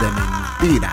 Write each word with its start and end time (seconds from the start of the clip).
de 0.00 0.06
Mentira. 0.12 0.92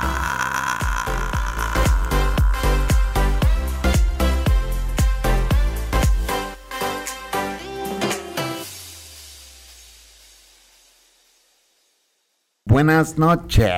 Buenas 12.65 13.17
noches. 13.17 13.69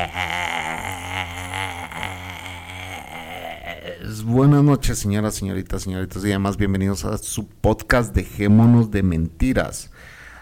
Buenas 4.23 4.63
noches, 4.63 4.99
señoras, 4.99 5.35
señoritas, 5.35 5.84
señoritas 5.84 6.23
y 6.23 6.30
demás. 6.30 6.57
Bienvenidos 6.57 7.04
a 7.04 7.18
su 7.18 7.48
podcast 7.48 8.15
Dejémonos 8.15 8.91
de 8.91 9.04
Mentiras. 9.04 9.91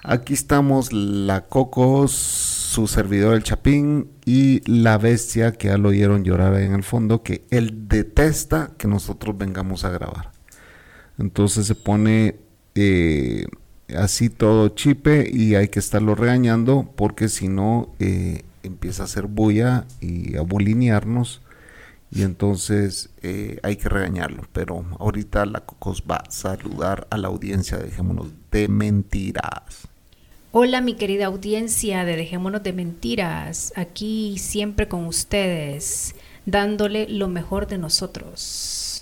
Aquí 0.03 0.35
estamos 0.35 0.93
la 0.93 1.41
Cocos, 1.47 2.11
su 2.75 2.87
servidor 2.87 3.35
el 3.35 3.43
Chapín 3.43 4.09
y 4.25 4.59
la 4.69 4.97
bestia 4.97 5.53
que 5.53 5.69
ya 5.69 5.77
lo 5.77 5.89
oyeron 5.89 6.25
llorar 6.25 6.55
en 6.55 6.73
el 6.73 6.83
fondo, 6.83 7.23
que 7.23 7.45
él 7.49 7.87
detesta 7.87 8.71
que 8.77 8.89
nosotros 8.89 9.37
vengamos 9.37 9.85
a 9.85 9.91
grabar. 9.91 10.33
Entonces 11.17 11.67
se 11.67 11.75
pone 11.75 12.35
eh, 12.75 13.45
así 13.95 14.29
todo 14.29 14.67
chipe 14.67 15.25
y 15.31 15.55
hay 15.55 15.69
que 15.69 15.79
estarlo 15.79 16.15
regañando 16.15 16.91
porque 16.97 17.29
si 17.29 17.47
no 17.47 17.95
eh, 17.99 18.43
empieza 18.61 19.03
a 19.03 19.05
hacer 19.05 19.27
bulla 19.27 19.85
y 20.01 20.35
a 20.35 20.41
bulinearnos 20.41 21.43
y 22.11 22.23
entonces 22.23 23.09
eh, 23.21 23.57
hay 23.63 23.77
que 23.77 23.87
regañarlo. 23.87 24.43
Pero 24.51 24.83
ahorita 24.99 25.45
la 25.45 25.61
Cocos 25.61 26.03
va 26.11 26.17
a 26.17 26.29
saludar 26.29 27.07
a 27.09 27.17
la 27.17 27.29
audiencia, 27.29 27.77
dejémonos 27.77 28.33
de 28.51 28.67
mentiras. 28.67 29.87
Hola 30.57 30.79
mi 30.79 30.93
querida 30.93 31.25
audiencia 31.25 32.05
de 32.05 32.15
Dejémonos 32.15 32.63
de 32.63 32.71
Mentiras, 32.71 33.73
aquí 33.75 34.37
siempre 34.37 34.87
con 34.87 35.05
ustedes, 35.05 36.15
dándole 36.45 37.09
lo 37.09 37.27
mejor 37.27 37.67
de 37.67 37.77
nosotros. 37.77 39.01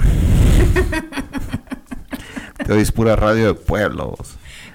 Te 2.65 2.73
oís 2.73 2.91
pura 2.91 3.15
radio 3.15 3.45
de 3.45 3.53
pueblos. 3.53 4.17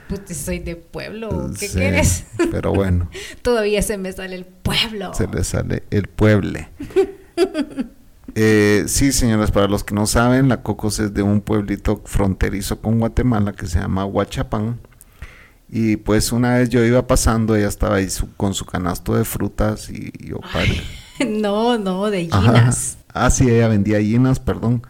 Pues 0.09 0.21
soy 0.39 0.61
de 0.61 0.77
pueblo, 0.77 1.51
¿qué 1.59 1.69
quieres? 1.69 2.27
Pero 2.53 2.73
bueno. 2.73 3.11
Todavía 3.43 3.83
se 3.83 3.99
me 3.99 4.13
sale 4.13 4.37
el 4.37 4.45
pueblo. 4.45 5.13
Se 5.15 5.27
le 5.27 5.43
sale 5.43 5.83
el 5.91 6.07
pueble. 6.07 6.69
Eh, 8.41 8.85
sí, 8.87 9.11
señoras, 9.11 9.51
para 9.51 9.67
los 9.67 9.83
que 9.83 9.97
no 9.97 10.07
saben, 10.07 10.49
la 10.49 10.63
Cocos 10.63 11.01
es 11.01 11.13
de 11.13 11.23
un 11.23 11.41
pueblito 11.41 12.03
fronterizo 12.05 12.81
con 12.81 13.01
Guatemala 13.01 13.53
que 13.53 13.67
se 13.67 13.81
llama 13.81 14.05
Huachapán. 14.05 14.79
Y 15.71 15.97
pues 15.97 16.33
una 16.33 16.55
vez 16.55 16.71
yo 16.71 16.85
iba 16.85 17.07
pasando, 17.07 17.55
ella 17.55 17.69
estaba 17.69 17.97
ahí 17.97 18.09
con 18.37 18.55
su 18.55 18.65
canasto 18.65 19.15
de 19.15 19.25
frutas 19.25 19.91
y 19.91 20.13
yo 20.27 20.41
paré. 20.53 20.81
No, 21.27 21.77
no, 21.79 22.11
de 22.11 22.27
ginas. 22.27 22.99
Ah, 23.13 23.29
sí, 23.33 23.51
ella 23.51 23.67
vendía 23.67 24.01
ginas, 24.01 24.39
perdón. 24.39 24.83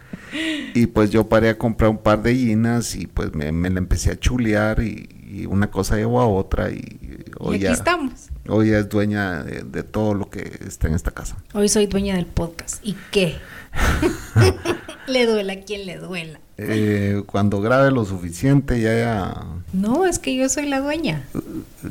Y 0.75 0.85
pues 0.85 1.09
yo 1.09 1.27
paré 1.27 1.49
a 1.49 1.57
comprar 1.57 1.89
un 1.89 1.97
par 1.97 2.21
de 2.21 2.35
ginas 2.35 2.95
y 2.95 3.07
pues 3.07 3.33
me, 3.33 3.51
me 3.51 3.71
la 3.71 3.79
empecé 3.79 4.11
a 4.11 4.19
chulear 4.19 4.83
y, 4.83 5.09
y, 5.27 5.47
una 5.47 5.71
cosa 5.71 5.95
llevó 5.95 6.21
a 6.21 6.27
otra 6.27 6.69
y 6.69 6.99
hoy 7.39 7.57
y 7.57 7.65
aquí 7.65 7.73
estamos. 7.73 8.29
Hoy 8.47 8.69
es 8.69 8.89
dueña 8.89 9.41
de, 9.43 9.63
de, 9.63 9.81
todo 9.81 10.13
lo 10.13 10.29
que 10.29 10.59
está 10.67 10.87
en 10.87 10.93
esta 10.93 11.09
casa. 11.09 11.37
Hoy 11.53 11.67
soy 11.67 11.87
dueña 11.87 12.15
del 12.15 12.27
podcast. 12.27 12.77
¿Y 12.85 12.95
qué? 13.09 13.35
le 15.07 15.25
duela 15.25 15.53
a 15.53 15.61
quien 15.61 15.87
le 15.87 15.97
duela. 15.97 16.39
Eh, 16.61 17.23
cuando 17.25 17.61
grabe 17.61 17.89
lo 17.89 18.03
suficiente 18.03 18.81
ya, 18.81 18.93
ya... 18.93 19.45
No, 19.71 20.05
es 20.05 20.19
que 20.19 20.35
yo 20.35 20.49
soy 20.49 20.67
la 20.67 20.81
dueña. 20.81 21.25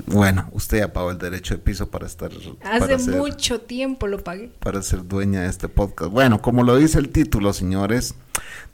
Bueno, 0.07 0.51
usted 0.53 0.81
ya 0.81 0.93
pagó 0.93 1.11
el 1.11 1.17
derecho 1.17 1.55
de 1.55 1.61
piso 1.61 1.89
para 1.89 2.07
estar... 2.07 2.31
Hace 2.31 2.81
para 2.81 2.99
ser, 2.99 3.17
mucho 3.17 3.63
tiempo 3.63 4.07
lo 4.07 4.23
pagué. 4.23 4.51
Para 4.59 4.83
ser 4.83 5.09
dueña 5.09 5.43
de 5.43 5.49
este 5.49 5.69
podcast. 5.69 6.13
Bueno, 6.13 6.43
como 6.43 6.65
lo 6.65 6.77
dice 6.77 6.99
el 6.99 7.09
título, 7.09 7.55
señores... 7.55 8.15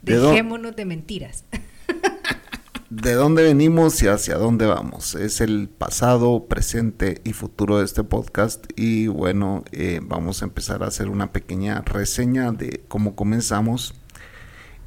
De 0.01 0.19
Dejémonos 0.19 0.75
de 0.75 0.85
mentiras. 0.85 1.45
¿De 2.89 3.13
dónde 3.13 3.43
venimos 3.43 4.01
y 4.03 4.07
hacia 4.07 4.35
dónde 4.35 4.65
vamos? 4.65 5.15
Es 5.15 5.39
el 5.39 5.69
pasado, 5.69 6.45
presente 6.47 7.21
y 7.23 7.31
futuro 7.31 7.79
de 7.79 7.85
este 7.85 8.03
podcast. 8.03 8.65
Y 8.75 9.07
bueno, 9.07 9.63
eh, 9.71 10.01
vamos 10.03 10.41
a 10.41 10.45
empezar 10.45 10.83
a 10.83 10.87
hacer 10.87 11.09
una 11.09 11.31
pequeña 11.31 11.81
reseña 11.81 12.51
de 12.51 12.83
cómo 12.87 13.15
comenzamos 13.15 13.95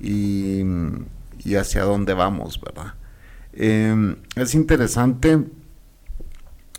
y, 0.00 0.62
y 1.44 1.54
hacia 1.54 1.84
dónde 1.84 2.14
vamos, 2.14 2.60
¿verdad? 2.60 2.94
Eh, 3.53 4.16
es 4.36 4.54
interesante 4.54 5.44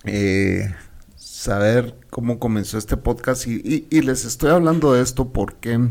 eh, 0.05 0.73
saber 1.15 1.95
cómo 2.09 2.39
comenzó 2.39 2.77
este 2.77 2.95
podcast 2.95 3.47
y, 3.47 3.87
y, 3.89 4.01
les 4.01 4.23
estoy 4.23 4.51
hablando 4.51 4.93
de 4.93 5.01
esto 5.01 5.33
porque 5.33 5.89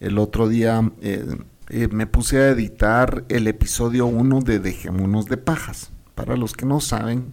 el 0.00 0.18
otro 0.18 0.48
día 0.48 0.92
eh, 1.00 1.88
me 1.90 2.06
puse 2.06 2.38
a 2.38 2.48
editar 2.50 3.24
el 3.28 3.46
episodio 3.46 4.06
1 4.06 4.40
de 4.40 4.58
Dejémonos 4.58 5.26
de 5.26 5.38
Pajas. 5.38 5.92
Para 6.14 6.36
los 6.36 6.52
que 6.52 6.66
no 6.66 6.80
saben, 6.80 7.32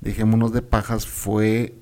Dejémonos 0.00 0.52
de 0.52 0.62
Pajas 0.62 1.06
fue 1.06 1.74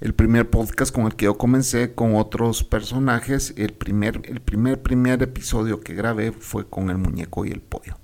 el 0.00 0.14
primer 0.14 0.48
podcast 0.48 0.94
con 0.94 1.06
el 1.06 1.16
que 1.16 1.24
yo 1.24 1.36
comencé 1.38 1.94
con 1.94 2.14
otros 2.14 2.62
personajes. 2.62 3.52
El 3.56 3.72
primer, 3.72 4.22
el 4.24 4.40
primer, 4.40 4.80
primer 4.80 5.22
episodio 5.22 5.80
que 5.80 5.94
grabé 5.94 6.32
fue 6.32 6.68
con 6.68 6.90
el 6.90 6.98
muñeco 6.98 7.44
y 7.44 7.50
el 7.50 7.60
pollo. 7.60 7.96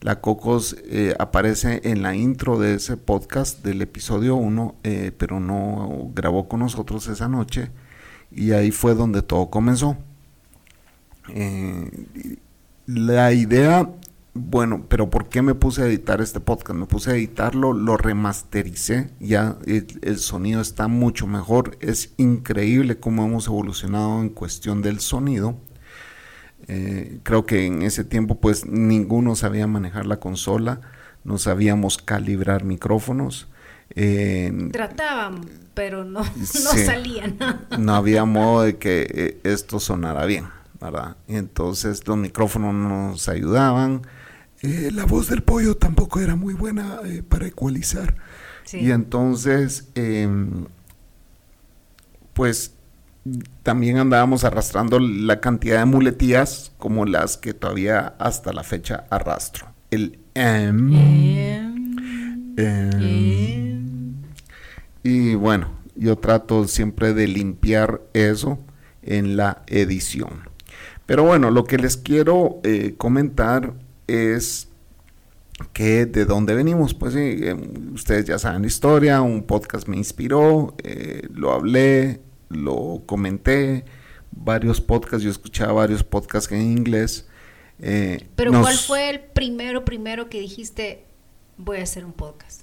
La 0.00 0.20
Cocos 0.20 0.76
eh, 0.84 1.14
aparece 1.18 1.80
en 1.84 2.02
la 2.02 2.14
intro 2.14 2.58
de 2.58 2.74
ese 2.74 2.96
podcast 2.96 3.64
del 3.64 3.82
episodio 3.82 4.36
1, 4.36 4.76
eh, 4.82 5.12
pero 5.16 5.40
no 5.40 6.10
grabó 6.14 6.48
con 6.48 6.60
nosotros 6.60 7.06
esa 7.08 7.28
noche. 7.28 7.70
Y 8.30 8.52
ahí 8.52 8.72
fue 8.72 8.94
donde 8.94 9.22
todo 9.22 9.48
comenzó. 9.48 9.96
Eh, 11.28 11.88
la 12.86 13.32
idea 13.32 13.90
bueno, 14.36 14.86
pero 14.88 15.10
¿por 15.10 15.28
qué 15.28 15.42
me 15.42 15.54
puse 15.54 15.82
a 15.82 15.86
editar 15.86 16.20
este 16.20 16.40
podcast? 16.40 16.78
Me 16.78 16.86
puse 16.86 17.10
a 17.10 17.14
editarlo, 17.14 17.72
lo 17.72 17.96
remastericé, 17.96 19.10
ya 19.20 19.56
el, 19.66 19.86
el, 20.02 20.18
sonido 20.18 20.60
está 20.60 20.88
mucho 20.88 21.26
mejor. 21.26 21.76
Es 21.80 22.14
increíble 22.16 22.98
cómo 22.98 23.24
hemos 23.24 23.46
evolucionado 23.46 24.20
en 24.20 24.28
cuestión 24.28 24.82
del 24.82 25.00
sonido. 25.00 25.56
Eh, 26.68 27.20
creo 27.22 27.46
que 27.46 27.66
en 27.66 27.82
ese 27.82 28.04
tiempo 28.04 28.40
pues 28.40 28.66
ninguno 28.66 29.36
sabía 29.36 29.66
manejar 29.66 30.06
la 30.06 30.18
consola, 30.18 30.80
no 31.24 31.38
sabíamos 31.38 31.98
calibrar 31.98 32.64
micrófonos. 32.64 33.48
Eh, 33.90 34.52
Trataban, 34.72 35.42
pero 35.74 36.04
no, 36.04 36.20
no 36.36 36.44
sí, 36.44 36.84
salían. 36.84 37.38
no 37.78 37.94
había 37.94 38.24
modo 38.24 38.62
de 38.62 38.78
que 38.78 39.06
eh, 39.08 39.40
esto 39.44 39.78
sonara 39.78 40.26
bien, 40.26 40.48
¿verdad? 40.80 41.16
Entonces 41.28 42.06
los 42.06 42.16
micrófonos 42.16 42.74
nos 42.74 43.28
ayudaban. 43.28 44.02
Eh, 44.66 44.90
la 44.92 45.04
voz 45.04 45.28
del 45.28 45.42
pollo 45.42 45.76
tampoco 45.76 46.18
era 46.18 46.34
muy 46.34 46.52
buena 46.52 46.98
eh, 47.04 47.22
para 47.22 47.46
ecualizar. 47.46 48.16
Sí. 48.64 48.78
Y 48.78 48.90
entonces, 48.90 49.88
eh, 49.94 50.28
pues 52.32 52.74
también 53.62 53.98
andábamos 53.98 54.42
arrastrando 54.42 54.98
la 54.98 55.40
cantidad 55.40 55.78
de 55.78 55.84
muletías 55.84 56.72
como 56.78 57.06
las 57.06 57.36
que 57.36 57.54
todavía 57.54 58.14
hasta 58.18 58.52
la 58.52 58.64
fecha 58.64 59.06
arrastro. 59.08 59.68
El 59.92 60.18
M. 60.34 60.96
M. 62.56 64.12
Y 65.04 65.34
bueno, 65.36 65.70
yo 65.94 66.16
trato 66.18 66.66
siempre 66.66 67.14
de 67.14 67.28
limpiar 67.28 68.00
eso 68.14 68.58
en 69.02 69.36
la 69.36 69.62
edición. 69.68 70.48
Pero 71.06 71.22
bueno, 71.22 71.52
lo 71.52 71.64
que 71.64 71.78
les 71.78 71.96
quiero 71.96 72.60
eh, 72.64 72.94
comentar 72.98 73.74
es 74.06 74.68
que 75.72 76.06
de 76.06 76.24
dónde 76.24 76.54
venimos, 76.54 76.94
pues 76.94 77.14
sí, 77.14 77.20
eh, 77.20 77.56
ustedes 77.94 78.26
ya 78.26 78.38
saben 78.38 78.62
la 78.62 78.68
historia, 78.68 79.22
un 79.22 79.44
podcast 79.44 79.88
me 79.88 79.96
inspiró, 79.96 80.74
eh, 80.82 81.26
lo 81.32 81.52
hablé, 81.52 82.20
lo 82.48 83.02
comenté, 83.06 83.84
varios 84.32 84.80
podcasts, 84.80 85.24
yo 85.24 85.30
escuchaba 85.30 85.72
varios 85.72 86.04
podcasts 86.04 86.52
en 86.52 86.60
inglés. 86.60 87.26
Eh, 87.78 88.28
Pero 88.36 88.52
nos, 88.52 88.62
¿cuál 88.62 88.76
fue 88.76 89.10
el 89.10 89.20
primero, 89.20 89.84
primero 89.84 90.28
que 90.28 90.40
dijiste, 90.40 91.04
voy 91.56 91.78
a 91.78 91.82
hacer 91.82 92.04
un 92.04 92.12
podcast? 92.12 92.62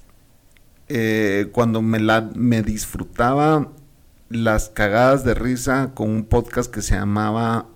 Eh, 0.87 1.49
cuando 1.51 1.81
me, 1.81 1.99
la, 1.99 2.29
me 2.35 2.61
disfrutaba 2.61 3.71
las 4.29 4.69
cagadas 4.69 5.23
de 5.23 5.33
risa 5.33 5.91
con 5.93 6.09
un 6.09 6.25
podcast 6.25 6.71
que 6.71 6.81
se 6.81 6.95
llamaba 6.95 7.67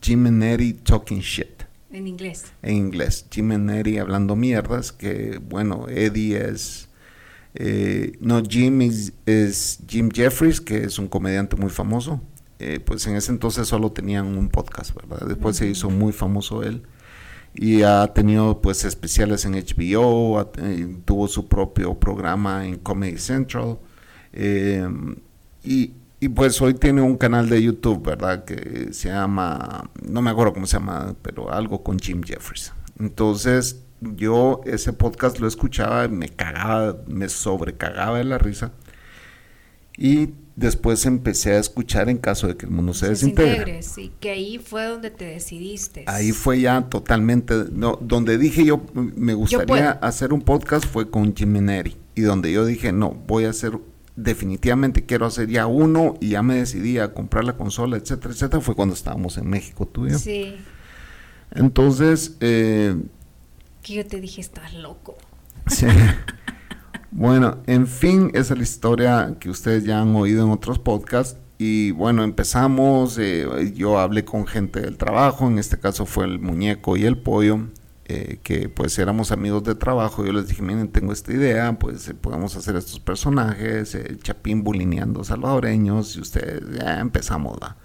Jim 0.00 0.26
and 0.26 0.42
Eddie 0.42 0.74
Talking 0.74 1.20
Shit. 1.20 1.59
En 1.92 2.06
inglés. 2.06 2.44
En 2.62 2.76
inglés. 2.76 3.26
Jim 3.30 3.50
and 3.52 3.70
Eddie 3.70 4.00
hablando 4.00 4.36
mierdas, 4.36 4.92
que 4.92 5.38
bueno, 5.38 5.86
Eddie 5.88 6.36
es... 6.50 6.88
eh, 7.54 8.12
no, 8.20 8.42
Jim 8.42 8.80
es, 8.82 9.12
es 9.26 9.80
Jim 9.88 10.08
Jeffries, 10.12 10.60
que 10.60 10.84
es 10.84 10.98
un 10.98 11.08
comediante 11.08 11.56
muy 11.56 11.70
famoso. 11.70 12.20
Eh, 12.60 12.78
pues 12.78 13.06
en 13.06 13.16
ese 13.16 13.32
entonces 13.32 13.66
solo 13.68 13.90
tenían 13.92 14.26
un 14.38 14.48
podcast, 14.50 14.94
¿verdad? 14.94 15.26
Después 15.26 15.56
se 15.56 15.66
hizo 15.66 15.88
muy 15.90 16.12
famoso 16.12 16.62
él 16.62 16.82
y 17.54 17.82
ha 17.82 18.06
tenido 18.14 18.60
pues 18.60 18.84
especiales 18.84 19.44
en 19.46 19.54
HBO, 19.54 20.38
ha- 20.38 20.50
eh, 20.58 20.96
tuvo 21.04 21.26
su 21.26 21.48
propio 21.48 21.98
programa 21.98 22.66
en 22.66 22.76
Comedy 22.76 23.18
Central 23.18 23.78
eh, 24.32 24.86
y, 25.64 25.94
y, 26.20 26.28
pues 26.28 26.60
hoy 26.60 26.74
tiene 26.74 27.00
un 27.00 27.16
canal 27.16 27.48
de 27.48 27.62
YouTube, 27.62 28.06
¿verdad? 28.06 28.44
Que 28.44 28.92
se 28.92 29.08
llama, 29.08 29.90
no 30.02 30.22
me 30.22 30.30
acuerdo 30.30 30.52
cómo 30.52 30.66
se 30.66 30.76
llama, 30.76 31.14
pero 31.22 31.52
algo 31.52 31.82
con 31.82 31.98
Jim 31.98 32.22
Jeffries. 32.22 32.72
Entonces 32.98 33.82
yo 34.00 34.60
ese 34.64 34.92
podcast 34.92 35.38
lo 35.40 35.46
escuchaba, 35.46 36.08
me 36.08 36.28
cagaba, 36.28 36.98
me 37.06 37.28
sobrecagaba 37.28 38.18
de 38.18 38.24
la 38.24 38.38
risa 38.38 38.72
y 39.96 40.30
después 40.56 41.04
empecé 41.06 41.52
a 41.52 41.58
escuchar 41.58 42.08
en 42.08 42.18
caso 42.18 42.46
de 42.46 42.56
que 42.56 42.66
el 42.66 42.72
mundo 42.72 42.94
se 42.94 43.08
desintegre. 43.08 43.50
desintegre, 43.50 43.82
sí, 43.82 44.12
que 44.20 44.30
ahí 44.30 44.58
fue 44.58 44.84
donde 44.86 45.10
te 45.10 45.26
decidiste. 45.26 46.04
Ahí 46.06 46.32
fue 46.32 46.60
ya 46.60 46.82
totalmente, 46.82 47.54
no, 47.72 47.98
donde 48.00 48.38
dije 48.38 48.64
yo 48.64 48.82
me 48.94 49.34
gustaría 49.34 49.66
puedo. 49.66 49.98
hacer 50.04 50.32
un 50.32 50.42
podcast 50.42 50.86
fue 50.86 51.10
con 51.10 51.34
Jimmy 51.34 51.60
Neri 51.60 51.96
y 52.14 52.22
donde 52.22 52.52
yo 52.52 52.64
dije 52.64 52.92
no, 52.92 53.10
voy 53.10 53.44
a 53.44 53.50
hacer, 53.50 53.78
definitivamente 54.22 55.04
quiero 55.06 55.26
hacer 55.26 55.48
ya 55.48 55.66
uno 55.66 56.14
y 56.20 56.30
ya 56.30 56.42
me 56.42 56.56
decidí 56.56 56.98
a 56.98 57.12
comprar 57.12 57.44
la 57.44 57.56
consola, 57.56 57.96
etcétera, 57.96 58.32
etcétera, 58.34 58.60
fue 58.60 58.74
cuando 58.74 58.94
estábamos 58.94 59.38
en 59.38 59.48
México 59.48 59.86
tú 59.86 60.06
y 60.06 60.10
yo. 60.10 60.18
Sí, 60.18 60.56
Entonces, 61.52 62.36
eh, 62.40 62.96
que 63.82 63.94
yo 63.94 64.06
te 64.06 64.20
dije, 64.20 64.40
estás 64.40 64.74
loco. 64.74 65.16
sí. 65.66 65.86
bueno, 67.10 67.58
en 67.66 67.86
fin, 67.86 68.30
esa 68.34 68.54
es 68.54 68.58
la 68.58 68.62
historia 68.64 69.36
que 69.40 69.50
ustedes 69.50 69.84
ya 69.84 70.00
han 70.00 70.14
oído 70.14 70.44
en 70.44 70.50
otros 70.50 70.78
podcasts. 70.78 71.38
Y 71.58 71.90
bueno, 71.90 72.24
empezamos, 72.24 73.18
eh, 73.18 73.46
yo 73.74 73.98
hablé 73.98 74.24
con 74.24 74.46
gente 74.46 74.80
del 74.80 74.96
trabajo, 74.96 75.46
en 75.46 75.58
este 75.58 75.78
caso 75.78 76.06
fue 76.06 76.24
el 76.24 76.38
muñeco 76.38 76.96
y 76.96 77.04
el 77.04 77.18
pollo, 77.18 77.66
eh, 78.12 78.38
que 78.42 78.68
pues 78.68 78.98
éramos 78.98 79.30
amigos 79.32 79.62
de 79.64 79.74
trabajo, 79.74 80.24
yo 80.24 80.32
les 80.32 80.48
dije, 80.48 80.62
miren, 80.62 80.88
tengo 80.88 81.12
esta 81.12 81.32
idea, 81.32 81.78
pues 81.78 82.08
eh, 82.08 82.14
podemos 82.14 82.56
hacer 82.56 82.74
estos 82.76 82.98
personajes, 83.00 83.94
el 83.94 84.18
Chapín 84.22 84.64
bulineando 84.64 85.22
salvadoreños, 85.24 86.16
y 86.16 86.20
ustedes, 86.20 86.62
ya 86.78 86.98
empezamos, 87.00 87.58
¿va? 87.62 87.76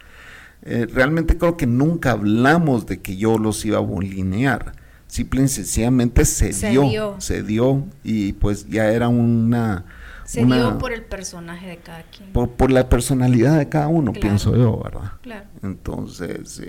Eh, 0.64 0.88
realmente 0.92 1.38
creo 1.38 1.58
que 1.58 1.68
nunca 1.68 2.12
hablamos 2.12 2.86
de 2.88 3.02
que 3.02 3.18
yo 3.18 3.38
los 3.38 3.64
iba 3.66 3.78
a 3.78 3.82
bulinear, 3.82 4.74
simple 5.08 5.44
y 5.44 5.48
sencillamente 5.48 6.26
se, 6.26 6.54
Se 6.54 6.70
dio, 6.72 6.82
dio. 6.90 7.16
se 7.20 7.44
dio, 7.44 7.86
y 8.04 8.34
pues 8.34 8.68
ya 8.68 8.92
era 8.92 9.08
una... 9.08 9.86
Se 10.26 10.44
una- 10.44 10.56
dio 10.56 10.78
por 10.80 10.92
el 10.92 11.04
personaje 11.04 11.68
de 11.68 11.78
cada 11.78 12.02
quien. 12.04 12.34
por, 12.34 12.50
por 12.50 12.72
la 12.72 12.90
personalidad 12.90 13.60
de 13.60 13.70
cada 13.70 13.88
uno, 13.90 14.12
Claro. 14.12 14.22
pienso 14.28 14.56
yo, 14.56 14.82
¿verdad? 14.84 15.12
Claro. 15.22 15.46
Entonces, 15.62 16.60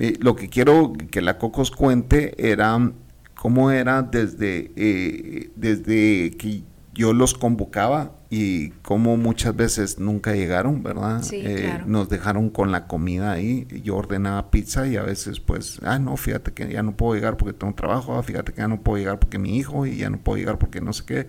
eh, 0.00 0.16
lo 0.20 0.36
que 0.36 0.48
quiero 0.48 0.92
que 1.10 1.20
la 1.20 1.38
Cocos 1.38 1.70
cuente 1.70 2.34
era 2.50 2.92
cómo 3.34 3.70
era 3.70 4.02
desde, 4.02 4.72
eh, 4.76 5.50
desde 5.56 6.36
que 6.36 6.62
yo 6.94 7.12
los 7.12 7.34
convocaba 7.34 8.12
y 8.30 8.70
cómo 8.82 9.16
muchas 9.16 9.54
veces 9.54 9.98
nunca 9.98 10.34
llegaron, 10.34 10.82
¿verdad? 10.82 11.22
Sí, 11.22 11.42
Eh, 11.44 11.62
claro. 11.62 11.84
Nos 11.86 12.08
dejaron 12.08 12.50
con 12.50 12.72
la 12.72 12.86
comida 12.86 13.32
ahí, 13.32 13.66
yo 13.84 13.96
ordenaba 13.96 14.50
pizza 14.50 14.86
y 14.86 14.96
a 14.96 15.02
veces 15.02 15.38
pues, 15.40 15.78
ah, 15.82 15.98
no, 15.98 16.16
fíjate 16.16 16.52
que 16.52 16.68
ya 16.72 16.82
no 16.82 16.96
puedo 16.96 17.14
llegar 17.14 17.36
porque 17.36 17.52
tengo 17.52 17.74
trabajo, 17.74 18.16
ah, 18.18 18.22
fíjate 18.22 18.52
que 18.52 18.58
ya 18.58 18.68
no 18.68 18.80
puedo 18.80 18.98
llegar 18.98 19.18
porque 19.18 19.38
mi 19.38 19.56
hijo 19.56 19.86
y 19.86 19.98
ya 19.98 20.10
no 20.10 20.18
puedo 20.18 20.38
llegar 20.38 20.58
porque 20.58 20.80
no 20.80 20.92
sé 20.92 21.04
qué. 21.04 21.28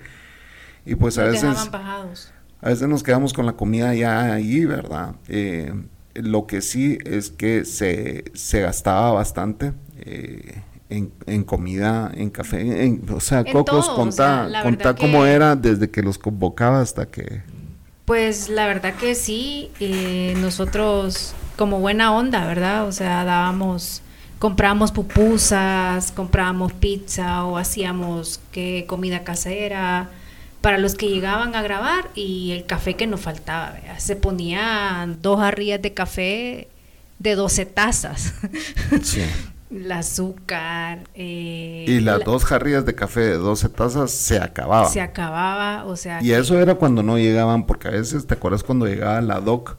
Y 0.85 0.95
pues 0.95 1.17
a 1.17 1.25
veces... 1.25 1.69
A 2.61 2.69
veces 2.69 2.87
nos 2.87 3.03
quedamos 3.03 3.33
con 3.33 3.45
la 3.45 3.53
comida 3.53 3.93
ya 3.93 4.33
ahí, 4.33 4.65
¿verdad? 4.65 5.15
Eh, 5.27 5.71
lo 6.21 6.47
que 6.47 6.61
sí 6.61 6.97
es 7.05 7.29
que 7.29 7.65
se, 7.65 8.25
se 8.33 8.61
gastaba 8.61 9.11
bastante 9.11 9.73
eh, 9.99 10.61
en, 10.89 11.11
en 11.25 11.43
comida, 11.43 12.11
en 12.13 12.29
café, 12.29 12.85
en- 12.85 13.01
o 13.13 13.19
sea, 13.19 13.39
En 13.39 13.51
Cocos, 13.53 13.85
todo, 13.85 13.93
o 13.93 13.95
contá, 13.95 14.49
sea, 14.49 14.95
cómo 14.95 15.23
que- 15.23 15.31
era 15.31 15.55
desde 15.55 15.89
que 15.89 16.01
los 16.01 16.17
convocaba 16.17 16.81
hasta 16.81 17.05
que... 17.07 17.41
Pues 18.05 18.47
la 18.49 18.67
verdad 18.67 18.93
que 18.93 19.15
sí, 19.15 19.69
eh, 19.81 20.33
nosotros 20.37 21.33
como 21.57 21.79
buena 21.79 22.15
onda, 22.15 22.45
¿verdad? 22.47 22.87
O 22.87 22.91
sea, 22.93 23.25
dábamos, 23.25 24.01
comprábamos 24.39 24.93
pupusas, 24.93 26.11
comprábamos 26.13 26.71
pizza 26.71 27.43
o 27.43 27.57
hacíamos 27.57 28.39
que 28.53 28.85
comida 28.87 29.23
casera 29.25 30.09
para 30.61 30.77
los 30.77 30.95
que 30.95 31.07
llegaban 31.09 31.55
a 31.55 31.61
grabar 31.61 32.09
y 32.15 32.51
el 32.51 32.65
café 32.65 32.95
que 32.95 33.07
nos 33.07 33.21
faltaba, 33.21 33.71
¿verdad? 33.71 33.99
se 33.99 34.15
ponían 34.15 35.21
dos 35.21 35.39
jarrillas 35.39 35.81
de 35.81 35.93
café 35.93 36.67
de 37.19 37.35
12 37.35 37.65
tazas, 37.65 38.33
Sí. 39.01 39.21
el 39.71 39.91
azúcar, 39.91 40.99
eh, 41.15 41.85
Y 41.87 41.99
las 41.99 42.19
la- 42.19 42.25
dos 42.25 42.45
jarrillas 42.45 42.85
de 42.85 42.95
café 42.95 43.19
de 43.21 43.37
12 43.37 43.69
tazas 43.69 44.11
se 44.11 44.39
acababan. 44.39 44.91
se 44.91 45.01
acababa, 45.01 45.85
o 45.85 45.95
sea, 45.95 46.21
y 46.21 46.27
que- 46.27 46.37
eso 46.37 46.59
era 46.59 46.75
cuando 46.75 47.03
no 47.03 47.17
llegaban, 47.17 47.65
porque 47.65 47.87
a 47.87 47.91
veces, 47.91 48.25
¿te 48.27 48.33
acuerdas 48.35 48.63
cuando 48.63 48.85
llegaba 48.85 49.19
la 49.21 49.39
doc? 49.39 49.77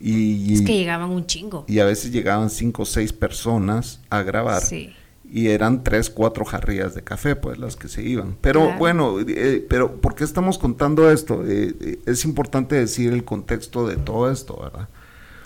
Y, 0.00 0.54
es 0.54 0.62
que 0.62 0.76
llegaban 0.76 1.10
un 1.10 1.26
chingo. 1.26 1.64
y 1.66 1.80
a 1.80 1.84
veces 1.84 2.12
llegaban 2.12 2.50
cinco 2.50 2.82
o 2.82 2.86
seis 2.86 3.12
personas 3.12 4.00
a 4.10 4.22
grabar. 4.22 4.62
Sí. 4.62 4.94
Y 5.30 5.48
eran 5.48 5.84
tres, 5.84 6.10
cuatro 6.10 6.44
jarrillas 6.44 6.94
de 6.94 7.02
café, 7.02 7.36
pues 7.36 7.58
las 7.58 7.76
que 7.76 7.88
se 7.88 8.02
iban. 8.02 8.36
Pero 8.40 8.62
Claro. 8.64 8.78
bueno, 8.78 9.16
eh, 9.20 9.64
pero 9.68 10.00
¿por 10.00 10.14
qué 10.14 10.24
estamos 10.24 10.58
contando 10.58 11.10
esto? 11.10 11.44
Eh, 11.46 11.74
eh, 11.80 11.98
es 12.06 12.24
importante 12.24 12.76
decir 12.76 13.12
el 13.12 13.24
contexto 13.24 13.86
de 13.86 13.96
todo 13.96 14.30
esto, 14.30 14.58
¿verdad? 14.62 14.88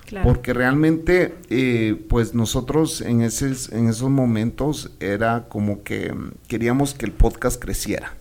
Claro. 0.07 0.29
Porque 0.29 0.53
realmente, 0.53 1.35
pues 2.09 2.35
nosotros 2.35 3.01
en, 3.01 3.23
ese, 3.23 3.47
en 3.75 3.89
esos 3.89 4.11
momentos 4.11 4.91
era 5.01 5.49
como 5.49 5.83
que 5.83 6.15
queríamos 6.49 6.93
que 6.93 7.07
el 7.07 7.13
podcast 7.13 7.61
creciera. 7.61 8.15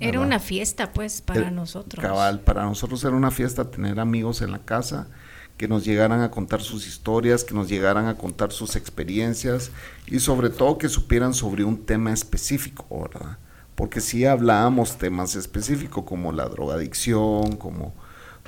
Era 0.00 0.20
una 0.20 0.40
fiesta, 0.40 0.92
pues, 0.92 1.20
para 1.20 1.50
nosotros. 1.50 2.02
Cabal, 2.02 2.40
para 2.40 2.64
nosotros 2.64 3.04
era 3.04 3.14
una 3.14 3.30
fiesta 3.30 3.70
tener 3.70 4.00
amigos 4.00 4.40
en 4.40 4.50
la 4.50 4.60
casa 4.60 5.08
que 5.56 5.68
nos 5.68 5.84
llegaran 5.84 6.20
a 6.20 6.30
contar 6.30 6.60
sus 6.60 6.86
historias, 6.86 7.44
que 7.44 7.54
nos 7.54 7.68
llegaran 7.68 8.06
a 8.06 8.16
contar 8.16 8.52
sus 8.52 8.76
experiencias 8.76 9.70
y 10.06 10.20
sobre 10.20 10.50
todo 10.50 10.78
que 10.78 10.88
supieran 10.88 11.32
sobre 11.32 11.64
un 11.64 11.84
tema 11.84 12.12
específico, 12.12 12.84
¿verdad? 13.02 13.38
Porque 13.74 14.00
sí 14.00 14.24
hablábamos 14.24 14.98
temas 14.98 15.34
específicos 15.34 16.04
como 16.04 16.32
la 16.32 16.46
drogadicción, 16.48 17.56
como 17.56 17.94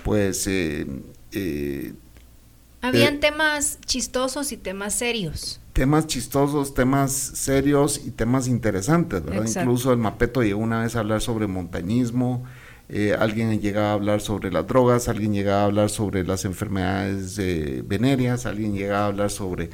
pues 0.04 0.46
eh, 0.46 0.86
eh, 1.32 1.94
Habían 2.80 3.14
eh, 3.16 3.18
temas 3.18 3.78
chistosos 3.84 4.52
y 4.52 4.56
temas 4.56 4.94
serios. 4.94 5.60
temas 5.72 6.06
chistosos, 6.06 6.74
temas 6.74 7.12
serios 7.12 8.00
y 8.04 8.10
temas 8.10 8.48
interesantes, 8.48 9.24
¿verdad? 9.24 9.42
Exacto. 9.42 9.60
Incluso 9.60 9.92
el 9.92 9.98
Mapeto 9.98 10.42
llegó 10.42 10.60
una 10.60 10.82
vez 10.82 10.94
a 10.96 11.00
hablar 11.00 11.20
sobre 11.20 11.46
montañismo, 11.46 12.44
eh, 12.88 13.14
alguien 13.18 13.60
llegaba 13.60 13.90
a 13.90 13.92
hablar 13.94 14.20
sobre 14.20 14.50
las 14.50 14.66
drogas, 14.66 15.08
alguien 15.08 15.32
llegaba 15.34 15.62
a 15.62 15.64
hablar 15.66 15.90
sobre 15.90 16.24
las 16.24 16.44
enfermedades 16.44 17.38
eh, 17.38 17.82
venéreas, 17.86 18.46
alguien 18.46 18.74
llegaba 18.74 19.04
a 19.04 19.06
hablar 19.08 19.30
sobre 19.30 19.70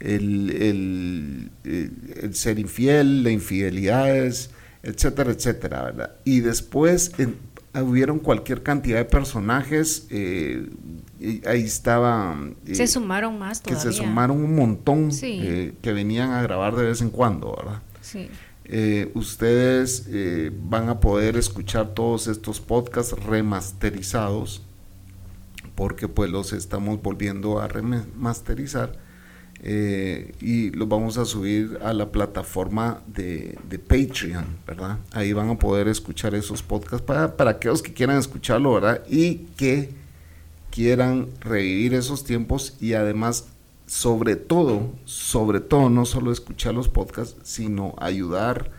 el, 0.00 0.50
el- 0.50 1.50
el- 1.64 1.92
el 2.22 2.34
ser 2.34 2.58
infiel, 2.58 3.22
las 3.24 3.32
infidelidades, 3.32 4.50
etcétera, 4.82 5.30
etcétera, 5.32 5.82
¿verdad? 5.84 6.16
Y 6.24 6.40
después 6.40 7.12
en- 7.18 7.36
hubieron 7.82 8.18
cualquier 8.18 8.62
cantidad 8.62 8.98
de 8.98 9.04
personajes, 9.06 10.06
eh, 10.10 10.68
y 11.20 11.46
ahí 11.46 11.62
estaba... 11.62 12.36
eh, 12.66 12.74
se 12.74 12.86
sumaron 12.86 13.38
más 13.38 13.60
que 13.60 13.74
se 13.76 13.92
sumaron 13.92 14.44
un 14.44 14.54
montón 14.56 15.10
Sí. 15.12 15.40
eh, 15.42 15.72
que 15.80 15.92
venían 15.92 16.30
a 16.32 16.42
grabar 16.42 16.74
de 16.76 16.84
vez 16.84 17.00
en 17.00 17.10
cuando, 17.10 17.54
¿verdad? 17.56 17.80
Sí. 18.00 18.28
Eh, 18.64 19.10
ustedes 19.14 20.06
eh, 20.08 20.52
van 20.54 20.88
a 20.88 21.00
poder 21.00 21.36
escuchar 21.36 21.94
todos 21.94 22.28
estos 22.28 22.60
podcasts 22.60 23.12
remasterizados 23.12 24.62
porque 25.74 26.06
pues 26.06 26.30
los 26.30 26.52
estamos 26.52 27.02
volviendo 27.02 27.60
a 27.60 27.66
remasterizar 27.66 28.92
eh, 29.64 30.34
y 30.40 30.70
los 30.70 30.88
vamos 30.88 31.18
a 31.18 31.24
subir 31.24 31.78
a 31.82 31.92
la 31.92 32.10
plataforma 32.10 33.00
de, 33.06 33.58
de 33.68 33.78
Patreon, 33.78 34.44
¿verdad? 34.66 34.98
Ahí 35.12 35.32
van 35.32 35.50
a 35.50 35.58
poder 35.58 35.88
escuchar 35.88 36.34
esos 36.34 36.62
podcasts 36.62 37.06
para, 37.06 37.36
para 37.36 37.52
aquellos 37.52 37.80
que 37.80 37.92
quieran 37.92 38.18
escucharlo, 38.18 38.74
¿verdad? 38.74 39.02
Y 39.08 39.46
que 39.56 39.90
quieran 40.70 41.28
revivir 41.40 41.94
esos 41.94 42.24
tiempos 42.24 42.76
y 42.80 42.94
además 42.94 43.51
sobre 43.92 44.36
todo, 44.36 44.90
sobre 45.04 45.60
todo 45.60 45.90
no 45.90 46.06
solo 46.06 46.32
escuchar 46.32 46.72
los 46.72 46.88
podcasts, 46.88 47.36
sino 47.42 47.94
ayudar 47.98 48.70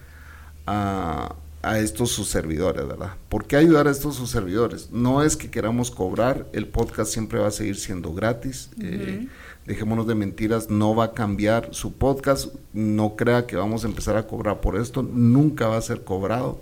a, 0.65 1.35
a 1.61 1.77
estos 1.77 2.09
sus 2.09 2.27
servidores, 2.29 2.87
¿verdad? 2.87 3.11
¿Por 3.29 3.45
qué 3.45 3.57
ayudar 3.57 3.87
a 3.87 3.91
estos 3.91 4.15
sus 4.15 4.31
servidores? 4.31 4.89
No 4.91 5.21
es 5.21 5.37
que 5.37 5.51
queramos 5.51 5.91
cobrar, 5.91 6.47
el 6.51 6.67
podcast 6.67 7.13
siempre 7.13 7.37
va 7.37 7.49
a 7.49 7.51
seguir 7.51 7.75
siendo 7.75 8.11
gratis. 8.11 8.71
Eh, 8.81 9.27
dejémonos 9.67 10.07
de 10.07 10.15
mentiras, 10.15 10.71
no 10.71 10.95
va 10.95 11.03
a 11.03 11.13
cambiar 11.13 11.75
su 11.75 11.93
podcast, 11.93 12.47
no 12.73 13.15
crea 13.15 13.45
que 13.45 13.55
vamos 13.55 13.83
a 13.83 13.89
empezar 13.89 14.17
a 14.17 14.25
cobrar 14.25 14.61
por 14.61 14.77
esto, 14.77 15.03
nunca 15.03 15.67
va 15.67 15.77
a 15.77 15.81
ser 15.81 16.03
cobrado. 16.03 16.59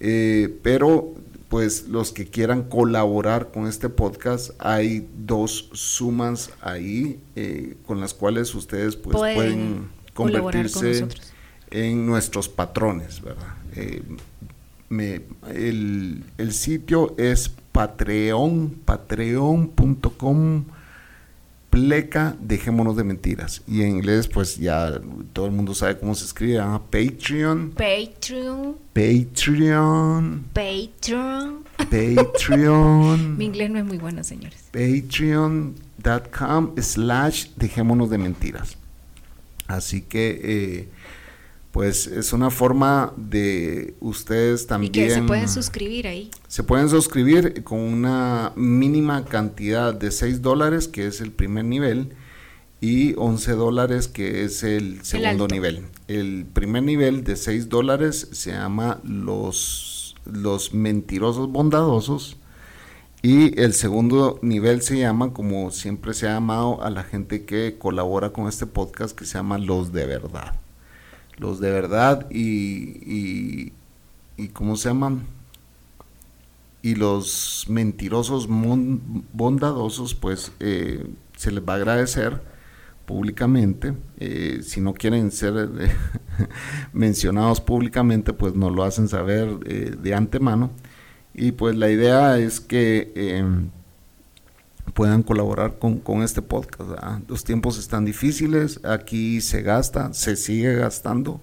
Eh, 0.00 0.58
pero 0.62 1.12
pues 1.48 1.88
los 1.88 2.12
que 2.12 2.26
quieran 2.26 2.64
colaborar 2.64 3.50
con 3.50 3.66
este 3.66 3.88
podcast, 3.88 4.50
hay 4.58 5.08
dos 5.16 5.70
sumas 5.72 6.50
ahí 6.60 7.18
eh, 7.36 7.76
con 7.86 8.00
las 8.00 8.12
cuales 8.14 8.54
ustedes 8.54 8.96
pues 8.96 9.16
pueden, 9.16 9.88
convertirse 10.14 11.08
en 11.70 12.06
nuestros 12.06 12.48
patrones, 12.48 13.22
¿verdad? 13.22 13.54
Eh, 13.74 14.02
el, 14.90 16.24
el, 16.38 16.52
sitio 16.52 17.14
es 17.18 17.50
patreon, 17.72 18.70
patreon.com 18.84 20.64
pleca 21.78 22.36
dejémonos 22.40 22.96
de 22.96 23.04
mentiras. 23.04 23.62
Y 23.66 23.82
en 23.82 23.90
inglés 23.90 24.26
pues 24.28 24.56
ya 24.56 24.98
todo 25.32 25.46
el 25.46 25.52
mundo 25.52 25.74
sabe 25.74 25.98
cómo 25.98 26.14
se 26.14 26.24
escribe 26.24 26.58
Patreon. 26.58 27.70
Patreon. 27.70 28.76
Patreon. 28.92 30.44
Patreon. 30.52 31.64
Patreon. 31.76 33.36
Mi 33.38 33.46
inglés 33.46 33.70
no 33.70 33.78
es 33.78 33.84
muy 33.84 33.98
bueno 33.98 34.24
señores. 34.24 34.64
Patreon.com 34.72 36.74
slash 36.80 37.48
dejémonos 37.56 38.10
de 38.10 38.18
mentiras. 38.18 38.76
Así 39.68 40.00
que 40.00 40.40
eh, 40.42 40.88
pues 41.78 42.08
es 42.08 42.32
una 42.32 42.50
forma 42.50 43.12
de 43.16 43.94
ustedes 44.00 44.66
también... 44.66 44.90
Y 44.90 44.92
que 44.92 45.10
se 45.10 45.22
pueden 45.22 45.48
suscribir 45.48 46.08
ahí. 46.08 46.28
Se 46.48 46.64
pueden 46.64 46.88
suscribir 46.88 47.62
con 47.62 47.78
una 47.78 48.52
mínima 48.56 49.24
cantidad 49.24 49.94
de 49.94 50.10
6 50.10 50.42
dólares, 50.42 50.88
que 50.88 51.06
es 51.06 51.20
el 51.20 51.30
primer 51.30 51.66
nivel, 51.66 52.16
y 52.80 53.14
11 53.16 53.52
dólares, 53.52 54.08
que 54.08 54.42
es 54.42 54.64
el 54.64 55.04
segundo 55.04 55.46
nivel. 55.46 55.84
El 56.08 56.46
primer 56.52 56.82
nivel 56.82 57.22
de 57.22 57.36
6 57.36 57.68
dólares 57.68 58.26
se 58.32 58.50
llama 58.50 59.00
los, 59.04 60.16
los 60.24 60.74
mentirosos 60.74 61.48
bondadosos. 61.48 62.38
Y 63.22 63.56
el 63.60 63.72
segundo 63.72 64.40
nivel 64.42 64.82
se 64.82 64.98
llama, 64.98 65.32
como 65.32 65.70
siempre 65.70 66.12
se 66.14 66.26
ha 66.26 66.32
llamado 66.32 66.82
a 66.82 66.90
la 66.90 67.04
gente 67.04 67.44
que 67.44 67.78
colabora 67.78 68.30
con 68.30 68.48
este 68.48 68.66
podcast, 68.66 69.16
que 69.16 69.24
se 69.24 69.34
llama 69.34 69.58
Los 69.58 69.92
de 69.92 70.06
Verdad 70.06 70.56
los 71.38 71.60
de 71.60 71.70
verdad 71.70 72.30
y, 72.30 73.72
y, 74.36 74.48
¿cómo 74.48 74.76
se 74.76 74.88
llaman? 74.88 75.26
Y 76.82 76.94
los 76.94 77.66
mentirosos 77.68 78.46
bondadosos, 78.48 80.14
pues 80.14 80.52
eh, 80.60 81.06
se 81.36 81.50
les 81.50 81.64
va 81.64 81.74
a 81.74 81.76
agradecer 81.76 82.40
públicamente. 83.06 83.94
Eh, 84.18 84.60
si 84.62 84.80
no 84.80 84.94
quieren 84.94 85.32
ser 85.32 85.68
mencionados 86.92 87.60
públicamente, 87.60 88.32
pues 88.32 88.54
nos 88.54 88.72
lo 88.72 88.84
hacen 88.84 89.08
saber 89.08 89.48
eh, 89.66 89.96
de 90.00 90.14
antemano. 90.14 90.70
Y 91.34 91.52
pues 91.52 91.76
la 91.76 91.90
idea 91.90 92.38
es 92.38 92.60
que 92.60 93.60
puedan 94.94 95.22
colaborar 95.22 95.78
con, 95.78 95.98
con 95.98 96.22
este 96.22 96.42
podcast. 96.42 96.90
Los 97.28 97.44
tiempos 97.44 97.78
están 97.78 98.04
difíciles, 98.04 98.80
aquí 98.84 99.40
se 99.40 99.62
gasta, 99.62 100.12
se 100.14 100.36
sigue 100.36 100.74
gastando. 100.74 101.40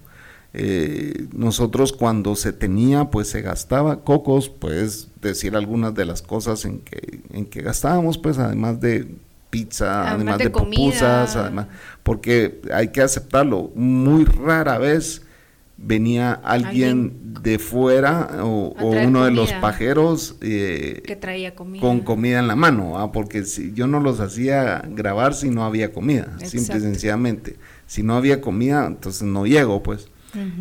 Eh, 0.58 1.28
nosotros 1.32 1.92
cuando 1.92 2.34
se 2.34 2.52
tenía, 2.52 3.10
pues 3.10 3.28
se 3.28 3.42
gastaba. 3.42 4.04
Cocos, 4.04 4.48
pues 4.48 5.08
decir 5.20 5.54
algunas 5.54 5.94
de 5.94 6.06
las 6.06 6.22
cosas 6.22 6.64
en 6.64 6.80
que, 6.80 7.20
en 7.30 7.44
que 7.44 7.60
gastábamos, 7.60 8.16
pues 8.16 8.38
además 8.38 8.80
de 8.80 9.06
pizza, 9.50 10.10
además, 10.10 10.38
de, 10.38 10.50
pupusas, 10.50 11.36
además, 11.36 11.66
porque 12.02 12.62
hay 12.72 12.88
que 12.88 13.02
aceptarlo, 13.02 13.70
muy 13.74 14.24
rara 14.24 14.78
vez 14.78 15.25
venía 15.76 16.32
alguien, 16.32 17.34
de 17.42 17.58
fuera 17.58 18.42
o, 18.42 18.74
uno 18.80 19.24
de 19.24 19.30
los 19.30 19.52
pajeros 19.52 20.36
eh, 20.40 21.02
que 21.04 21.16
traía 21.16 21.54
comida. 21.54 21.80
con 21.80 22.00
comida 22.00 22.38
en 22.38 22.48
la 22.48 22.56
mano, 22.56 22.98
¿ah? 22.98 23.12
porque 23.12 23.44
si 23.44 23.72
yo 23.72 23.86
no 23.86 24.00
los 24.00 24.20
hacía 24.20 24.82
grabar 24.88 25.34
si 25.34 25.50
no 25.50 25.64
había 25.64 25.92
comida, 25.92 26.38
simple 26.38 26.78
y 26.78 26.80
sencillamente. 26.80 27.56
Si 27.86 28.02
no 28.02 28.16
había 28.16 28.40
comida, 28.40 28.86
entonces 28.86 29.22
no 29.22 29.46
llego, 29.46 29.82
pues. 29.82 30.08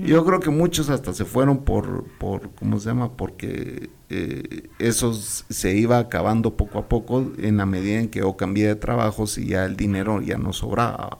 Yo 0.06 0.24
creo 0.24 0.40
que 0.40 0.52
muchos 0.52 0.90
hasta 0.90 1.12
se 1.12 1.26
fueron 1.26 1.66
por, 1.66 2.06
por 2.18 2.52
¿cómo 2.52 2.80
se 2.80 2.88
llama? 2.88 3.18
Porque 3.18 3.90
eh, 4.10 4.70
eso 4.80 5.14
se 5.14 5.76
iba 5.76 5.98
acabando 6.00 6.56
poco 6.56 6.80
a 6.80 6.88
poco 6.88 7.34
en 7.40 7.58
la 7.58 7.66
medida 7.66 8.00
en 8.00 8.08
que 8.08 8.20
yo 8.20 8.38
cambié 8.38 8.68
de 8.68 8.76
trabajo 8.76 9.26
y 9.36 9.48
ya 9.48 9.66
el 9.66 9.76
dinero 9.76 10.22
ya 10.22 10.38
no 10.38 10.54
sobraba. 10.54 11.18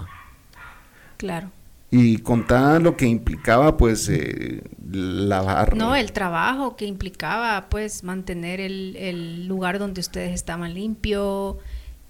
Claro 1.18 1.52
y 1.98 2.18
contaba 2.18 2.78
lo 2.80 2.98
que 2.98 3.06
implicaba 3.06 3.78
pues 3.78 4.10
eh, 4.10 4.62
lavar. 4.92 5.78
No, 5.78 5.96
el 5.96 6.12
trabajo 6.12 6.76
que 6.76 6.86
implicaba 6.86 7.68
pues 7.70 8.04
mantener 8.04 8.60
el, 8.60 9.48
lugar 9.48 9.80
donde 9.80 10.02
ustedes 10.02 10.34
estaban 10.34 10.74
limpio, 10.74 11.58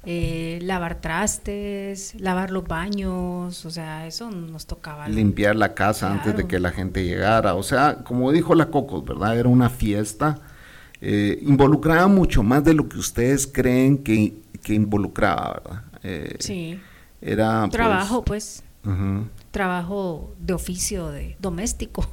eh, 0.03 0.57
lavar 0.63 1.01
trastes, 1.01 2.19
lavar 2.19 2.49
los 2.49 2.63
baños, 2.63 3.63
o 3.63 3.69
sea, 3.69 4.07
eso 4.07 4.31
nos 4.31 4.65
tocaba. 4.65 5.07
Limpiar 5.07 5.55
la 5.55 5.75
casa 5.75 6.11
antes 6.11 6.35
de 6.35 6.47
que 6.47 6.59
la 6.59 6.71
gente 6.71 7.05
llegara, 7.05 7.53
o 7.53 7.61
sea, 7.61 7.97
como 8.03 8.31
dijo 8.31 8.55
la 8.55 8.71
Cocos, 8.71 9.05
¿verdad? 9.05 9.37
Era 9.37 9.49
una 9.49 9.69
fiesta, 9.69 10.39
eh, 10.99 11.37
involucraba 11.43 12.07
mucho 12.07 12.41
más 12.41 12.63
de 12.63 12.73
lo 12.73 12.89
que 12.89 12.97
ustedes 12.97 13.45
creen 13.45 13.99
que, 13.99 14.33
involucraba, 14.67 15.61
¿verdad? 16.01 16.37
sí. 16.39 16.79
Era... 17.21 17.67
Pues, 18.25 18.64
trabajo 18.85 19.29
trabajo 19.51 20.35
de 20.39 20.53
oficio 20.53 21.09
de 21.09 21.35
doméstico 21.39 22.07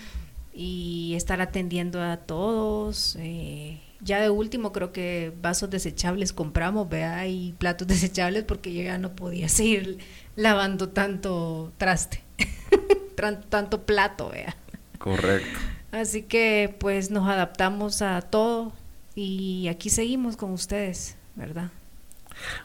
y 0.54 1.14
estar 1.14 1.40
atendiendo 1.40 2.02
a 2.02 2.16
todos. 2.18 3.16
Eh, 3.18 3.80
ya 4.00 4.20
de 4.20 4.30
último 4.30 4.72
creo 4.72 4.92
que 4.92 5.32
vasos 5.40 5.70
desechables 5.70 6.32
compramos, 6.32 6.88
vea, 6.88 7.26
y 7.26 7.54
platos 7.58 7.86
desechables 7.88 8.44
porque 8.44 8.72
yo 8.72 8.82
ya 8.82 8.98
no 8.98 9.14
podía 9.14 9.48
seguir 9.48 9.98
lavando 10.36 10.88
tanto 10.90 11.72
traste, 11.78 12.22
tanto 13.48 13.84
plato, 13.84 14.30
vea. 14.30 14.56
Correcto. 14.98 15.58
Así 15.92 16.22
que 16.22 16.74
pues 16.80 17.10
nos 17.10 17.28
adaptamos 17.28 18.02
a 18.02 18.20
todo 18.20 18.72
y 19.14 19.68
aquí 19.68 19.90
seguimos 19.90 20.36
con 20.36 20.50
ustedes, 20.50 21.16
¿verdad? 21.36 21.70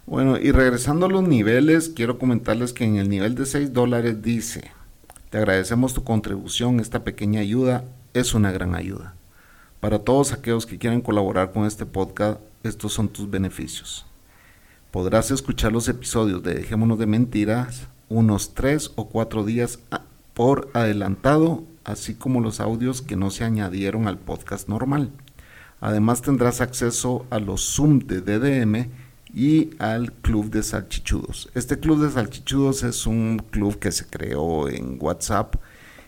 Bueno, 0.05 0.37
y 0.37 0.51
regresando 0.51 1.05
a 1.05 1.09
los 1.09 1.23
niveles, 1.23 1.89
quiero 1.89 2.17
comentarles 2.17 2.73
que 2.73 2.85
en 2.85 2.97
el 2.97 3.09
nivel 3.09 3.35
de 3.35 3.45
6 3.45 3.73
dólares 3.73 4.21
dice, 4.21 4.71
te 5.29 5.37
agradecemos 5.37 5.93
tu 5.93 6.03
contribución, 6.03 6.79
esta 6.79 7.03
pequeña 7.03 7.41
ayuda 7.41 7.83
es 8.13 8.33
una 8.33 8.51
gran 8.51 8.75
ayuda. 8.75 9.15
Para 9.79 9.99
todos 9.99 10.33
aquellos 10.33 10.65
que 10.65 10.77
quieran 10.77 11.01
colaborar 11.01 11.51
con 11.51 11.65
este 11.65 11.85
podcast, 11.85 12.39
estos 12.63 12.93
son 12.93 13.07
tus 13.07 13.29
beneficios. 13.29 14.05
Podrás 14.91 15.31
escuchar 15.31 15.71
los 15.71 15.87
episodios 15.87 16.43
de 16.43 16.55
Dejémonos 16.55 16.99
de 16.99 17.05
Mentiras 17.05 17.87
unos 18.09 18.55
3 18.55 18.93
o 18.95 19.07
4 19.07 19.45
días 19.45 19.79
por 20.33 20.69
adelantado, 20.73 21.63
así 21.83 22.15
como 22.15 22.41
los 22.41 22.59
audios 22.59 23.01
que 23.01 23.15
no 23.15 23.29
se 23.29 23.43
añadieron 23.43 24.07
al 24.07 24.17
podcast 24.17 24.67
normal. 24.67 25.11
Además 25.79 26.21
tendrás 26.21 26.59
acceso 26.59 27.25
a 27.29 27.39
los 27.39 27.61
Zoom 27.61 27.99
de 27.99 28.21
DDM 28.21 28.89
y 29.33 29.71
al 29.79 30.11
Club 30.11 30.49
de 30.49 30.63
Salchichudos. 30.63 31.49
Este 31.53 31.79
Club 31.79 32.03
de 32.03 32.11
Salchichudos 32.11 32.83
es 32.83 33.05
un 33.05 33.39
club 33.51 33.79
que 33.79 33.91
se 33.91 34.05
creó 34.05 34.69
en 34.69 34.97
WhatsApp 34.99 35.55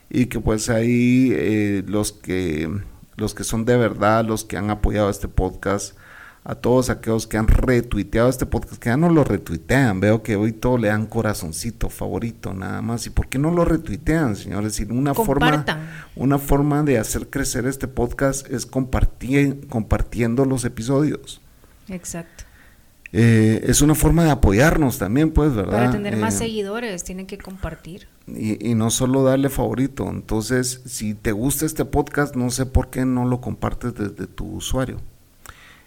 y 0.09 0.25
que 0.25 0.39
pues 0.39 0.69
ahí 0.69 1.31
eh, 1.33 1.83
los 1.87 2.11
que 2.11 2.69
los 3.17 3.33
que 3.33 3.43
son 3.43 3.65
de 3.65 3.77
verdad, 3.77 4.25
los 4.25 4.43
que 4.43 4.57
han 4.57 4.69
apoyado 4.69 5.09
este 5.09 5.27
podcast, 5.27 5.95
a 6.43 6.55
todos 6.55 6.89
aquellos 6.89 7.27
que 7.27 7.37
han 7.37 7.47
retuiteado 7.47 8.27
este 8.27 8.47
podcast, 8.47 8.81
que 8.81 8.89
ya 8.89 8.97
no 8.97 9.09
lo 9.09 9.23
retuitean, 9.23 9.99
veo 9.99 10.23
que 10.23 10.35
hoy 10.35 10.53
todo 10.53 10.79
le 10.79 10.87
dan 10.87 11.05
corazoncito 11.05 11.89
favorito 11.89 12.53
nada 12.53 12.81
más. 12.81 13.05
¿Y 13.05 13.11
por 13.11 13.27
qué 13.27 13.37
no 13.37 13.51
lo 13.51 13.63
retuitean, 13.63 14.35
señores? 14.35 14.73
Si 14.73 14.83
una 14.83 15.13
forma, 15.13 15.63
una 16.15 16.39
forma 16.39 16.81
de 16.81 16.97
hacer 16.97 17.29
crecer 17.29 17.67
este 17.67 17.87
podcast 17.87 18.49
es 18.49 18.65
compartir, 18.65 19.67
compartiendo 19.67 20.45
los 20.45 20.65
episodios. 20.65 21.41
Exacto. 21.87 22.45
Eh, 23.13 23.65
es 23.67 23.81
una 23.81 23.93
forma 23.93 24.23
de 24.23 24.31
apoyarnos 24.31 24.97
también, 24.97 25.31
pues, 25.31 25.53
¿verdad? 25.53 25.71
Para 25.71 25.91
tener 25.91 26.15
más 26.15 26.35
eh, 26.35 26.39
seguidores, 26.39 27.03
tienen 27.03 27.27
que 27.27 27.37
compartir. 27.37 28.07
Y, 28.27 28.73
no 28.75 28.89
solo 28.89 29.23
darle 29.23 29.49
favorito. 29.49 30.09
Entonces, 30.09 30.81
si 30.85 31.13
te 31.13 31.33
gusta 31.33 31.65
este 31.65 31.83
podcast, 31.83 32.35
no 32.35 32.49
sé 32.51 32.65
por 32.65 32.89
qué 32.89 33.05
no 33.05 33.25
lo 33.25 33.41
compartes 33.41 33.93
desde 33.95 34.27
tu 34.27 34.45
usuario. 34.45 34.97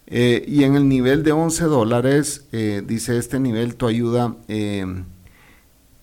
Eh, 0.06 0.44
y 0.46 0.64
en 0.64 0.74
el 0.74 0.86
nivel 0.86 1.22
de 1.22 1.32
11 1.32 1.64
dólares, 1.64 2.44
dice 2.50 3.16
este 3.16 3.40
nivel, 3.40 3.76
tu 3.76 3.86
ayuda 3.86 4.36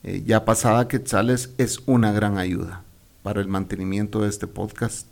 ya 0.04 0.44
pasada 0.46 0.88
que 0.88 1.00
sales 1.06 1.52
es 1.60 1.84
una 1.86 2.12
gran 2.12 2.40
ayuda 2.40 2.84
para 3.22 3.42
el 3.42 3.48
mantenimiento 3.48 4.22
de 4.22 4.30
este 4.30 4.48
podcast. 4.48 5.08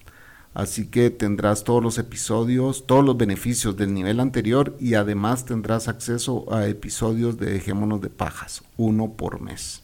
Así 0.60 0.88
que 0.88 1.10
tendrás 1.10 1.64
todos 1.64 1.82
los 1.82 1.98
episodios, 1.98 2.86
todos 2.86 3.06
los 3.06 3.16
beneficios 3.16 3.78
del 3.78 3.94
nivel 3.94 4.20
anterior 4.20 4.76
y 4.78 4.96
además 4.96 5.46
tendrás 5.46 5.88
acceso 5.88 6.54
a 6.54 6.68
episodios 6.68 7.38
de 7.38 7.54
Dejémonos 7.54 8.02
de 8.02 8.10
Pajas, 8.10 8.62
uno 8.76 9.14
por 9.14 9.40
mes. 9.40 9.84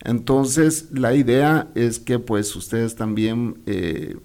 Entonces 0.00 0.88
la 0.90 1.12
idea 1.12 1.68
es 1.74 1.98
que 1.98 2.18
pues 2.18 2.56
ustedes 2.56 2.96
también 2.96 3.60
eh, 3.66 4.16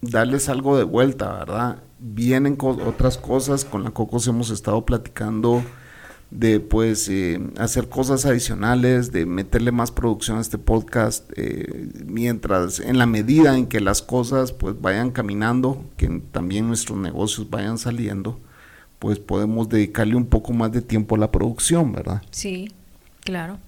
darles 0.00 0.48
algo 0.48 0.78
de 0.78 0.84
vuelta, 0.84 1.32
¿verdad? 1.32 1.82
Vienen 1.98 2.56
otras 2.60 3.18
cosas, 3.18 3.64
con 3.64 3.82
la 3.82 3.90
Cocos 3.90 4.28
hemos 4.28 4.50
estado 4.50 4.86
platicando 4.86 5.64
de 6.30 6.60
pues 6.60 7.08
eh, 7.08 7.40
hacer 7.56 7.88
cosas 7.88 8.26
adicionales, 8.26 9.12
de 9.12 9.24
meterle 9.24 9.72
más 9.72 9.90
producción 9.90 10.38
a 10.38 10.40
este 10.40 10.58
podcast, 10.58 11.30
eh, 11.36 11.88
mientras 12.04 12.80
en 12.80 12.98
la 12.98 13.06
medida 13.06 13.56
en 13.56 13.66
que 13.66 13.80
las 13.80 14.02
cosas 14.02 14.52
pues 14.52 14.80
vayan 14.80 15.10
caminando, 15.10 15.84
que 15.96 16.22
también 16.30 16.68
nuestros 16.68 16.98
negocios 16.98 17.48
vayan 17.48 17.78
saliendo, 17.78 18.38
pues 18.98 19.18
podemos 19.18 19.68
dedicarle 19.68 20.16
un 20.16 20.26
poco 20.26 20.52
más 20.52 20.72
de 20.72 20.82
tiempo 20.82 21.14
a 21.14 21.18
la 21.18 21.32
producción, 21.32 21.92
¿verdad? 21.92 22.22
Sí, 22.30 22.72
claro. 23.20 23.58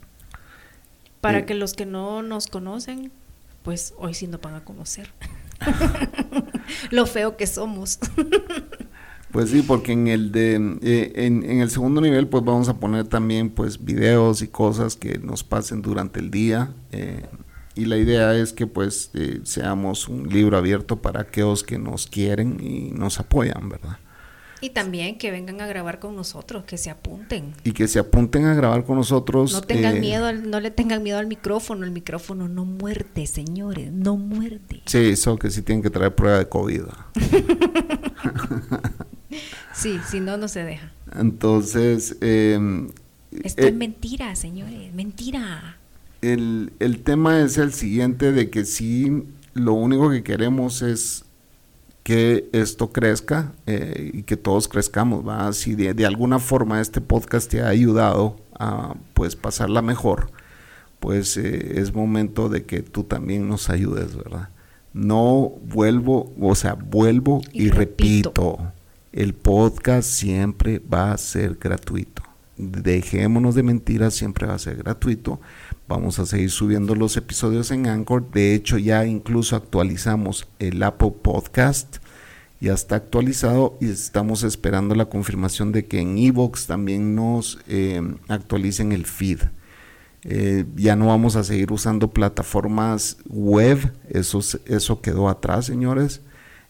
Para 1.21 1.41
eh, 1.41 1.47
que 1.47 1.55
los 1.55 1.75
que 1.75 1.87
no 1.87 2.23
nos 2.23 2.47
conocen, 2.47 3.11
pues 3.63 3.95
hoy 3.99 4.15
sí 4.15 4.27
nos 4.27 4.41
van 4.41 4.55
a 4.55 4.65
conocer. 4.65 5.11
Lo 6.91 7.07
feo 7.07 7.37
que 7.37 7.47
somos. 7.47 7.99
Pues 9.33 9.51
sí, 9.51 9.63
porque 9.63 9.93
en 9.93 10.09
el 10.09 10.33
de 10.33 10.55
eh, 10.83 11.13
en, 11.15 11.45
el 11.45 11.71
segundo 11.71 12.01
nivel 12.01 12.27
pues 12.27 12.45
vamos 12.45 12.69
a 12.69 12.79
poner 12.79 13.07
también 13.07 13.51
pues 13.51 13.85
videos 13.85 14.43
y 14.43 14.49
cosas 14.49 14.97
que 14.97 15.19
nos 15.19 15.45
pasen 15.45 15.83
durante 15.83 16.19
el 16.19 16.31
día 16.31 16.75
eh, 16.91 17.27
y 17.77 17.85
la 17.85 17.97
idea 17.97 18.35
es 18.35 18.53
que 18.53 18.67
pues 18.67 19.11
eh, 19.15 19.41
seamos 19.45 20.09
un 20.09 20.29
libro 20.29 20.57
abierto 20.57 21.01
para 21.01 21.23
aquellos 21.23 21.63
que 21.63 21.79
nos 21.79 22.07
quieren 22.07 22.59
y 22.61 22.91
nos 22.91 23.21
apoyan, 23.21 23.69
¿verdad? 23.69 23.99
Y 24.63 24.71
también 24.71 25.17
que 25.17 25.31
vengan 25.31 25.61
a 25.63 25.67
grabar 25.67 26.01
con 26.01 26.15
nosotros, 26.15 26.65
que 26.65 26.77
se 26.77 26.91
apunten. 26.91 27.55
Y 27.65 27.73
que 27.73 27.89
se 27.89 27.99
apunten 27.99 28.45
a 28.45 28.55
grabar 28.55 28.85
con 28.85 28.97
nosotros. 28.97 29.55
No 29.55 29.63
tengan 29.63 30.01
miedo, 30.01 30.31
no 30.35 30.61
le 30.61 30.71
tengan 30.71 31.03
miedo 31.03 31.19
al 31.19 31.27
micrófono. 31.27 31.87
El 31.87 31.93
micrófono 31.93 32.47
no 32.47 32.67
muerde, 32.67 33.27
señores, 33.27 33.91
no 33.91 34.19
muerde. 34.19 34.83
Sí, 34.85 34.99
eso 34.99 35.39
que 35.39 35.51
sí 35.51 35.63
tienen 35.63 35.83
que 35.83 35.89
traer 35.89 36.15
prueba 36.15 36.39
de 36.39 36.49
COVID. 36.49 36.83
Sí, 39.81 39.99
si 40.07 40.21
no, 40.21 40.37
no 40.37 40.47
se 40.47 40.63
deja. 40.63 40.93
Entonces... 41.19 42.19
Eh, 42.21 42.87
Esto 43.43 43.63
es 43.63 43.75
mentira, 43.75 44.37
señores, 44.37 44.93
mentira. 44.93 45.79
El, 46.21 46.75
el 46.81 47.01
tema 47.01 47.41
es 47.41 47.57
el 47.57 47.73
siguiente, 47.73 48.31
de 48.33 48.51
que 48.51 48.67
sí, 48.67 49.25
lo 49.55 49.73
único 49.73 50.11
que 50.11 50.23
queremos 50.23 50.83
es 50.83 51.25
que 52.03 52.51
esto 52.53 52.93
crezca 52.93 53.53
eh, 53.67 54.11
y 54.13 54.23
que 54.25 54.37
todos 54.37 54.69
crezcamos, 54.69 55.27
¿va? 55.27 55.51
Si 55.55 55.75
de, 55.75 55.95
de, 55.95 56.05
alguna 56.05 56.39
forma 56.39 56.81
este 56.83 57.01
podcast 57.01 57.51
te 57.51 57.63
ha 57.63 57.69
ayudado 57.69 58.37
a 58.59 58.97
pues 59.15 59.35
pasarla 59.35 59.81
mejor, 59.81 60.31
pues 60.99 61.39
eh, 61.39 61.81
es 61.81 61.95
momento 61.95 62.51
de 62.51 62.67
que 62.67 62.83
tú 62.83 63.05
también 63.05 63.49
nos 63.49 63.71
ayudes, 63.71 64.15
¿verdad? 64.15 64.51
No 64.93 65.53
vuelvo, 65.63 66.35
o 66.39 66.55
sea, 66.55 66.75
vuelvo 66.75 67.41
y, 67.53 67.71
repito 67.71 68.59
el 69.13 69.35
podcast 69.35 70.09
siempre 70.09 70.79
va 70.79 71.13
a 71.13 71.19
ser 71.19 71.57
gratuito. 71.57 72.23
Dejémonos 72.57 73.55
de 73.55 73.63
mentiras, 73.63 74.15
siempre 74.15 74.47
va 74.47 74.55
a 74.55 74.59
ser 74.59 74.77
gratuito. 74.77 75.41
Vamos 75.89 76.19
a 76.19 76.27
seguir 76.27 76.51
subiendo 76.51 76.95
los 76.95 77.17
episodios 77.17 77.71
en 77.71 77.87
Anchor. 77.87 78.31
De 78.31 78.55
hecho, 78.55 78.79
ya 78.79 79.07
incluso 79.07 79.57
actualizamos 79.57 80.47
el 80.59 80.83
Apple 80.83 81.15
Podcast. 81.23 81.97
Ya 82.61 82.75
está 82.75 82.97
actualizado 82.97 83.79
y 83.81 83.91
estamos 83.91 84.43
esperando 84.43 84.95
la 84.95 85.07
confirmación 85.07 85.73
de 85.73 85.87
que 85.87 86.01
en 86.01 86.19
Evox 86.19 86.67
también 86.67 87.15
nos 87.15 87.59
eh, 87.67 88.03
actualicen 88.29 88.93
el 88.93 89.07
feed. 89.07 89.41
Eh, 90.23 90.67
ya 90.77 90.97
no 90.97 91.07
vamos 91.07 91.37
a 91.37 91.45
seguir 91.45 91.73
usando 91.73 92.11
plataformas 92.11 93.17
web. 93.27 93.93
Eso, 94.11 94.41
eso 94.67 95.01
quedó 95.01 95.31
atrás, 95.31 95.65
señores 95.65 96.21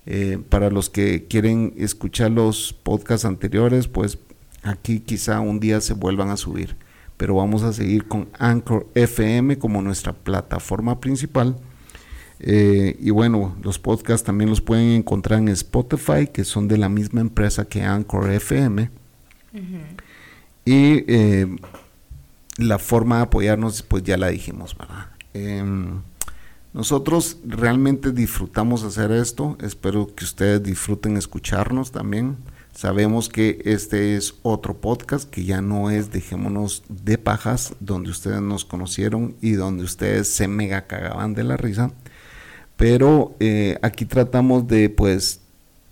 eh, 0.07 0.39
para 0.49 0.71
los 0.71 0.91
que 0.91 1.27
quieren 1.27 1.75
escuchar 1.77 2.31
los 2.31 2.73
podcasts 2.73 3.25
anteriores, 3.25 3.89
pues 3.89 4.19
aquí 4.63 5.01
quizá 5.01 5.41
un 5.41 5.61
día 5.61 5.81
se 5.81 5.95
vuelvan 5.95 6.31
a 6.31 6.37
subir. 6.37 6.77
Pero 7.17 7.35
vamos 7.35 7.63
a 7.63 7.73
seguir 7.73 8.09
con 8.09 8.29
Anchor 8.39 8.87
FM 8.95 9.59
como 9.59 9.83
nuestra 9.83 10.13
plataforma 10.13 11.01
principal. 11.01 11.57
Eh, 12.41 12.97
y 12.99 13.11
bueno, 13.11 13.55
los 13.63 13.79
podcasts 13.79 14.25
también 14.25 14.49
los 14.49 14.63
pueden 14.63 14.89
encontrar 14.93 15.41
en 15.41 15.49
Spotify, 15.49 16.27
que 16.33 16.45
son 16.45 16.67
de 16.69 16.79
la 16.79 16.89
misma 16.89 17.21
empresa 17.21 17.67
que 17.67 17.83
Anchor 17.83 18.31
FM. 18.31 18.91
Y 20.65 21.05
eh, 21.09 21.47
la 22.57 22.79
forma 22.79 23.17
de 23.17 23.23
apoyarnos, 23.23 23.83
pues 23.83 24.03
ya 24.03 24.17
la 24.17 24.29
dijimos, 24.29 24.77
¿verdad? 24.77 25.09
Em, 25.35 26.01
nosotros 26.73 27.39
realmente 27.45 28.13
disfrutamos 28.13 28.85
hacer 28.85 29.11
esto, 29.11 29.59
espero 29.61 30.15
que 30.15 30.25
ustedes 30.25 30.63
disfruten 30.63 31.17
escucharnos 31.17 31.91
también. 31.91 32.37
Sabemos 32.73 33.29
que 33.29 33.61
este 33.65 34.17
es 34.17 34.35
otro 34.43 34.81
podcast 34.81 35.29
que 35.29 35.45
ya 35.45 35.61
no 35.61 35.91
es 35.91 36.13
Dejémonos 36.13 36.85
de 36.89 37.19
Pajas, 37.19 37.75
donde 37.81 38.11
ustedes 38.11 38.41
nos 38.41 38.65
conocieron 38.65 39.35
y 39.41 39.53
donde 39.53 39.83
ustedes 39.83 40.29
se 40.29 40.47
mega 40.47 40.87
cagaban 40.87 41.35
de 41.35 41.43
la 41.45 41.57
risa. 41.57 41.91
Pero 42.77 43.35
eh, 43.41 43.77
aquí 43.83 44.05
tratamos 44.05 44.69
de 44.69 44.89
pues 44.89 45.41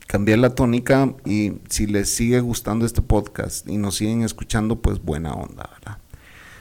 cambiar 0.06 0.38
la 0.38 0.54
tónica 0.54 1.12
y 1.26 1.54
si 1.68 1.86
les 1.86 2.08
sigue 2.08 2.40
gustando 2.40 2.86
este 2.86 3.02
podcast 3.02 3.68
y 3.68 3.76
nos 3.76 3.96
siguen 3.96 4.22
escuchando, 4.22 4.76
pues 4.76 5.02
buena 5.02 5.34
onda, 5.34 5.68
¿verdad? 5.70 5.98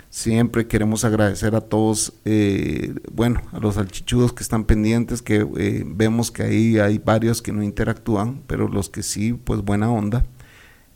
Siempre 0.09 0.67
queremos 0.67 1.03
agradecer 1.03 1.53
a 1.55 1.61
todos, 1.61 2.13
eh, 2.23 2.95
bueno, 3.11 3.41
a 3.51 3.59
los 3.59 3.77
alchichudos 3.77 4.31
que 4.33 4.41
están 4.41 4.63
pendientes, 4.63 5.21
que 5.21 5.45
eh, 5.57 5.83
vemos 5.85 6.31
que 6.31 6.43
ahí 6.43 6.79
hay 6.79 6.97
varios 6.97 7.41
que 7.41 7.51
no 7.51 7.61
interactúan, 7.61 8.41
pero 8.47 8.67
los 8.69 8.89
que 8.89 9.03
sí, 9.03 9.33
pues 9.33 9.61
buena 9.61 9.91
onda. 9.91 10.25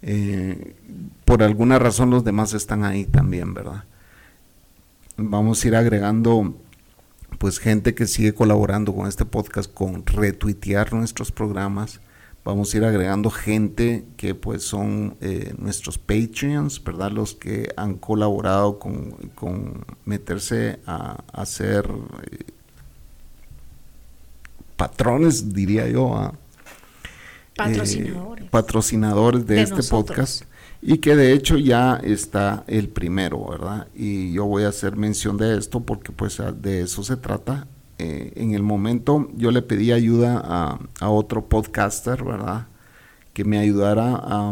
Eh, 0.01 0.75
por 1.25 1.43
alguna 1.43 1.77
razón 1.77 2.09
los 2.09 2.23
demás 2.23 2.53
están 2.53 2.83
ahí 2.83 3.05
también, 3.05 3.53
¿verdad? 3.53 3.83
Vamos 5.17 5.63
a 5.63 5.67
ir 5.67 5.75
agregando 5.75 6.55
pues 7.37 7.59
gente 7.59 7.93
que 7.93 8.07
sigue 8.07 8.33
colaborando 8.33 8.93
con 8.95 9.07
este 9.07 9.25
podcast, 9.25 9.71
con 9.71 10.05
retuitear 10.05 10.93
nuestros 10.93 11.31
programas 11.31 11.99
vamos 12.43 12.73
a 12.73 12.77
ir 12.77 12.85
agregando 12.85 13.29
gente 13.29 14.05
que 14.17 14.33
pues 14.33 14.63
son 14.63 15.15
eh, 15.21 15.53
nuestros 15.57 15.97
Patreons, 15.97 16.83
¿verdad? 16.83 17.11
Los 17.11 17.35
que 17.35 17.71
han 17.77 17.95
colaborado 17.95 18.79
con, 18.79 19.85
meterse 20.05 20.79
a, 20.85 21.23
hacer 21.33 21.89
eh, 22.31 22.39
patrones, 24.75 25.53
diría 25.53 25.87
yo, 25.87 26.15
a 26.15 26.33
patrocinadores, 27.55 28.43
eh, 28.43 28.47
patrocinadores 28.49 29.45
de, 29.45 29.61
este 29.61 29.83
podcast. 29.83 30.43
Y 30.83 30.97
que 30.97 31.15
de 31.15 31.33
hecho 31.33 31.57
ya 31.57 32.01
está 32.03 32.63
el 32.65 32.89
primero, 32.89 33.45
¿verdad? 33.47 33.87
Y 33.93 34.33
yo 34.33 34.45
voy 34.45 34.63
a 34.63 34.69
hacer 34.69 34.95
mención 34.95 35.37
de 35.37 35.55
esto 35.55 35.81
porque 35.81 36.11
pues 36.11 36.41
de 36.59 36.81
eso 36.81 37.03
se 37.03 37.17
trata 37.17 37.67
eh, 38.01 38.33
en 38.35 38.53
el 38.53 38.63
momento 38.63 39.29
yo 39.35 39.51
le 39.51 39.61
pedí 39.61 39.91
ayuda 39.91 40.41
a, 40.99 41.09
otro 41.09 41.45
podcaster, 41.47 42.23
¿verdad? 42.23 42.67
Que 43.33 43.45
me 43.45 43.59
ayudara 43.59 44.15
a, 44.15 44.51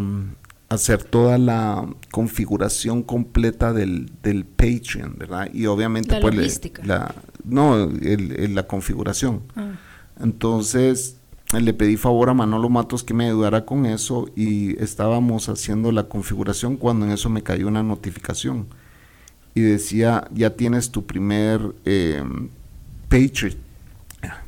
hacer 0.69 1.03
toda 1.03 1.39
la 1.39 1.88
configuración 2.12 3.01
completa 3.01 3.73
del, 3.73 4.12
del 4.21 4.45
Patreon, 4.45 5.15
¿verdad? 5.17 5.49
Y 5.51 5.65
obviamente 5.65 6.13
la 6.13 6.21
pues 6.21 6.62
la, 6.83 7.15
no, 7.43 7.89
la 7.89 8.67
configuración. 8.67 9.41
Ah. 9.55 9.71
Entonces 10.21 11.17
le 11.59 11.73
pedí 11.73 11.97
favor 11.97 12.29
a 12.29 12.35
Manolo 12.35 12.69
Matos 12.69 13.03
que 13.03 13.15
me 13.15 13.25
ayudara 13.25 13.65
con 13.65 13.88
eso 13.88 14.29
y 14.35 14.79
estábamos 14.81 15.49
haciendo 15.49 15.91
la 15.91 16.03
configuración 16.03 16.77
cuando 16.77 17.07
en 17.07 17.13
eso 17.13 17.29
me 17.31 17.41
cayó 17.41 17.67
una 17.67 17.81
notificación 17.81 18.67
y 19.55 19.62
decía 19.62 20.27
ya 20.31 20.51
tienes 20.51 20.91
tu 20.91 21.07
primer 21.07 21.73
eh, 21.85 22.23
Patreon, 23.10 23.56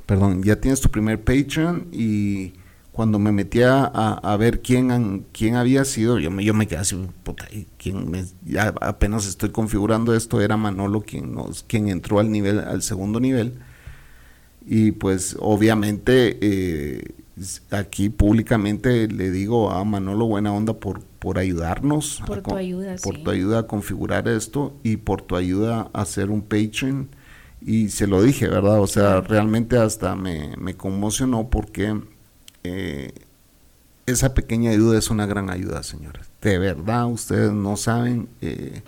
perdón, 0.05 0.43
ya 0.43 0.55
tienes 0.55 0.79
tu 0.81 0.89
primer 0.89 1.23
Patreon 1.23 1.87
y 1.91 2.53
cuando 2.91 3.17
me 3.19 3.31
metí 3.31 3.61
a, 3.63 4.37
ver 4.37 4.61
quién, 4.61 5.25
quién 5.31 5.55
había 5.55 5.85
sido, 5.85 6.19
yo 6.19 6.29
me, 6.29 6.43
yo 6.43 6.53
me 6.53 6.67
quedé 6.67 6.79
así, 6.79 6.95
puta, 7.23 7.47
¿quién 7.77 8.11
ya 8.45 8.73
apenas 8.81 9.25
estoy 9.25 9.49
configurando 9.49 10.13
esto, 10.13 10.41
era 10.41 10.57
Manolo 10.57 11.01
quien, 11.01 11.33
nos, 11.33 11.63
quien 11.63 11.87
entró 11.87 12.19
al 12.19 12.31
nivel, 12.31 12.59
al 12.59 12.81
segundo 12.81 13.19
nivel. 13.19 13.55
Y 14.65 14.91
pues 14.91 15.35
obviamente 15.39 16.37
eh, 16.41 17.15
aquí 17.71 18.09
públicamente 18.09 19.07
le 19.07 19.31
digo 19.31 19.71
a 19.71 19.83
Manolo 19.83 20.27
buena 20.27 20.53
onda 20.53 20.73
por, 20.73 21.01
por 21.01 21.39
ayudarnos. 21.39 22.21
Por 22.27 22.41
tu 22.41 22.55
ayuda, 22.55 22.95
Por 23.01 23.23
tu 23.23 23.31
ayuda 23.31 23.59
a 23.59 23.63
configurar 23.67 24.27
esto 24.27 24.77
y 24.83 24.97
por 24.97 25.21
tu 25.21 25.35
ayuda 25.35 25.89
a 25.93 26.01
hacer 26.01 26.29
un 26.29 26.41
Patreon 26.41 27.09
Y 27.61 27.89
se 27.89 28.07
lo 28.07 28.23
dije, 28.23 28.47
¿verdad? 28.47 28.79
O 28.81 28.87
sea, 28.87 29.21
realmente 29.21 29.77
hasta 29.77 30.15
me, 30.15 30.55
me 30.57 30.75
conmocionó 30.75 31.49
porque 31.49 32.01
eh, 32.63 33.13
esa 34.05 34.33
pequeña 34.33 34.71
ayuda 34.71 34.97
es 34.97 35.09
una 35.09 35.25
gran 35.25 35.49
ayuda, 35.49 35.83
señores. 35.83 36.27
De 36.41 36.57
verdad, 36.57 37.07
ustedes 37.07 37.51
no 37.51 37.77
saben 37.77 38.29
eh, 38.41 38.81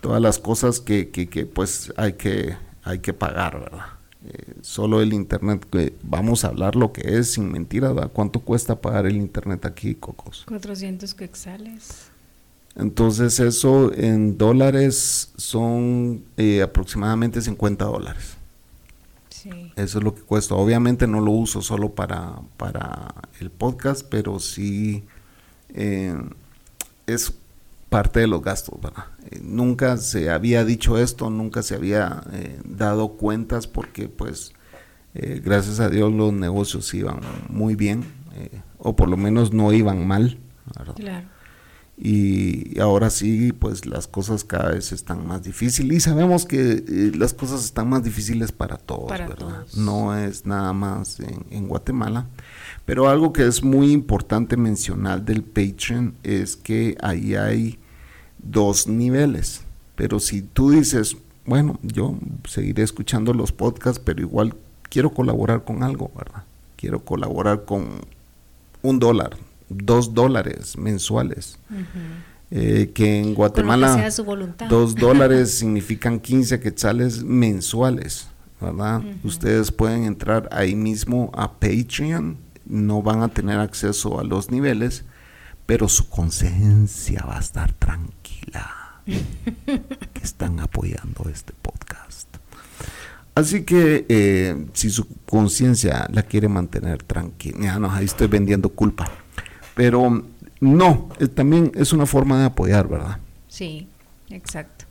todas 0.00 0.20
las 0.20 0.38
cosas 0.38 0.80
que, 0.80 1.10
que, 1.10 1.28
que, 1.28 1.46
pues 1.46 1.92
hay 1.96 2.14
que, 2.14 2.56
hay 2.82 2.98
que 2.98 3.12
pagar, 3.12 3.60
¿verdad? 3.60 3.86
Eh, 4.24 4.54
solo 4.60 5.00
el 5.00 5.12
internet, 5.12 5.66
vamos 6.02 6.44
a 6.44 6.48
hablar 6.48 6.76
lo 6.76 6.92
que 6.92 7.18
es 7.18 7.32
sin 7.32 7.50
mentiras, 7.50 7.94
¿verdad? 7.94 8.10
¿Cuánto 8.12 8.40
cuesta 8.40 8.80
pagar 8.80 9.06
el 9.06 9.16
internet 9.16 9.64
aquí, 9.64 9.94
Cocos? 9.94 10.44
400 10.46 11.14
quexales. 11.14 12.11
Entonces 12.74 13.38
eso 13.38 13.92
en 13.94 14.38
dólares 14.38 15.32
son 15.36 16.24
eh, 16.36 16.62
aproximadamente 16.62 17.42
50 17.42 17.84
dólares. 17.84 18.36
Sí. 19.28 19.72
Eso 19.76 19.98
es 19.98 20.04
lo 20.04 20.14
que 20.14 20.22
cuesta. 20.22 20.54
Obviamente 20.54 21.06
no 21.06 21.20
lo 21.20 21.32
uso 21.32 21.60
solo 21.60 21.90
para, 21.90 22.36
para 22.56 23.14
el 23.40 23.50
podcast, 23.50 24.06
pero 24.08 24.38
sí 24.38 25.04
eh, 25.74 26.16
es 27.06 27.34
parte 27.90 28.20
de 28.20 28.26
los 28.26 28.40
gastos, 28.40 28.80
¿verdad? 28.80 29.04
Eh, 29.30 29.40
nunca 29.42 29.98
se 29.98 30.30
había 30.30 30.64
dicho 30.64 30.96
esto, 30.96 31.28
nunca 31.28 31.62
se 31.62 31.74
había 31.74 32.22
dado 32.64 33.10
cuentas 33.14 33.66
porque 33.66 34.08
pues 34.08 34.52
gracias 35.14 35.78
a 35.78 35.90
Dios 35.90 36.10
los 36.10 36.32
negocios 36.32 36.94
iban 36.94 37.20
muy 37.50 37.74
bien, 37.74 38.02
o 38.78 38.96
por 38.96 39.10
lo 39.10 39.18
menos 39.18 39.52
no 39.52 39.70
iban 39.74 40.06
mal. 40.06 40.38
Claro 40.96 41.31
y 42.04 42.80
ahora 42.80 43.10
sí, 43.10 43.52
pues 43.52 43.86
las 43.86 44.08
cosas 44.08 44.42
cada 44.42 44.70
vez 44.72 44.90
están 44.90 45.24
más 45.24 45.44
difíciles 45.44 45.98
y 45.98 46.00
sabemos 46.00 46.46
que 46.46 46.82
eh, 46.88 47.12
las 47.16 47.32
cosas 47.32 47.64
están 47.64 47.88
más 47.90 48.02
difíciles 48.02 48.50
para 48.50 48.76
todos, 48.76 49.08
¿verdad? 49.08 49.64
No 49.76 50.16
es 50.16 50.44
nada 50.44 50.72
más 50.72 51.20
en, 51.20 51.68
Guatemala. 51.68 52.26
Pero 52.86 53.08
algo 53.08 53.32
que 53.32 53.46
es 53.46 53.62
muy 53.62 53.92
importante 53.92 54.56
mencionar 54.56 55.24
del 55.24 55.44
Patreon 55.44 56.16
es 56.24 56.56
que 56.56 56.96
ahí 57.00 57.36
hay 57.36 57.78
dos 58.38 58.88
niveles. 58.88 59.60
Pero 59.94 60.18
si 60.18 60.42
tú 60.42 60.70
dices, 60.70 61.16
bueno, 61.46 61.78
yo 61.84 62.18
seguiré 62.48 62.82
escuchando 62.82 63.32
los 63.32 63.52
podcasts, 63.52 64.02
pero 64.04 64.20
igual 64.20 64.56
quiero 64.90 65.10
colaborar 65.14 65.62
con 65.62 65.84
algo, 65.84 66.10
¿verdad? 66.16 66.42
Quiero 66.74 67.04
colaborar 67.04 67.64
con 67.64 68.00
un 68.82 68.98
dólar, 68.98 69.36
dos 69.74 70.14
dólares 70.14 70.76
mensuales. 70.76 71.58
Eh, 72.54 72.90
que 72.94 73.18
en 73.18 73.34
Guatemala 73.34 74.10
dos 74.68 74.94
dólares 74.96 75.54
significan 75.54 76.20
15 76.20 76.60
quetzales 76.60 77.24
mensuales, 77.24 78.28
¿verdad? 78.60 79.02
Ustedes 79.24 79.72
pueden 79.72 80.04
entrar 80.04 80.50
ahí 80.52 80.76
mismo 80.76 81.30
a 81.34 81.52
Patreon, 81.52 82.36
no 82.66 83.00
van 83.00 83.22
a 83.22 83.28
tener 83.28 83.58
acceso 83.58 84.20
a 84.20 84.24
los 84.24 84.50
niveles, 84.50 85.04
pero 85.64 85.88
su 85.88 86.10
conciencia 86.10 87.24
va 87.26 87.38
a 87.38 87.40
estar 87.40 87.72
tranquila 87.72 89.00
que 89.06 90.22
están 90.22 90.60
apoyando 90.60 91.30
este 91.30 91.54
podcast. 91.62 92.28
Así 93.34 93.62
que 93.62 94.04
eh, 94.10 94.66
si 94.74 94.90
su 94.90 95.06
conciencia 95.24 96.06
la 96.12 96.22
quiere 96.22 96.48
mantener 96.48 97.02
tranquila, 97.02 97.58
ya 97.62 97.78
no, 97.78 97.90
ahí 97.90 98.04
estoy 98.04 98.26
vendiendo 98.26 98.68
culpa. 98.68 99.10
Pero 99.74 100.22
no, 100.60 101.08
eh, 101.18 101.28
también 101.28 101.72
es 101.74 101.92
una 101.92 102.06
forma 102.06 102.38
de 102.38 102.46
apoyar, 102.46 102.88
¿verdad? 102.88 103.18
Sí, 103.48 103.88
exacto. 104.30 104.86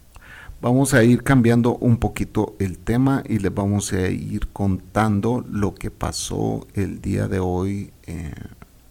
Vamos 0.62 0.94
a 0.94 1.04
ir 1.04 1.24
cambiando 1.24 1.76
un 1.78 1.98
poquito 1.98 2.56
el 2.60 2.78
tema 2.78 3.24
y 3.28 3.40
les 3.40 3.54
vamos 3.54 3.94
a 3.94 4.10
ir 4.10 4.48
contando 4.50 5.44
lo 5.50 5.74
que 5.74 5.90
pasó 5.90 6.68
el 6.76 7.02
día 7.02 7.28
de 7.28 7.40
hoy 7.40 7.92
eh, 8.06 8.32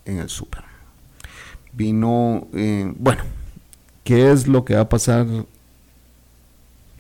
en 0.05 0.19
el 0.19 0.29
súper. 0.29 0.65
Vino, 1.73 2.49
eh, 2.55 2.93
bueno, 2.99 3.23
¿qué 4.03 4.33
es 4.33 4.49
lo 4.49 4.65
que 4.65 4.75
va 4.75 4.81
a 4.81 4.89
pasar 4.89 5.27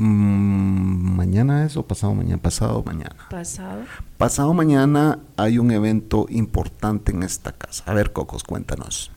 mm, 0.01 1.17
mañana 1.17 1.65
es 1.65 1.77
o 1.77 1.87
pasado 1.87 2.15
mañana? 2.15 2.43
Pasado 2.43 2.83
mañana. 2.85 3.17
Pasado. 3.31 3.83
Pasado 4.19 4.55
mañana 4.55 5.21
hay 5.37 5.59
un 5.59 5.71
evento 5.71 6.27
importante 6.29 7.13
en 7.13 7.23
esta 7.23 7.53
casa. 7.53 7.85
A 7.87 7.95
ver, 7.95 8.13
Cocos, 8.13 8.43
cuéntanos. 8.43 9.11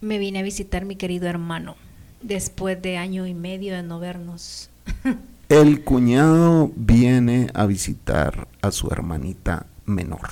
Me 0.00 0.18
vine 0.18 0.40
a 0.40 0.42
visitar 0.42 0.84
mi 0.84 0.96
querido 0.96 1.28
hermano 1.28 1.76
después 2.22 2.80
de 2.80 2.96
año 2.96 3.26
y 3.26 3.34
medio 3.34 3.74
de 3.74 3.82
no 3.82 3.98
vernos. 3.98 4.70
El 5.48 5.82
cuñado 5.82 6.70
viene 6.76 7.48
a 7.54 7.66
visitar 7.66 8.46
a 8.62 8.70
su 8.70 8.88
hermanita 8.88 9.66
menor. 9.84 10.30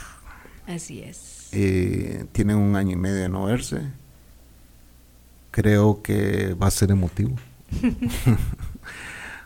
Así 0.67 1.01
es. 1.01 1.49
Eh, 1.53 2.27
tienen 2.33 2.57
un 2.57 2.77
año 2.77 2.93
y 2.93 2.97
medio 2.97 3.17
de 3.17 3.29
no 3.29 3.45
verse. 3.45 3.83
Creo 5.51 6.03
que 6.03 6.55
va 6.55 6.69
a 6.69 6.71
ser 6.71 6.91
emotivo. 6.91 7.35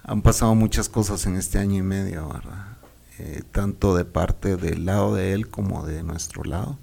Han 0.05 0.23
pasado 0.23 0.55
muchas 0.55 0.88
cosas 0.88 1.27
en 1.27 1.37
este 1.37 1.59
año 1.59 1.79
y 1.79 1.83
medio, 1.83 2.29
¿verdad? 2.29 2.77
Eh, 3.19 3.43
tanto 3.53 3.95
de 3.97 4.05
parte 4.05 4.57
del 4.57 4.87
lado 4.87 5.15
de 5.15 5.33
él 5.33 5.49
como 5.49 5.87
de 5.87 6.03
nuestro 6.03 6.43
lado. 6.45 6.79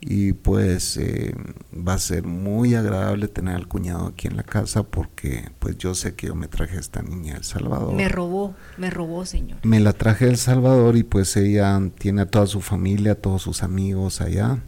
Y 0.00 0.32
pues 0.32 0.96
eh, 0.96 1.32
va 1.72 1.94
a 1.94 1.98
ser 1.98 2.24
muy 2.24 2.74
agradable 2.74 3.28
tener 3.28 3.54
al 3.54 3.68
cuñado 3.68 4.06
aquí 4.06 4.26
en 4.26 4.36
la 4.36 4.42
casa 4.42 4.82
porque 4.82 5.50
pues 5.60 5.78
yo 5.78 5.94
sé 5.94 6.14
que 6.14 6.26
yo 6.26 6.34
me 6.34 6.48
traje 6.48 6.76
a 6.76 6.80
esta 6.80 7.02
niña 7.02 7.36
El 7.36 7.44
Salvador. 7.44 7.94
Me 7.94 8.08
robó, 8.08 8.54
me 8.78 8.90
robó, 8.90 9.24
señor. 9.24 9.58
Me 9.62 9.78
la 9.78 9.92
traje 9.92 10.24
a 10.24 10.28
El 10.28 10.38
Salvador 10.38 10.96
y 10.96 11.04
pues 11.04 11.36
ella 11.36 11.80
tiene 11.98 12.22
a 12.22 12.26
toda 12.26 12.48
su 12.48 12.60
familia, 12.60 13.12
a 13.12 13.14
todos 13.14 13.42
sus 13.42 13.62
amigos 13.62 14.20
allá. 14.20 14.58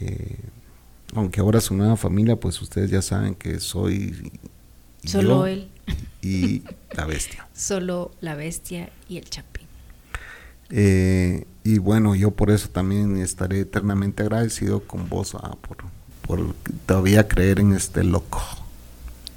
Eh, 0.00 0.38
aunque 1.14 1.40
ahora 1.40 1.60
su 1.60 1.74
nueva 1.74 1.96
familia, 1.96 2.34
pues 2.34 2.60
ustedes 2.60 2.90
ya 2.90 3.02
saben 3.02 3.34
que 3.34 3.60
soy... 3.60 4.32
Solo 5.04 5.46
él. 5.46 5.70
Y 6.22 6.62
la 6.92 7.06
bestia. 7.06 7.48
Solo 7.54 8.12
la 8.20 8.34
bestia 8.34 8.90
y 9.08 9.18
el 9.18 9.28
chapín. 9.28 9.66
Eh, 10.70 11.46
y 11.64 11.78
bueno, 11.78 12.14
yo 12.14 12.30
por 12.30 12.50
eso 12.50 12.68
también 12.68 13.16
estaré 13.16 13.60
eternamente 13.60 14.22
agradecido 14.22 14.80
con 14.80 15.08
vos 15.08 15.34
ah, 15.34 15.56
por, 15.60 15.78
por 16.26 16.54
todavía 16.86 17.26
creer 17.26 17.60
en 17.60 17.72
este 17.72 18.04
loco. 18.04 18.42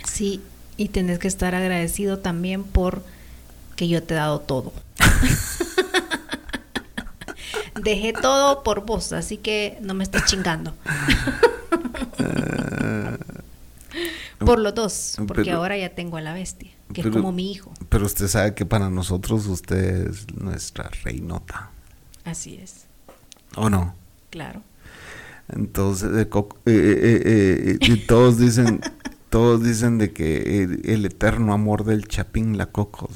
Sí, 0.05 0.41
y 0.77 0.89
tenés 0.89 1.19
que 1.19 1.27
estar 1.27 1.55
agradecido 1.55 2.19
también 2.19 2.63
por 2.63 3.03
que 3.75 3.87
yo 3.87 4.03
te 4.03 4.13
he 4.13 4.17
dado 4.17 4.39
todo. 4.39 4.73
Dejé 7.81 8.13
todo 8.13 8.63
por 8.63 8.85
vos, 8.85 9.13
así 9.13 9.37
que 9.37 9.77
no 9.81 9.93
me 9.93 10.03
estés 10.03 10.25
chingando. 10.25 10.73
Eh, 14.43 14.45
por 14.45 14.59
los 14.59 14.75
dos, 14.75 15.17
porque 15.27 15.51
ahora 15.51 15.77
ya 15.77 15.89
tengo 15.89 16.17
a 16.17 16.21
la 16.21 16.33
bestia 16.33 16.71
que 16.93 17.01
es 17.01 17.07
como 17.07 17.31
mi 17.31 17.51
hijo. 17.51 17.73
Pero 17.89 18.05
usted 18.05 18.27
sabe 18.27 18.53
que 18.53 18.65
para 18.65 18.89
nosotros 18.89 19.47
usted 19.47 20.09
es 20.09 20.33
nuestra 20.33 20.89
reinota. 21.03 21.71
Así 22.23 22.59
es. 22.61 22.85
¿O 23.55 23.69
no? 23.69 23.95
Claro. 24.29 24.61
Entonces, 25.49 26.09
eh, 26.15 26.27
eh, 26.65 27.77
eh, 27.81 28.05
todos 28.07 28.37
dicen, 28.37 28.81
todos 29.29 29.63
dicen 29.63 29.97
de 29.97 30.13
que 30.13 30.63
el, 30.83 31.05
eterno 31.05 31.53
amor 31.53 31.83
del 31.83 32.07
chapín 32.07 32.57
la 32.57 32.67
cocos. 32.67 33.11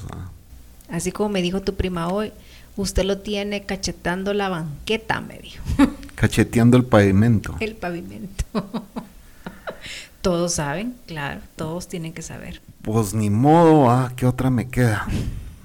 Así 0.90 1.10
como 1.12 1.30
me 1.30 1.42
dijo 1.42 1.62
tu 1.62 1.74
prima 1.74 2.08
hoy, 2.08 2.32
usted 2.76 3.04
lo 3.04 3.18
tiene 3.18 3.64
cachetando 3.64 4.34
la 4.34 4.48
banqueta, 4.48 5.20
me 5.20 5.38
dijo. 5.38 5.64
Cacheteando 6.14 6.76
el 6.76 6.84
pavimento. 6.84 7.56
El 7.60 7.76
pavimento. 7.76 8.44
todos 10.22 10.54
saben, 10.54 10.96
claro, 11.06 11.40
todos 11.56 11.88
tienen 11.88 12.12
que 12.12 12.22
saber 12.22 12.60
pues 12.88 13.12
ni 13.12 13.28
modo, 13.28 13.90
ah, 13.90 14.12
¿qué 14.16 14.24
otra 14.24 14.48
me 14.48 14.68
queda? 14.68 15.06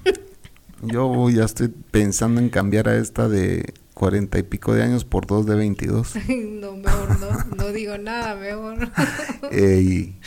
Yo 0.82 1.30
ya 1.30 1.44
estoy 1.44 1.68
pensando 1.68 2.38
en 2.38 2.50
cambiar 2.50 2.86
a 2.86 2.96
esta 2.96 3.30
de 3.30 3.72
cuarenta 3.94 4.38
y 4.38 4.42
pico 4.42 4.74
de 4.74 4.82
años 4.82 5.06
por 5.06 5.26
dos 5.26 5.46
de 5.46 5.54
22. 5.54 6.16
no, 6.60 6.72
mejor 6.76 7.18
no, 7.18 7.56
no 7.56 7.68
digo 7.68 7.96
nada, 7.96 8.34
mejor. 8.34 8.90
Ey, 9.50 10.18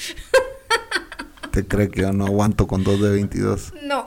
¿te 1.51 1.67
cree 1.67 1.89
que 1.89 2.01
yo 2.01 2.13
no 2.13 2.25
aguanto 2.25 2.65
con 2.65 2.83
dos 2.83 2.99
de 2.99 3.11
22? 3.11 3.73
No. 3.83 4.03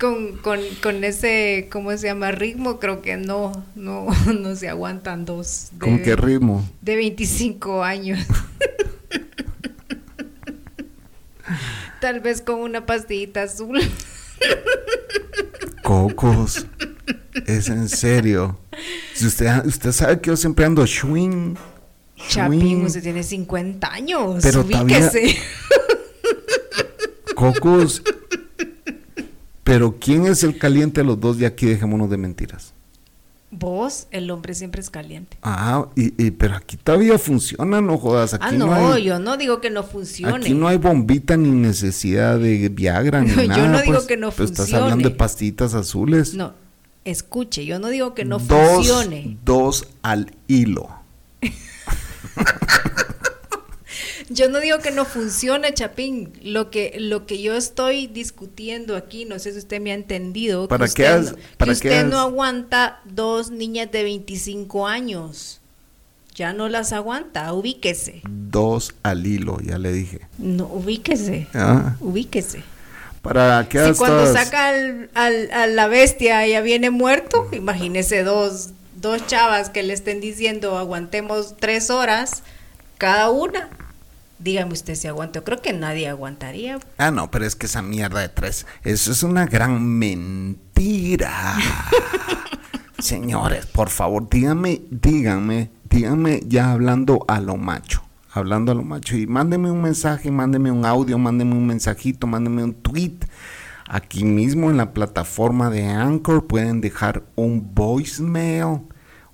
Con, 0.00 0.38
con, 0.38 0.60
con, 0.82 1.04
ese, 1.04 1.68
¿cómo 1.70 1.96
se 1.96 2.06
llama? 2.06 2.32
Ritmo, 2.32 2.80
creo 2.80 3.02
que 3.02 3.18
no, 3.18 3.64
no, 3.74 4.06
no 4.40 4.56
se 4.56 4.68
aguantan 4.68 5.24
dos. 5.26 5.70
¿Con 5.78 6.02
qué 6.02 6.16
ritmo? 6.16 6.68
De 6.80 6.96
25 6.96 7.84
años. 7.84 8.18
Tal 12.00 12.20
vez 12.20 12.40
con 12.40 12.60
una 12.60 12.86
pastillita 12.86 13.42
azul. 13.42 13.78
Cocos. 15.82 16.66
Es 17.46 17.68
en 17.68 17.88
serio. 17.90 18.58
Si 19.12 19.26
usted, 19.26 19.66
usted 19.66 19.92
sabe 19.92 20.20
que 20.20 20.28
yo 20.28 20.36
siempre 20.36 20.64
ando 20.64 20.86
swing. 20.86 21.56
Chapín, 22.28 22.84
usted 22.86 23.02
tiene 23.02 23.22
50 23.22 23.92
años. 23.92 24.38
Pero 24.42 24.62
Ubíquese. 24.62 25.36
Cocos. 27.34 28.02
Pero 29.64 29.96
¿quién 30.00 30.26
es 30.26 30.42
el 30.42 30.58
caliente 30.58 31.00
de 31.00 31.06
los 31.06 31.20
dos 31.20 31.38
de 31.38 31.46
aquí? 31.46 31.66
Dejémonos 31.66 32.10
de 32.10 32.16
mentiras. 32.16 32.74
Vos, 33.52 34.06
el 34.12 34.30
hombre 34.30 34.54
siempre 34.54 34.80
es 34.80 34.90
caliente. 34.90 35.36
Ah, 35.42 35.88
y, 35.96 36.30
pero 36.30 36.54
aquí 36.54 36.76
todavía 36.76 37.18
funciona, 37.18 37.80
no 37.80 37.98
jodas. 37.98 38.34
Aquí 38.34 38.44
ah, 38.48 38.52
no, 38.52 38.96
yo 38.96 39.18
no 39.18 39.36
digo 39.36 39.60
que 39.60 39.70
no 39.70 39.82
funcione. 39.82 40.36
Aquí 40.36 40.54
no 40.54 40.68
hay 40.68 40.76
bombita 40.76 41.36
ni 41.36 41.50
necesidad 41.50 42.38
de 42.38 42.68
Viagra 42.68 43.22
ni 43.22 43.34
nada. 43.34 43.56
Yo 43.56 43.66
no 43.66 43.80
digo 43.82 43.94
pues, 43.94 44.06
que 44.06 44.16
no 44.16 44.30
funcione. 44.30 44.52
Estás 44.52 44.72
hablando 44.72 45.08
de 45.08 45.14
pastitas 45.16 45.74
azules. 45.74 46.34
No, 46.34 46.54
escuche, 47.04 47.66
yo 47.66 47.80
no 47.80 47.88
digo 47.88 48.14
que 48.14 48.24
no 48.24 48.38
dos, 48.38 48.76
funcione. 48.76 49.36
Dos 49.44 49.88
al 50.02 50.32
hilo. 50.46 50.88
Yo 54.32 54.48
no 54.48 54.60
digo 54.60 54.78
que 54.78 54.92
no 54.92 55.04
funcione, 55.04 55.74
Chapín. 55.74 56.32
Lo 56.44 56.70
que, 56.70 56.94
lo 57.00 57.26
que 57.26 57.42
yo 57.42 57.56
estoy 57.56 58.06
discutiendo 58.06 58.96
aquí, 58.96 59.24
no 59.24 59.40
sé 59.40 59.52
si 59.52 59.58
usted 59.58 59.80
me 59.80 59.90
ha 59.90 59.94
entendido, 59.94 60.68
¿Para 60.68 60.86
que 60.86 60.94
qué 60.94 61.02
usted, 61.02 61.32
no, 61.32 61.64
que 61.66 61.70
usted 61.72 62.06
no 62.06 62.20
aguanta 62.20 63.00
dos 63.04 63.50
niñas 63.50 63.90
de 63.90 64.04
25 64.04 64.86
años. 64.86 65.60
Ya 66.36 66.52
no 66.52 66.68
las 66.68 66.92
aguanta, 66.92 67.52
ubíquese. 67.52 68.22
Dos 68.30 68.94
al 69.02 69.26
hilo, 69.26 69.58
ya 69.60 69.78
le 69.78 69.92
dije. 69.92 70.20
No, 70.38 70.66
ubíquese. 70.66 71.48
Ah. 71.52 71.96
Ubíquese. 71.98 72.62
¿Para 73.22 73.68
qué 73.68 73.84
Si 73.84 73.98
cuando 73.98 74.32
saca 74.32 74.68
al, 74.68 75.10
al, 75.14 75.50
a 75.50 75.66
la 75.66 75.88
bestia 75.88 76.46
ya 76.46 76.60
viene 76.60 76.90
muerto, 76.90 77.48
imagínese 77.52 78.22
dos, 78.22 78.70
dos 78.94 79.26
chavas 79.26 79.70
que 79.70 79.82
le 79.82 79.92
estén 79.92 80.20
diciendo 80.20 80.78
aguantemos 80.78 81.56
tres 81.58 81.90
horas 81.90 82.44
cada 82.96 83.28
una. 83.30 83.68
Dígame 84.40 84.72
usted 84.72 84.94
si 84.94 85.06
aguanto. 85.06 85.44
Creo 85.44 85.60
que 85.60 85.74
nadie 85.74 86.08
aguantaría. 86.08 86.78
Ah, 86.96 87.10
no, 87.10 87.30
pero 87.30 87.44
es 87.44 87.54
que 87.54 87.66
esa 87.66 87.82
mierda 87.82 88.20
de 88.20 88.30
tres, 88.30 88.66
eso 88.84 89.12
es 89.12 89.22
una 89.22 89.44
gran 89.44 89.86
mentira. 89.86 91.58
Señores, 92.98 93.66
por 93.66 93.90
favor, 93.90 94.28
díganme, 94.30 94.82
díganme, 94.90 95.70
díganme 95.88 96.40
ya 96.46 96.72
hablando 96.72 97.24
a 97.28 97.40
lo 97.40 97.56
macho. 97.56 98.02
Hablando 98.32 98.72
a 98.72 98.74
lo 98.74 98.82
macho. 98.82 99.16
Y 99.16 99.26
mándeme 99.26 99.70
un 99.70 99.82
mensaje, 99.82 100.30
mándeme 100.30 100.70
un 100.70 100.86
audio, 100.86 101.18
mándeme 101.18 101.54
un 101.54 101.66
mensajito, 101.66 102.26
mándeme 102.26 102.64
un 102.64 102.74
tweet. 102.74 103.18
Aquí 103.86 104.24
mismo 104.24 104.70
en 104.70 104.76
la 104.78 104.94
plataforma 104.94 105.68
de 105.68 105.84
Anchor 105.86 106.46
pueden 106.46 106.80
dejar 106.80 107.24
un 107.34 107.74
voicemail. 107.74 108.82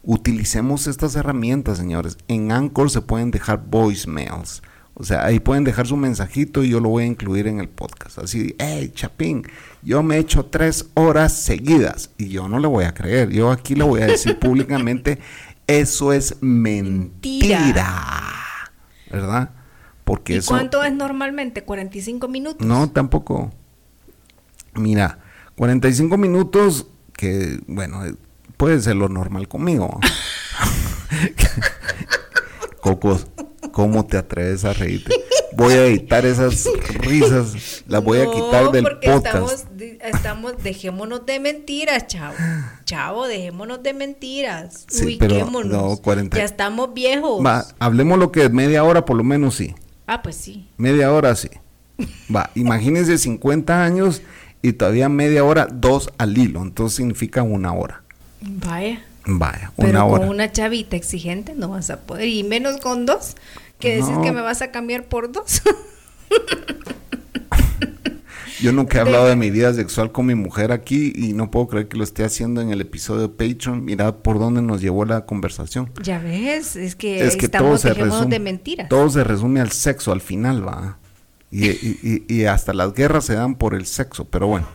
Utilicemos 0.02 0.86
estas 0.86 1.14
herramientas, 1.14 1.78
señores. 1.78 2.16
En 2.26 2.50
Anchor 2.50 2.90
se 2.90 3.02
pueden 3.02 3.30
dejar 3.30 3.64
voicemails. 3.66 4.62
O 4.98 5.04
sea, 5.04 5.26
ahí 5.26 5.40
pueden 5.40 5.64
dejar 5.64 5.86
su 5.86 5.94
mensajito 5.96 6.64
y 6.64 6.70
yo 6.70 6.80
lo 6.80 6.88
voy 6.88 7.04
a 7.04 7.06
incluir 7.06 7.46
en 7.48 7.60
el 7.60 7.68
podcast. 7.68 8.18
Así, 8.18 8.56
hey, 8.58 8.90
Chapín, 8.94 9.46
yo 9.82 10.02
me 10.02 10.16
he 10.16 10.18
hecho 10.20 10.46
tres 10.46 10.88
horas 10.94 11.34
seguidas 11.34 12.10
y 12.16 12.28
yo 12.30 12.48
no 12.48 12.58
le 12.58 12.66
voy 12.66 12.86
a 12.86 12.94
creer. 12.94 13.28
Yo 13.28 13.50
aquí 13.50 13.74
le 13.74 13.84
voy 13.84 14.00
a 14.00 14.06
decir 14.06 14.38
públicamente, 14.40 15.18
eso 15.66 16.14
es 16.14 16.36
mentira. 16.40 18.32
¿Verdad? 19.10 19.50
Porque 20.04 20.32
¿Y 20.32 20.36
eso... 20.38 20.48
cuánto 20.48 20.82
es 20.82 20.94
normalmente? 20.94 21.66
¿45 21.66 22.26
minutos? 22.30 22.66
No, 22.66 22.90
tampoco. 22.90 23.52
Mira, 24.72 25.18
45 25.56 26.16
minutos, 26.16 26.86
que 27.12 27.60
bueno, 27.66 28.02
puede 28.56 28.80
ser 28.80 28.96
lo 28.96 29.10
normal 29.10 29.46
conmigo. 29.46 30.00
Cocos, 32.80 33.26
¿cómo 33.76 34.06
te 34.06 34.16
atreves 34.16 34.64
a 34.64 34.72
reírte? 34.72 35.14
Voy 35.52 35.74
a 35.74 35.84
editar 35.84 36.24
esas 36.24 36.66
risas, 37.00 37.84
las 37.86 38.02
voy 38.02 38.20
a 38.20 38.30
quitar 38.30 38.70
del 38.70 38.84
porque 38.84 39.10
podcast. 39.10 39.36
Estamos, 39.36 39.66
estamos, 40.00 40.62
dejémonos 40.62 41.26
de 41.26 41.40
mentiras, 41.40 42.06
chavo. 42.06 42.34
Chavo, 42.86 43.26
dejémonos 43.26 43.82
de 43.82 43.92
mentiras. 43.92 44.86
Sí, 44.88 45.18
pero 45.20 45.34
Ubiquémonos. 45.34 45.70
no, 45.70 45.96
40. 45.98 46.38
Ya 46.38 46.44
estamos 46.44 46.94
viejos. 46.94 47.44
Va, 47.44 47.66
hablemos 47.78 48.18
lo 48.18 48.32
que 48.32 48.44
es 48.44 48.50
media 48.50 48.82
hora, 48.82 49.04
por 49.04 49.18
lo 49.18 49.24
menos 49.24 49.56
sí. 49.56 49.74
Ah, 50.06 50.22
pues 50.22 50.36
sí. 50.36 50.70
Media 50.78 51.12
hora 51.12 51.36
sí. 51.36 51.50
Va, 52.34 52.48
imagínense 52.54 53.18
50 53.18 53.84
años 53.84 54.22
y 54.62 54.72
todavía 54.72 55.10
media 55.10 55.44
hora, 55.44 55.68
dos 55.70 56.10
al 56.16 56.38
hilo. 56.38 56.62
Entonces 56.62 56.96
significa 56.96 57.42
una 57.42 57.74
hora. 57.74 58.02
Vaya. 58.40 59.04
Vaya, 59.26 59.72
Pero 59.76 59.90
una 59.90 60.04
hora. 60.04 60.20
con 60.20 60.28
una 60.28 60.52
chavita 60.52 60.96
exigente 60.96 61.54
no 61.54 61.70
vas 61.70 61.90
a 61.90 62.00
poder. 62.00 62.28
Y 62.28 62.44
menos 62.44 62.80
con 62.80 63.06
dos. 63.06 63.34
Que 63.78 63.96
decís 63.96 64.10
No. 64.10 64.22
que 64.22 64.32
me 64.32 64.40
vas 64.40 64.62
a 64.62 64.70
cambiar 64.70 65.04
por 65.08 65.30
dos. 65.32 65.62
Yo 68.60 68.72
nunca 68.72 68.96
he 68.98 69.00
hablado 69.02 69.26
de 69.26 69.36
mi 69.36 69.50
vida 69.50 69.74
sexual 69.74 70.12
con 70.12 70.24
mi 70.26 70.34
mujer 70.34 70.72
aquí 70.72 71.12
y 71.14 71.34
no 71.34 71.50
puedo 71.50 71.68
creer 71.68 71.88
que 71.88 71.98
lo 71.98 72.04
esté 72.04 72.24
haciendo 72.24 72.62
en 72.62 72.70
el 72.70 72.80
episodio 72.80 73.28
de 73.28 73.28
Patreon. 73.28 73.84
Mirad 73.84 74.14
por 74.16 74.38
dónde 74.38 74.62
nos 74.62 74.80
llevó 74.80 75.04
la 75.04 75.26
conversación. 75.26 75.90
ya 76.02 76.18
ves, 76.20 76.74
es 76.74 76.96
que, 76.96 77.22
es 77.26 77.36
que 77.36 77.48
todo 77.48 77.74
estamos 77.74 77.80
se 77.82 77.92
resume, 77.92 78.26
de 78.30 78.38
mentiras. 78.38 78.88
todo 78.88 79.10
se 79.10 79.24
resume 79.24 79.60
al 79.60 79.72
sexo 79.72 80.10
al 80.10 80.22
final, 80.22 80.66
va. 80.66 80.98
Y, 81.50 81.66
y- 81.68 81.98
y- 82.28 82.34
y 82.34 82.44
hasta 82.46 82.72
las 82.72 82.94
guerras 82.94 83.26
se 83.26 83.34
dan 83.34 83.56
por 83.56 83.74
el 83.74 83.84
sexo, 83.84 84.24
pero 84.24 84.46
bueno. 84.46 84.66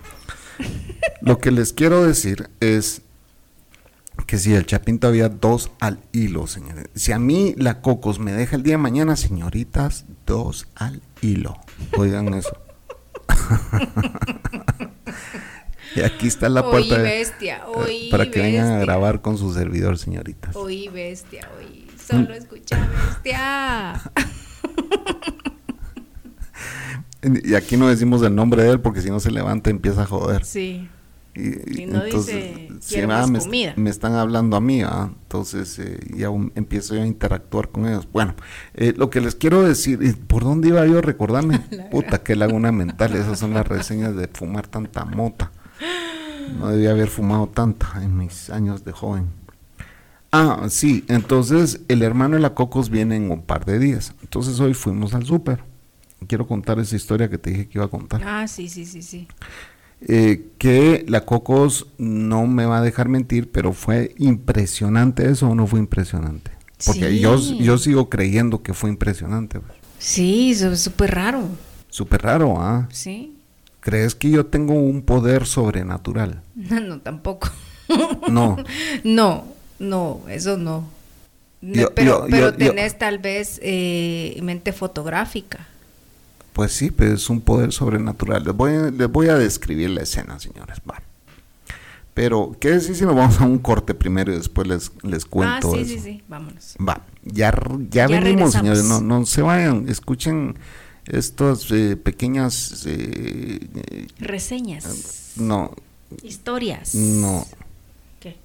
Lo 1.21 1.39
que 1.39 1.49
les 1.49 1.73
quiero 1.73 2.05
decir 2.05 2.49
es 2.59 3.01
que 4.31 4.37
si 4.37 4.53
el 4.53 4.65
Chapín 4.65 4.97
todavía 4.97 5.27
dos 5.27 5.71
al 5.81 5.99
hilo, 6.13 6.47
señores. 6.47 6.85
Si 6.95 7.11
a 7.11 7.19
mí 7.19 7.53
la 7.57 7.81
Cocos 7.81 8.17
me 8.17 8.31
deja 8.31 8.55
el 8.55 8.63
día 8.63 8.75
de 8.75 8.77
mañana, 8.77 9.17
señoritas, 9.17 10.05
dos 10.25 10.67
al 10.75 11.01
hilo. 11.21 11.57
Oigan 11.97 12.33
eso. 12.35 12.55
y 15.97 16.01
aquí 16.01 16.27
está 16.27 16.47
la 16.47 16.61
Oí 16.61 16.71
puerta 16.71 16.97
de- 16.99 17.03
bestia, 17.03 17.57
eh, 17.57 17.61
oí 17.75 18.07
para 18.09 18.31
que 18.31 18.39
vengan 18.41 18.71
a 18.71 18.79
grabar 18.79 19.21
con 19.21 19.37
su 19.37 19.53
servidor, 19.53 19.97
señoritas. 19.97 20.55
Oí 20.55 20.87
bestia, 20.87 21.49
oí. 21.59 21.85
Solo 22.01 22.33
escucha 22.33 22.77
bestia. 22.87 24.01
Y 27.43 27.53
aquí 27.53 27.77
no 27.77 27.87
decimos 27.87 28.23
el 28.23 28.33
nombre 28.33 28.63
de 28.63 28.71
él 28.71 28.79
porque 28.79 28.99
si 29.01 29.11
no 29.11 29.19
se 29.19 29.29
levanta 29.29 29.69
y 29.69 29.73
empieza 29.73 30.01
a 30.01 30.05
joder. 30.07 30.43
Sí. 30.43 30.89
Y, 31.33 31.83
Y 31.83 31.85
no 31.85 32.03
dice, 32.03 32.67
si 32.81 32.95
"Quiero 32.95 33.07
nada, 33.07 33.21
más 33.21 33.29
me, 33.31 33.39
comida". 33.39 33.73
me 33.77 33.89
están 33.89 34.13
hablando 34.15 34.57
a 34.57 34.61
mí, 34.61 34.81
¿ah? 34.81 35.09
entonces 35.23 35.79
eh, 35.79 35.97
ya 36.15 36.29
un- 36.29 36.51
empiezo 36.55 36.93
yo 36.95 37.03
a 37.03 37.05
interactuar 37.07 37.69
con 37.69 37.87
ellos. 37.87 38.05
Bueno, 38.11 38.35
eh, 38.73 38.93
lo 38.97 39.09
que 39.09 39.21
les 39.21 39.35
quiero 39.35 39.63
decir, 39.63 39.99
¿y 40.03 40.11
¿por 40.11 40.43
dónde 40.43 40.67
iba 40.69 40.85
yo 40.85 40.97
a 40.97 41.01
recordarme? 41.01 41.59
Puta, 41.91 42.21
qué 42.21 42.35
laguna 42.35 42.71
mental, 42.73 43.15
esas 43.15 43.39
son 43.39 43.53
las 43.53 43.65
reseñas 43.65 44.13
de 44.15 44.27
fumar 44.27 44.67
tanta 44.67 45.05
mota. 45.05 45.51
No 46.59 46.67
debía 46.69 46.91
haber 46.91 47.07
fumado 47.07 47.47
tanta 47.47 48.03
en 48.03 48.17
mis 48.17 48.49
años 48.49 48.83
de 48.83 48.91
joven. 48.91 49.27
Ah, 50.33 50.65
sí, 50.69 51.03
entonces 51.07 51.81
el 51.87 52.03
hermano 52.03 52.35
de 52.35 52.41
la 52.41 52.53
Cocos 52.53 52.89
viene 52.89 53.15
en 53.17 53.31
un 53.31 53.41
par 53.41 53.65
de 53.65 53.79
días. 53.79 54.13
Entonces 54.21 54.59
hoy 54.59 54.73
fuimos 54.73 55.13
al 55.13 55.25
súper. 55.25 55.63
Quiero 56.27 56.45
contar 56.47 56.77
esa 56.79 56.95
historia 56.95 57.29
que 57.29 57.37
te 57.37 57.49
dije 57.49 57.67
que 57.67 57.77
iba 57.79 57.85
a 57.85 57.89
contar. 57.89 58.21
Ah, 58.23 58.47
sí, 58.47 58.69
sí, 58.69 58.85
sí, 58.85 59.01
sí. 59.01 59.27
Eh, 60.07 60.47
que 60.57 61.05
la 61.07 61.25
Cocos 61.25 61.87
no 61.97 62.47
me 62.47 62.65
va 62.65 62.79
a 62.79 62.81
dejar 62.81 63.07
mentir, 63.07 63.51
pero 63.51 63.71
fue 63.73 64.13
impresionante 64.17 65.29
eso 65.29 65.49
o 65.49 65.55
no 65.55 65.67
fue 65.67 65.79
impresionante. 65.79 66.51
Porque 66.85 67.09
Sí. 67.11 67.19
yo, 67.19 67.37
yo 67.37 67.77
sigo 67.77 68.09
creyendo 68.09 68.63
que 68.63 68.73
fue 68.73 68.89
impresionante. 68.89 69.59
Sí, 69.99 70.51
eso 70.51 70.71
es 70.71 70.81
súper 70.81 71.13
raro. 71.13 71.47
Súper 71.89 72.23
raro, 72.23 72.59
¿ah? 72.59 72.87
Sí. 72.91 73.37
¿Crees 73.79 74.15
que 74.15 74.29
yo 74.31 74.45
tengo 74.47 74.73
un 74.73 75.01
poder 75.03 75.45
sobrenatural? 75.45 76.41
No, 76.55 76.79
no, 76.79 76.99
tampoco. 76.99 77.49
No. 78.29 78.57
No, 79.03 79.45
no, 79.79 80.21
eso 80.29 80.57
no. 80.57 80.87
No, 81.61 81.73
Yo- 81.75 81.93
pero 81.93 82.21
yo- 82.21 82.27
pero 82.31 82.49
yo- 82.51 82.55
tenés 82.57 82.97
tal 82.97 83.19
vez 83.19 83.59
eh, 83.61 84.39
mente 84.41 84.71
fotográfica. 84.73 85.67
Pues 86.61 86.73
sí, 86.73 86.91
pero 86.91 87.15
es 87.15 87.27
un 87.27 87.41
poder 87.41 87.71
sobrenatural. 87.71 88.43
Les 88.43 88.55
voy, 88.55 88.73
a- 88.75 88.91
les 88.91 89.11
voy 89.11 89.29
a 89.29 89.35
describir 89.35 89.89
la 89.89 90.03
escena, 90.03 90.39
señores. 90.39 90.77
Va. 90.87 91.01
Pero, 92.13 92.55
¿qué 92.59 92.69
decir 92.69 92.95
si 92.95 93.03
nos 93.03 93.15
vamos 93.15 93.41
a 93.41 93.45
un 93.45 93.57
corte 93.57 93.95
primero 93.95 94.31
y 94.31 94.35
después 94.37 94.67
les, 94.67 94.91
les 95.01 95.23
Ah, 95.25 95.27
cuento 95.27 95.71
sí, 95.71 95.77
eso? 95.79 95.87
sí, 95.87 95.99
sí, 95.99 96.23
vámonos. 96.27 96.75
Va, 96.87 97.01
ya, 97.23 97.51
ya, 97.89 98.05
Ya 98.05 98.07
venimos, 98.07 98.53
regresamos. 98.53 98.53
señores. 98.77 98.83
No, 98.85 99.01
no 99.01 99.25
se 99.25 99.41
vayan, 99.41 99.89
escuchen 99.89 100.53
estas 101.07 101.65
eh, 101.71 101.95
pequeñas. 101.95 102.83
eh, 102.85 103.67
eh, 103.89 104.07
Reseñas, 104.19 105.31
no, 105.37 105.73
historias. 106.21 106.93
no, 106.93 107.47
¿Qué? 108.19 108.37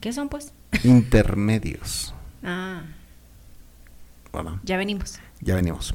¿Qué 0.00 0.14
son 0.14 0.30
pues? 0.30 0.50
intermedios. 0.82 2.14
Ah, 2.42 2.84
Bueno, 4.32 4.60
ya 4.64 4.78
venimos. 4.78 5.18
ya 5.42 5.56
venimos. 5.56 5.94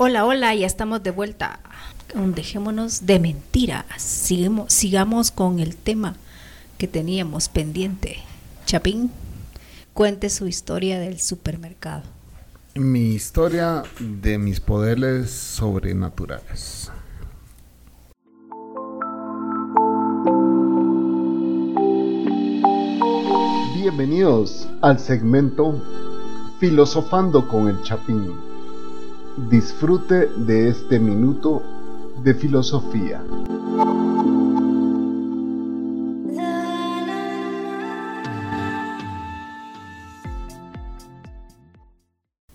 Hola, 0.00 0.26
hola, 0.26 0.54
ya 0.54 0.64
estamos 0.64 1.02
de 1.02 1.10
vuelta. 1.10 1.58
Dejémonos 2.14 3.04
de 3.04 3.18
mentiras. 3.18 3.84
Sigamos, 3.96 4.72
sigamos 4.72 5.32
con 5.32 5.58
el 5.58 5.74
tema 5.74 6.14
que 6.78 6.86
teníamos 6.86 7.48
pendiente. 7.48 8.18
Chapín, 8.64 9.10
cuente 9.94 10.30
su 10.30 10.46
historia 10.46 11.00
del 11.00 11.18
supermercado. 11.18 12.04
Mi 12.76 13.08
historia 13.08 13.82
de 13.98 14.38
mis 14.38 14.60
poderes 14.60 15.32
sobrenaturales. 15.32 16.92
Bienvenidos 23.74 24.68
al 24.80 25.00
segmento 25.00 25.82
Filosofando 26.60 27.48
con 27.48 27.66
el 27.66 27.82
Chapín. 27.82 28.47
Disfrute 29.46 30.26
de 30.36 30.68
este 30.68 30.98
minuto 30.98 31.62
de 32.24 32.34
filosofía. 32.34 33.22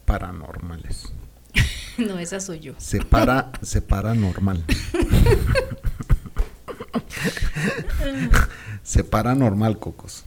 Paranormales. 0.05 1.13
no, 1.97 2.19
esa 2.19 2.41
soy 2.41 2.59
yo. 2.59 2.73
Se 2.77 2.99
para, 2.99 3.53
se 3.61 3.81
para 3.81 4.13
normal. 4.13 4.65
se 8.83 9.05
para 9.05 9.35
normal, 9.35 9.79
Cocos. 9.79 10.25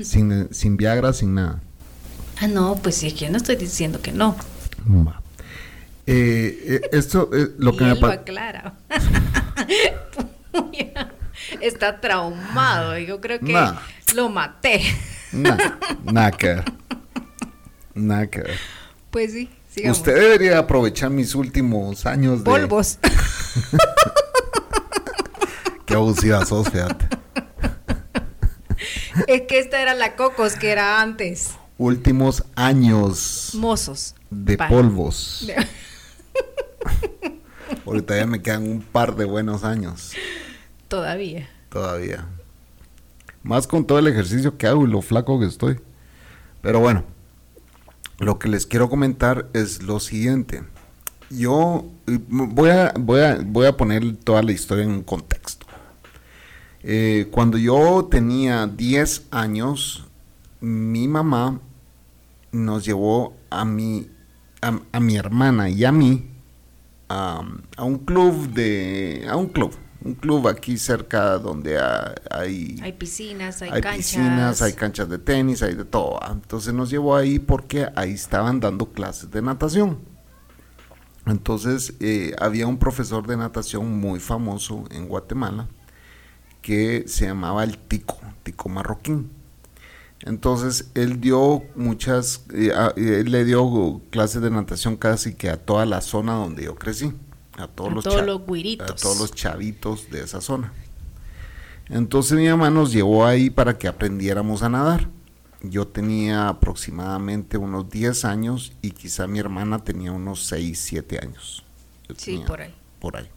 Sin, 0.00 0.52
sin 0.52 0.76
Viagra, 0.76 1.14
sin 1.14 1.34
nada. 1.34 1.62
Ah, 2.40 2.48
no, 2.48 2.76
pues 2.76 2.96
sí, 2.96 3.12
yo 3.12 3.30
no 3.30 3.38
estoy 3.38 3.56
diciendo 3.56 4.02
que 4.02 4.12
no. 4.12 4.36
Eh, 6.06 6.80
eh, 6.82 6.88
esto, 6.92 7.30
eh, 7.32 7.52
lo 7.58 7.76
que 7.76 7.84
me 7.84 7.96
pasa. 7.96 8.22
Está 11.60 12.00
traumado. 12.00 12.98
Yo 12.98 13.20
creo 13.20 13.40
que 13.40 13.56
lo 14.14 14.28
maté. 14.28 14.82
Nada, 15.32 15.78
nada 16.04 16.30
que 16.30 16.62
Nada 17.94 18.26
que 18.28 18.42
Pues 19.10 19.32
sí, 19.32 19.50
sigamos. 19.70 19.98
Usted 19.98 20.14
debería 20.14 20.58
aprovechar 20.58 21.10
mis 21.10 21.34
últimos 21.34 22.06
años 22.06 22.44
de. 22.44 22.50
Polvos. 22.50 22.98
Qué 25.86 25.94
abusiva 25.94 26.44
sos, 26.44 26.68
fíjate. 26.68 27.08
Es 29.26 29.42
que 29.42 29.58
esta 29.58 29.80
era 29.80 29.94
la 29.94 30.16
Cocos 30.16 30.54
que 30.54 30.70
era 30.70 31.00
antes. 31.00 31.50
Últimos 31.78 32.44
años. 32.54 33.50
Mozos. 33.54 34.14
De 34.30 34.56
polvos. 34.56 35.46
Ahorita 37.86 38.16
ya 38.16 38.26
me 38.26 38.42
quedan 38.42 38.62
un 38.62 38.80
par 38.80 39.16
de 39.16 39.24
buenos 39.24 39.64
años. 39.64 40.12
Todavía. 40.88 41.48
Todavía. 41.70 42.26
Más 43.42 43.66
con 43.66 43.86
todo 43.86 43.98
el 43.98 44.06
ejercicio 44.06 44.56
que 44.56 44.66
hago 44.66 44.86
y 44.86 44.90
lo 44.90 45.02
flaco 45.02 45.38
que 45.38 45.46
estoy. 45.46 45.80
Pero 46.62 46.80
bueno, 46.80 47.04
lo 48.18 48.38
que 48.38 48.48
les 48.48 48.66
quiero 48.66 48.88
comentar 48.88 49.48
es 49.52 49.82
lo 49.82 50.00
siguiente. 50.00 50.62
Yo 51.30 51.84
voy 52.06 52.70
a, 52.70 52.94
voy 52.98 53.20
a, 53.20 53.38
voy 53.44 53.66
a 53.66 53.76
poner 53.76 54.16
toda 54.16 54.42
la 54.42 54.52
historia 54.52 54.84
en 54.84 54.90
un 54.90 55.02
contexto. 55.02 55.66
Eh, 56.82 57.28
cuando 57.30 57.58
yo 57.58 58.08
tenía 58.10 58.66
10 58.66 59.28
años, 59.30 60.06
mi 60.60 61.08
mamá 61.08 61.60
nos 62.52 62.84
llevó 62.84 63.34
a 63.50 63.64
mi, 63.64 64.08
a, 64.92 65.00
mi 65.00 65.16
hermana 65.16 65.68
y 65.68 65.84
a 65.84 65.92
mí 65.92 66.30
a, 67.08 67.42
un 67.78 67.98
club 67.98 68.48
de, 68.52 69.26
a 69.28 69.36
un 69.36 69.48
club, 69.48 69.74
un 70.02 70.14
club 70.14 70.48
aquí 70.48 70.78
cerca 70.78 71.38
donde 71.38 71.78
hay, 72.30 72.78
hay 72.82 72.92
piscinas, 72.92 73.62
hay, 73.62 73.70
hay 73.70 73.80
canchas. 73.82 73.96
piscinas, 73.98 74.62
hay 74.62 74.72
canchas 74.72 75.08
de 75.08 75.18
tenis, 75.18 75.62
hay 75.62 75.74
de 75.74 75.84
todo. 75.84 76.18
Entonces 76.30 76.72
nos 76.72 76.90
llevó 76.90 77.16
ahí 77.16 77.38
porque 77.38 77.88
ahí 77.96 78.12
estaban 78.12 78.60
dando 78.60 78.92
clases 78.92 79.30
de 79.30 79.42
natación. 79.42 79.98
Entonces 81.26 81.94
eh, 82.00 82.34
había 82.38 82.66
un 82.66 82.78
profesor 82.78 83.26
de 83.26 83.36
natación 83.36 83.98
muy 83.98 84.20
famoso 84.20 84.84
en 84.90 85.08
Guatemala 85.08 85.68
que 86.60 87.04
se 87.06 87.26
llamaba 87.26 87.64
el 87.64 87.78
Tico, 87.78 88.18
Tico 88.42 88.68
Marroquín. 88.68 89.30
Entonces 90.24 90.90
él 90.94 91.20
dio 91.20 91.64
muchas, 91.76 92.46
eh, 92.54 92.72
él 92.96 93.30
le 93.30 93.44
dio 93.44 94.00
clases 94.08 94.40
de 94.40 94.50
natación 94.50 94.96
casi 94.96 95.34
que 95.34 95.50
a 95.50 95.58
toda 95.58 95.84
la 95.84 96.00
zona 96.00 96.32
donde 96.32 96.64
yo 96.64 96.76
crecí, 96.76 97.12
a 97.58 97.68
todos, 97.68 97.92
los, 97.92 98.04
todos 98.04 98.22
a 98.22 98.94
todos 98.94 99.20
los 99.20 99.32
chavitos 99.34 100.10
de 100.10 100.22
esa 100.22 100.40
zona. 100.40 100.72
Entonces 101.90 102.38
mi 102.38 102.48
mamá 102.48 102.70
nos 102.70 102.90
llevó 102.90 103.26
ahí 103.26 103.50
para 103.50 103.76
que 103.76 103.86
aprendiéramos 103.86 104.62
a 104.62 104.70
nadar. 104.70 105.10
Yo 105.60 105.86
tenía 105.86 106.48
aproximadamente 106.48 107.58
unos 107.58 107.90
10 107.90 108.24
años 108.24 108.72
y 108.80 108.92
quizá 108.92 109.26
mi 109.26 109.38
hermana 109.38 109.84
tenía 109.84 110.12
unos 110.12 110.46
6, 110.46 110.78
7 110.78 111.18
años. 111.22 111.64
sí, 112.16 112.42
por 112.46 112.62
ahí. 112.62 112.74
Por 112.98 113.18
ahí. 113.18 113.28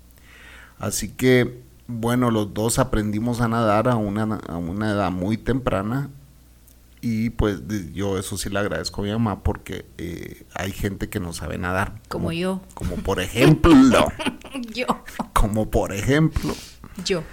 Así 0.79 1.09
que 1.09 1.61
bueno, 1.87 2.31
los 2.31 2.53
dos 2.53 2.79
aprendimos 2.79 3.41
a 3.41 3.49
nadar 3.49 3.89
a 3.89 3.95
una, 3.95 4.35
a 4.47 4.55
una 4.55 4.91
edad 4.91 5.11
muy 5.11 5.37
temprana 5.37 6.09
y 7.01 7.29
pues 7.31 7.61
yo 7.93 8.17
eso 8.17 8.37
sí 8.37 8.49
le 8.49 8.59
agradezco 8.59 9.01
a 9.01 9.05
mi 9.05 9.11
mamá 9.11 9.43
porque 9.43 9.85
eh, 9.97 10.45
hay 10.53 10.71
gente 10.71 11.09
que 11.09 11.19
no 11.19 11.33
sabe 11.33 11.57
nadar. 11.57 12.01
Como, 12.07 12.31
yo. 12.31 12.61
Como 12.73 12.95
por 12.95 13.19
ejemplo. 13.19 14.07
yo. 14.73 14.85
Como 15.33 15.69
por 15.69 15.93
ejemplo. 15.93 16.53
Yo. 17.05 17.23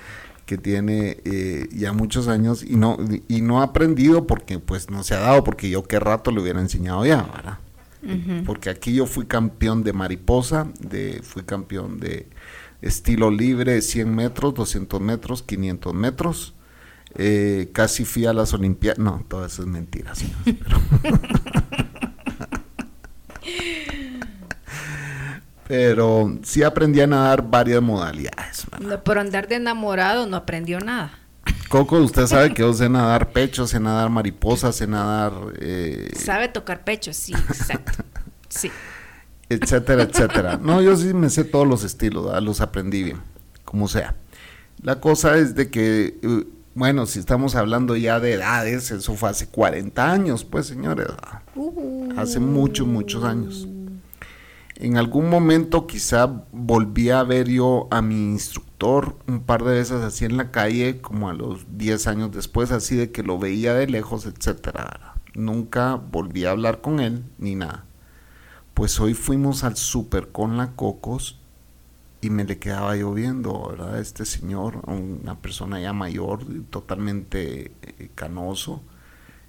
Que 0.47 0.59
tiene 0.59 1.19
eh, 1.25 1.69
ya 1.73 1.93
muchos 1.93 2.29
años 2.29 2.63
y 2.63 2.77
no, 2.77 2.99
y 3.29 3.41
no 3.41 3.61
ha 3.61 3.65
aprendido 3.65 4.27
porque 4.27 4.59
pues 4.59 4.91
no 4.91 5.03
se 5.03 5.15
ha 5.15 5.21
dado, 5.21 5.43
porque 5.43 5.71
yo 5.71 5.85
qué 5.85 5.99
rato 5.99 6.31
le 6.31 6.41
hubiera 6.41 6.61
enseñado 6.61 7.07
ya, 7.07 7.23
¿verdad? 7.23 7.59
Porque 8.45 8.69
aquí 8.69 8.95
yo 8.95 9.07
fui 9.07 9.25
campeón 9.25 9.83
de 9.83 9.95
mariposa, 9.95 10.69
de, 10.79 11.23
fui 11.23 11.43
campeón 11.43 12.01
de 12.01 12.29
estilo 12.83 13.31
libre, 13.31 13.81
100 13.81 14.15
metros, 14.15 14.53
200 14.53 15.01
metros, 15.01 15.43
500 15.43 15.95
metros. 15.95 16.54
Eh, 17.17 17.71
casi 17.73 18.05
fui 18.05 18.27
a 18.27 18.33
las 18.33 18.53
Olimpiadas. 18.53 18.99
No, 18.99 19.25
todo 19.29 19.47
eso 19.47 19.63
es 19.63 19.69
mentira, 19.69 20.13
Pero... 25.67 26.39
sí 26.43 26.63
aprendí 26.63 27.01
a 27.01 27.07
nadar 27.07 27.49
varias 27.49 27.81
modalidades. 27.81 28.67
No, 28.81 29.03
por 29.03 29.19
andar 29.19 29.49
de 29.49 29.55
enamorado 29.57 30.27
no 30.27 30.37
aprendió 30.37 30.79
nada. 30.81 31.19
Coco, 31.69 31.99
usted 31.99 32.27
sabe 32.27 32.53
que 32.53 32.63
yo 32.63 32.73
sé 32.75 32.89
nadar 32.91 33.33
pecho, 33.33 33.67
sé 33.67 33.81
nadar 33.81 34.11
mariposa, 34.11 34.73
sé 34.73 34.87
nadar... 34.87 35.33
Eh, 35.61 36.11
sabe 36.17 36.49
tocar 36.49 36.85
pecho, 36.85 37.13
sí, 37.13 37.33
exacto. 37.33 38.05
Sí 38.49 38.71
etcétera, 39.49 40.03
etcétera. 40.05 40.59
No, 40.61 40.83
yo 40.83 40.97
sí 40.97 41.13
me 41.15 41.31
sé 41.31 41.45
todos 41.45 41.67
los 41.67 41.85
estilos, 41.85 42.43
los 42.43 42.61
aprendí 42.61 43.03
bien, 43.03 43.19
como 43.65 43.89
sea. 43.89 44.17
La 44.83 45.01
cosa 45.01 45.37
es 45.37 45.55
de 45.55 45.71
que, 45.71 46.19
eh, 46.23 46.45
bueno, 46.75 47.07
si 47.07 47.21
estamos 47.21 47.55
hablando 47.55 47.97
ya 47.97 48.19
de 48.19 48.33
edades, 48.33 48.91
eso 48.91 49.15
fue 49.15 49.31
hace 49.31 49.47
40 49.47 50.11
años, 50.11 50.45
pues 50.45 50.67
señores, 50.67 51.07
hace 52.17 52.41
muchos, 52.41 52.87
muchos 52.87 53.23
años. 53.23 53.69
En 54.77 54.97
algún 54.97 55.31
momento 55.31 55.87
quizá 55.87 56.27
volví 56.51 57.11
a 57.11 57.23
ver 57.23 57.49
yo 57.49 57.87
a 57.93 58.03
mi 58.03 58.33
instructor 58.33 59.17
un 59.29 59.45
par 59.45 59.63
de 59.63 59.75
veces 59.75 60.03
así 60.03 60.25
en 60.25 60.37
la 60.37 60.51
calle, 60.51 61.01
como 61.01 61.31
a 61.31 61.33
los 61.33 61.79
10 61.79 62.09
años 62.09 62.33
después, 62.33 62.73
así 62.73 62.97
de 62.97 63.13
que 63.13 63.23
lo 63.23 63.39
veía 63.39 63.73
de 63.75 63.87
lejos, 63.87 64.27
etcétera. 64.27 65.15
Nunca 65.35 65.95
volví 65.95 66.45
a 66.45 66.51
hablar 66.51 66.81
con 66.81 66.99
él 66.99 67.25
ni 67.39 67.55
nada. 67.55 67.85
Pues 68.75 68.99
hoy 68.99 69.15
fuimos 69.15 69.63
al 69.63 69.77
súper 69.77 70.33
con 70.33 70.57
la 70.57 70.73
Cocos 70.73 71.41
y 72.25 72.31
me 72.31 72.45
le 72.45 72.59
quedaba 72.59 72.97
lloviendo, 72.97 73.69
¿verdad? 73.69 73.99
Este 74.01 74.25
señor, 74.25 74.81
una 74.87 75.37
persona 75.39 75.79
ya 75.81 75.93
mayor, 75.93 76.45
totalmente 76.71 77.73
eh, 77.83 78.11
canoso. 78.15 78.83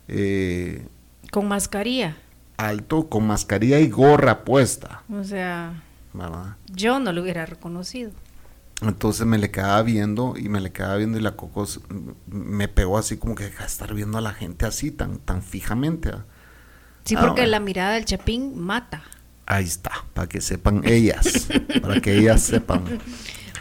Eh, 0.07 0.87
con 1.31 1.47
mascarilla. 1.47 2.17
Alto, 2.57 3.07
con 3.09 3.27
mascarilla 3.27 3.79
y 3.79 3.89
gorra 3.89 4.43
puesta. 4.43 5.03
O 5.11 5.23
sea, 5.23 5.83
¿verdad? 6.13 6.57
yo 6.71 6.99
no 6.99 7.11
lo 7.13 7.21
hubiera 7.21 7.45
reconocido. 7.45 8.11
Entonces 8.81 9.25
me 9.25 9.37
le 9.37 9.51
quedaba 9.51 9.81
viendo 9.83 10.33
y 10.37 10.49
me 10.49 10.59
le 10.59 10.71
quedaba 10.73 10.97
viendo 10.97 11.17
y 11.17 11.21
la 11.21 11.37
Cocos 11.37 11.79
me 12.27 12.67
pegó 12.67 12.97
así 12.97 13.17
como 13.17 13.33
que 13.35 13.45
deja 13.45 13.61
de 13.63 13.67
estar 13.67 13.93
viendo 13.93 14.17
a 14.17 14.21
la 14.21 14.33
gente 14.33 14.65
así 14.65 14.91
tan, 14.91 15.19
tan 15.19 15.41
fijamente. 15.41 16.11
Sí, 17.05 17.15
Ah, 17.17 17.21
porque 17.21 17.47
la 17.47 17.61
mirada 17.61 17.93
del 17.93 18.03
chapín 18.03 18.59
mata. 18.59 19.03
Ahí 19.47 19.65
está, 19.65 19.91
para 20.13 20.27
que 20.27 20.41
sepan 20.41 20.81
ellas, 20.85 21.47
para 21.81 22.01
que 22.01 22.17
ellas 22.17 22.41
sepan. 22.41 22.83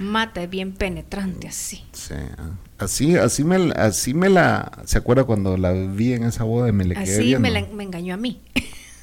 Mata, 0.01 0.43
es 0.43 0.51
bien 0.51 0.73
penetrante 0.73 1.47
así. 1.49 1.85
Sí, 1.93 2.15
ah. 2.39 2.51
así, 2.79 3.17
así 3.17 3.45
me, 3.45 3.71
así 3.73 4.13
me 4.15 4.29
la, 4.29 4.83
¿se 4.87 4.99
acuerda 4.99 5.25
cuando 5.25 5.57
la 5.57 5.73
vi 5.73 6.15
en 6.15 6.25
esa 6.25 6.45
boda 6.45 6.69
y 6.69 6.73
me 6.73 6.85
le 6.85 6.95
quedé 6.95 7.03
Así 7.19 7.37
me, 7.37 7.51
viendo? 7.51 7.51
la- 7.51 7.67
me 7.75 7.85
engañó 7.85 8.15
a 8.15 8.17
mí. 8.17 8.41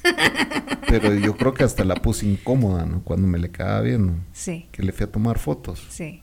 Pero 0.88 1.14
yo 1.14 1.36
creo 1.36 1.54
que 1.54 1.64
hasta 1.64 1.84
la 1.84 1.94
puse 1.94 2.26
incómoda, 2.26 2.84
¿no? 2.84 3.02
Cuando 3.04 3.26
me 3.28 3.38
le 3.38 3.50
quedaba 3.50 3.80
viendo, 3.80 4.14
Sí, 4.32 4.66
que 4.72 4.82
le 4.82 4.92
fui 4.92 5.04
a 5.04 5.10
tomar 5.12 5.38
fotos. 5.38 5.86
sí. 5.90 6.22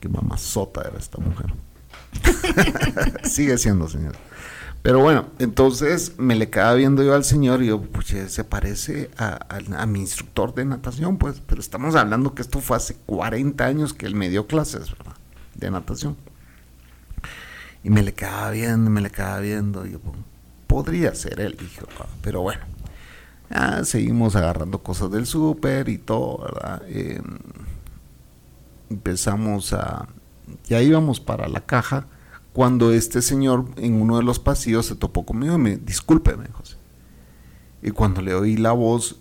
Qué 0.00 0.08
mamazota 0.08 0.80
era 0.80 0.98
esta 0.98 1.18
mujer. 1.18 1.52
Sigue 3.24 3.58
siendo, 3.58 3.86
señor. 3.88 4.16
Pero 4.84 5.00
bueno, 5.00 5.28
entonces 5.38 6.12
me 6.18 6.34
le 6.34 6.50
quedaba 6.50 6.74
viendo 6.74 7.02
yo 7.02 7.14
al 7.14 7.24
señor 7.24 7.62
y 7.62 7.68
yo, 7.68 7.80
pues 7.80 8.08
se 8.08 8.44
parece 8.44 9.10
a, 9.16 9.86
mi 9.86 10.00
instructor 10.00 10.54
de 10.54 10.66
natación, 10.66 11.16
pues. 11.16 11.40
Pero 11.46 11.62
estamos 11.62 11.94
hablando 11.94 12.34
que 12.34 12.42
esto 12.42 12.60
fue 12.60 12.76
hace 12.76 12.94
40 13.06 13.64
años 13.64 13.94
que 13.94 14.04
él 14.04 14.14
me 14.14 14.28
dio 14.28 14.46
clases, 14.46 14.90
¿verdad? 14.90 15.14
De 15.54 15.70
natación. 15.70 16.18
Y 17.82 17.88
me 17.88 18.02
le 18.02 18.12
quedaba 18.12 18.50
viendo, 18.50 18.90
me 18.90 19.00
le 19.00 19.08
quedaba 19.08 19.40
viendo. 19.40 19.86
Y 19.86 19.92
yo, 19.92 20.00
pues, 20.00 20.18
podría 20.66 21.14
ser 21.14 21.40
él, 21.40 21.56
dije, 21.58 21.80
"Ah", 21.98 22.04
pero 22.20 22.42
bueno. 22.42 22.60
Ah, 23.48 23.84
seguimos 23.84 24.36
agarrando 24.36 24.82
cosas 24.82 25.10
del 25.10 25.24
súper 25.24 25.88
y 25.88 25.96
todo, 25.96 26.42
¿verdad? 26.44 26.82
Eh, 26.88 27.22
empezamos 28.90 29.72
a... 29.72 30.08
Ya 30.68 30.82
íbamos 30.82 31.20
para 31.20 31.48
la 31.48 31.62
caja 31.62 32.06
cuando 32.54 32.92
este 32.92 33.20
señor 33.20 33.66
en 33.76 34.00
uno 34.00 34.16
de 34.16 34.22
los 34.22 34.38
pasillos 34.38 34.86
se 34.86 34.94
topó 34.94 35.26
conmigo 35.26 35.56
y 35.56 35.58
me 35.58 35.76
disculpe, 35.76 36.36
me 36.36 36.46
dijo 36.46 36.60
así. 36.62 36.76
Y 37.82 37.90
cuando 37.90 38.22
le 38.22 38.32
oí 38.32 38.56
la 38.56 38.70
voz, 38.70 39.16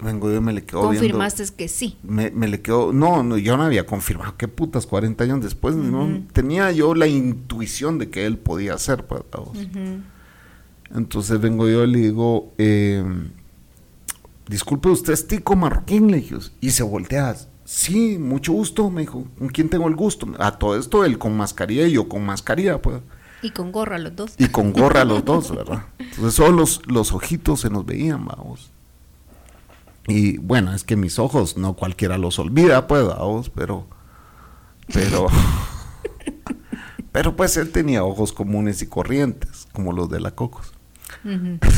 vengo 0.00 0.30
yo 0.30 0.36
y 0.36 0.40
me 0.40 0.52
le 0.52 0.62
quedo 0.62 0.82
viendo. 0.82 1.00
Confirmaste 1.00 1.44
que 1.56 1.66
sí. 1.66 1.96
Me, 2.04 2.30
me 2.30 2.46
le 2.46 2.62
quedó, 2.62 2.92
no, 2.92 3.24
no, 3.24 3.36
yo 3.38 3.56
no 3.56 3.64
había 3.64 3.86
confirmado, 3.86 4.36
qué 4.36 4.46
putas, 4.46 4.86
40 4.86 5.24
años 5.24 5.42
después, 5.42 5.74
tenía 6.32 6.70
yo 6.70 6.94
la 6.94 7.08
intuición 7.08 7.98
de 7.98 8.08
que 8.08 8.24
él 8.24 8.38
podía 8.38 8.74
hacer, 8.74 9.04
pues, 9.04 9.22
vamos. 9.32 9.58
Ujú. 9.58 10.02
Entonces 10.94 11.40
vengo 11.40 11.68
yo 11.68 11.82
y 11.82 11.88
le 11.88 11.98
digo, 11.98 12.52
eh, 12.56 13.04
disculpe, 14.46 14.90
usted 14.90 15.12
es 15.12 15.26
tico 15.26 15.56
marroquín, 15.56 16.08
le 16.08 16.18
dije, 16.18 16.36
y 16.60 16.70
se 16.70 16.84
voltea, 16.84 17.36
sí, 17.72 18.18
mucho 18.18 18.52
gusto, 18.52 18.90
me 18.90 19.02
dijo, 19.02 19.24
¿con 19.38 19.48
quién 19.48 19.68
tengo 19.68 19.86
el 19.86 19.94
gusto? 19.94 20.26
A 20.40 20.58
todo 20.58 20.76
esto, 20.76 21.04
él 21.04 21.18
con 21.18 21.36
mascarilla 21.36 21.86
y 21.86 21.92
yo 21.92 22.08
con 22.08 22.26
mascarilla, 22.26 22.82
pues, 22.82 23.00
Y 23.42 23.50
con 23.50 23.70
gorra 23.70 23.96
los 23.98 24.16
dos. 24.16 24.34
y 24.38 24.48
con 24.48 24.72
gorra 24.72 25.04
los 25.04 25.24
dos, 25.24 25.50
¿verdad? 25.56 25.84
Entonces 25.98 26.34
solo 26.34 26.50
los, 26.56 26.82
los 26.86 27.12
ojitos 27.12 27.60
se 27.60 27.70
nos 27.70 27.86
veían, 27.86 28.26
vamos. 28.26 28.72
Y 30.08 30.38
bueno, 30.38 30.74
es 30.74 30.82
que 30.82 30.96
mis 30.96 31.20
ojos 31.20 31.56
no 31.56 31.74
cualquiera 31.74 32.18
los 32.18 32.40
olvida, 32.40 32.88
pues, 32.88 33.06
vamos, 33.06 33.50
pero, 33.50 33.86
pero, 34.92 35.28
pero 37.12 37.36
pues 37.36 37.56
él 37.56 37.70
tenía 37.70 38.02
ojos 38.02 38.32
comunes 38.32 38.82
y 38.82 38.86
corrientes, 38.88 39.68
como 39.72 39.92
los 39.92 40.10
de 40.10 40.18
la 40.20 40.32
Cocos. 40.32 40.72
Ujú. 41.24 41.58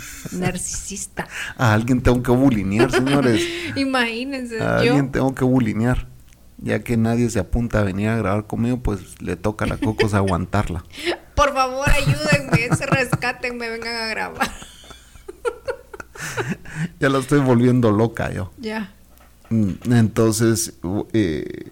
Narcisista. 0.32 1.26
A 1.56 1.72
alguien 1.72 2.00
tengo 2.02 2.22
que 2.22 2.30
bulinear, 2.32 2.90
señores. 2.90 3.42
Imagínense, 3.76 4.60
A 4.60 4.82
yo. 4.82 4.92
alguien 4.92 5.12
tengo 5.12 5.34
que 5.34 5.44
bulinear. 5.44 6.08
Ya 6.58 6.78
que 6.84 6.96
nadie 6.96 7.28
se 7.28 7.40
apunta 7.40 7.80
a 7.80 7.82
venir 7.82 8.08
a 8.08 8.16
grabar 8.16 8.46
conmigo, 8.46 8.78
pues 8.78 9.20
le 9.20 9.34
toca 9.36 9.64
a 9.64 9.68
la 9.68 9.78
Cocos 9.78 10.14
aguantarla. 10.14 10.84
Por 11.34 11.52
favor, 11.54 11.88
ayúdenme, 11.90 12.76
se 12.76 12.86
rescatenme, 12.86 13.68
vengan 13.68 13.96
a 13.96 14.06
grabar. 14.06 14.50
Ya 17.00 17.08
la 17.08 17.18
estoy 17.18 17.40
volviendo 17.40 17.90
loca 17.90 18.30
yo. 18.32 18.52
Ya. 18.58 18.92
Mm, 19.50 19.92
Entonces, 19.92 20.74
eh, 21.12 21.70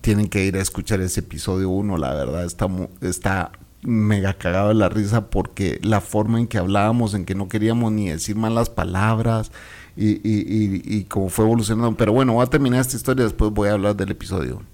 tienen 0.00 0.28
que 0.28 0.44
ir 0.44 0.56
a 0.56 0.60
escuchar 0.62 1.00
ese 1.00 1.20
episodio 1.20 1.68
1, 1.70 1.98
la 1.98 2.14
verdad 2.14 2.44
está, 2.44 2.66
está 3.02 3.52
mega 3.82 4.34
cagado 4.34 4.68
de 4.68 4.74
la 4.74 4.88
risa 4.88 5.30
porque 5.30 5.78
la 5.82 6.00
forma 6.00 6.38
en 6.40 6.46
que 6.46 6.58
hablábamos, 6.58 7.14
en 7.14 7.24
que 7.24 7.34
no 7.34 7.48
queríamos 7.48 7.92
ni 7.92 8.08
decir 8.08 8.36
malas 8.36 8.70
palabras 8.70 9.52
y, 9.96 10.10
y, 10.28 10.40
y, 10.46 10.82
y 10.84 11.04
cómo 11.04 11.28
fue 11.28 11.44
evolucionando. 11.44 11.96
Pero 11.96 12.12
bueno, 12.12 12.34
voy 12.34 12.42
a 12.44 12.50
terminar 12.50 12.80
esta 12.80 12.96
historia, 12.96 13.24
después 13.24 13.52
voy 13.52 13.68
a 13.68 13.72
hablar 13.72 13.96
del 13.96 14.10
episodio 14.10 14.56
1. 14.56 14.64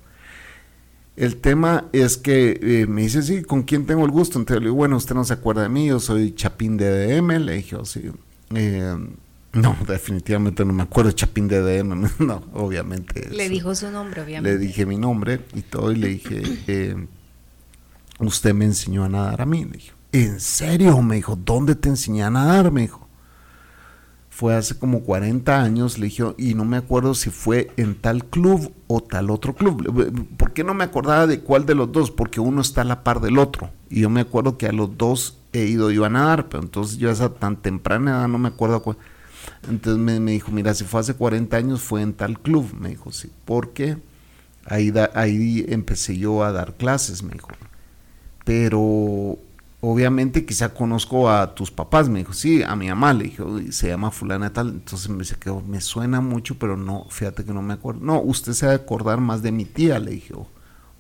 El 1.17 1.37
tema 1.37 1.85
es 1.93 2.17
que 2.17 2.59
eh, 2.61 2.87
me 2.89 3.03
dice, 3.03 3.23
sí, 3.23 3.43
¿con 3.43 3.63
quién 3.63 3.87
tengo 3.87 4.05
el 4.05 4.11
gusto? 4.11 4.39
Entonces 4.39 4.61
le 4.63 4.67
digo, 4.67 4.77
bueno, 4.77 4.97
usted 4.97 5.15
no 5.15 5.23
se 5.25 5.35
acuerda 5.35 5.63
de 5.63 5.69
mí, 5.69 5.87
yo 5.87 6.01
soy 6.01 6.35
Chapín 6.35 6.77
de 6.77 7.07
DM. 7.21 7.39
Le 7.39 7.53
dije, 7.55 7.77
"Oh, 7.77 7.85
sí. 7.85 8.11
Eh, 8.55 8.97
no, 9.53 9.77
definitivamente 9.87 10.65
no 10.65 10.73
me 10.73 10.83
acuerdo 10.83 11.11
de 11.11 11.15
Chapín 11.15 11.47
de 11.47 11.61
DM. 11.61 12.09
no, 12.19 12.43
obviamente. 12.53 13.29
Le 13.31 13.45
eso. 13.45 13.53
dijo 13.53 13.75
su 13.77 13.91
nombre, 13.93 14.23
obviamente. 14.23 14.59
Le 14.59 14.59
dije 14.59 14.87
mi 14.87 14.97
nombre 14.97 15.39
y 15.55 15.63
todo, 15.63 15.93
y 15.93 15.97
le 15.97 16.09
dije, 16.09 16.43
eh, 16.67 17.07
usted 18.19 18.55
me 18.55 18.65
enseñó 18.65 19.05
a 19.05 19.09
nadar 19.09 19.43
a 19.43 19.47
mí. 19.47 19.65
Le 19.65 19.73
dije, 19.73 19.93
¿en 20.13 20.41
serio? 20.41 21.01
Me 21.03 21.17
dijo, 21.17 21.37
¿dónde 21.37 21.75
te 21.75 21.89
enseñé 21.89 22.23
a 22.23 22.31
nadar? 22.31 22.71
Me 22.71 22.83
dijo. 22.83 23.05
Fue 24.31 24.57
hace 24.57 24.77
como 24.77 25.03
40 25.03 25.63
años, 25.63 25.97
le 25.97 26.07
dije, 26.07 26.25
y 26.39 26.55
no 26.55 26.65
me 26.65 26.77
acuerdo 26.77 27.15
si 27.15 27.31
fue 27.31 27.71
en 27.77 27.95
tal 27.95 28.25
club 28.25 28.73
o 28.89 29.01
tal 29.01 29.31
otro 29.31 29.55
club. 29.55 30.27
¿Por 30.37 30.53
qué 30.53 30.65
no 30.65 30.75
me 30.75 30.83
acordaba 30.83 31.29
de 31.29 31.39
cuál 31.39 31.67
de 31.67 31.77
los 31.77 31.93
dos? 31.93 32.11
Porque 32.11 32.41
uno 32.41 32.61
está 32.61 32.81
a 32.81 32.85
la 32.85 33.05
par 33.05 33.21
del 33.21 33.39
otro. 33.39 33.71
Y 33.89 34.01
yo 34.01 34.11
me 34.11 34.21
acuerdo 34.21 34.59
que 34.59 34.67
a 34.67 34.73
los 34.73 34.99
dos 34.99 35.39
he 35.53 35.67
ido 35.67 35.93
yo 35.93 36.05
a 36.05 36.11
nadar, 36.11 36.49
pero 36.49 36.65
entonces 36.65 36.99
yo 36.99 37.11
a 37.11 37.13
esa 37.13 37.33
tan 37.33 37.63
temprana 37.63 38.11
edad 38.11 38.29
no 38.29 38.39
me 38.39 38.49
acuerdo 38.49 38.83
cuál. 38.83 38.97
Entonces 39.69 40.03
me, 40.03 40.33
dijo, 40.33 40.51
mira, 40.51 40.75
si 40.75 40.83
fue 40.83 40.99
hace 40.99 41.15
40 41.15 41.57
años 41.57 41.81
fue 41.81 42.03
en 42.03 42.13
tal 42.13 42.41
club. 42.41 42.75
Me 42.77 42.89
dijo, 42.89 43.13
sí, 43.13 43.31
porque 43.45 43.99
ahí, 44.67 44.93
ahí 45.15 45.65
empecé 45.69 46.19
yo 46.19 46.43
a 46.43 46.51
dar 46.51 46.75
clases, 46.75 47.23
me 47.23 47.35
dijo. 47.35 47.49
Pero 48.45 49.39
obviamente 49.81 50.45
quizá 50.45 50.73
conozco 50.73 51.29
a 51.31 51.55
tus 51.55 51.71
papás, 51.71 52.09
me 52.09 52.21
dijo, 52.21 52.33
sí, 52.33 52.63
a 52.63 52.77
mi 52.77 52.89
mamá, 52.89 53.13
le 53.13 53.25
dije, 53.25 53.43
"Uy, 53.43 53.73
se 53.73 53.89
llama 53.89 54.11
fulana 54.11 54.53
tal. 54.53 54.69
Entonces 54.69 55.09
me 55.09 55.19
dice 55.19 55.37
que 55.39 55.51
"Oh, 55.51 55.61
me 55.63 55.81
suena 55.81 56.21
mucho, 56.21 56.57
pero 56.59 56.77
no, 56.77 57.07
fíjate 57.11 57.45
que 57.45 57.53
no 57.53 57.63
me 57.63 57.75
acuerdo. 57.75 58.01
No, 58.03 58.21
usted 58.21 58.53
se 58.53 58.67
va 58.67 58.73
a 58.73 58.77
acordar 58.77 59.21
más 59.21 59.43
de 59.43 59.53
mi 59.53 59.65
tía, 59.65 59.99
le 59.99 60.13
dije, 60.13 60.35
"Oh", 60.35 60.47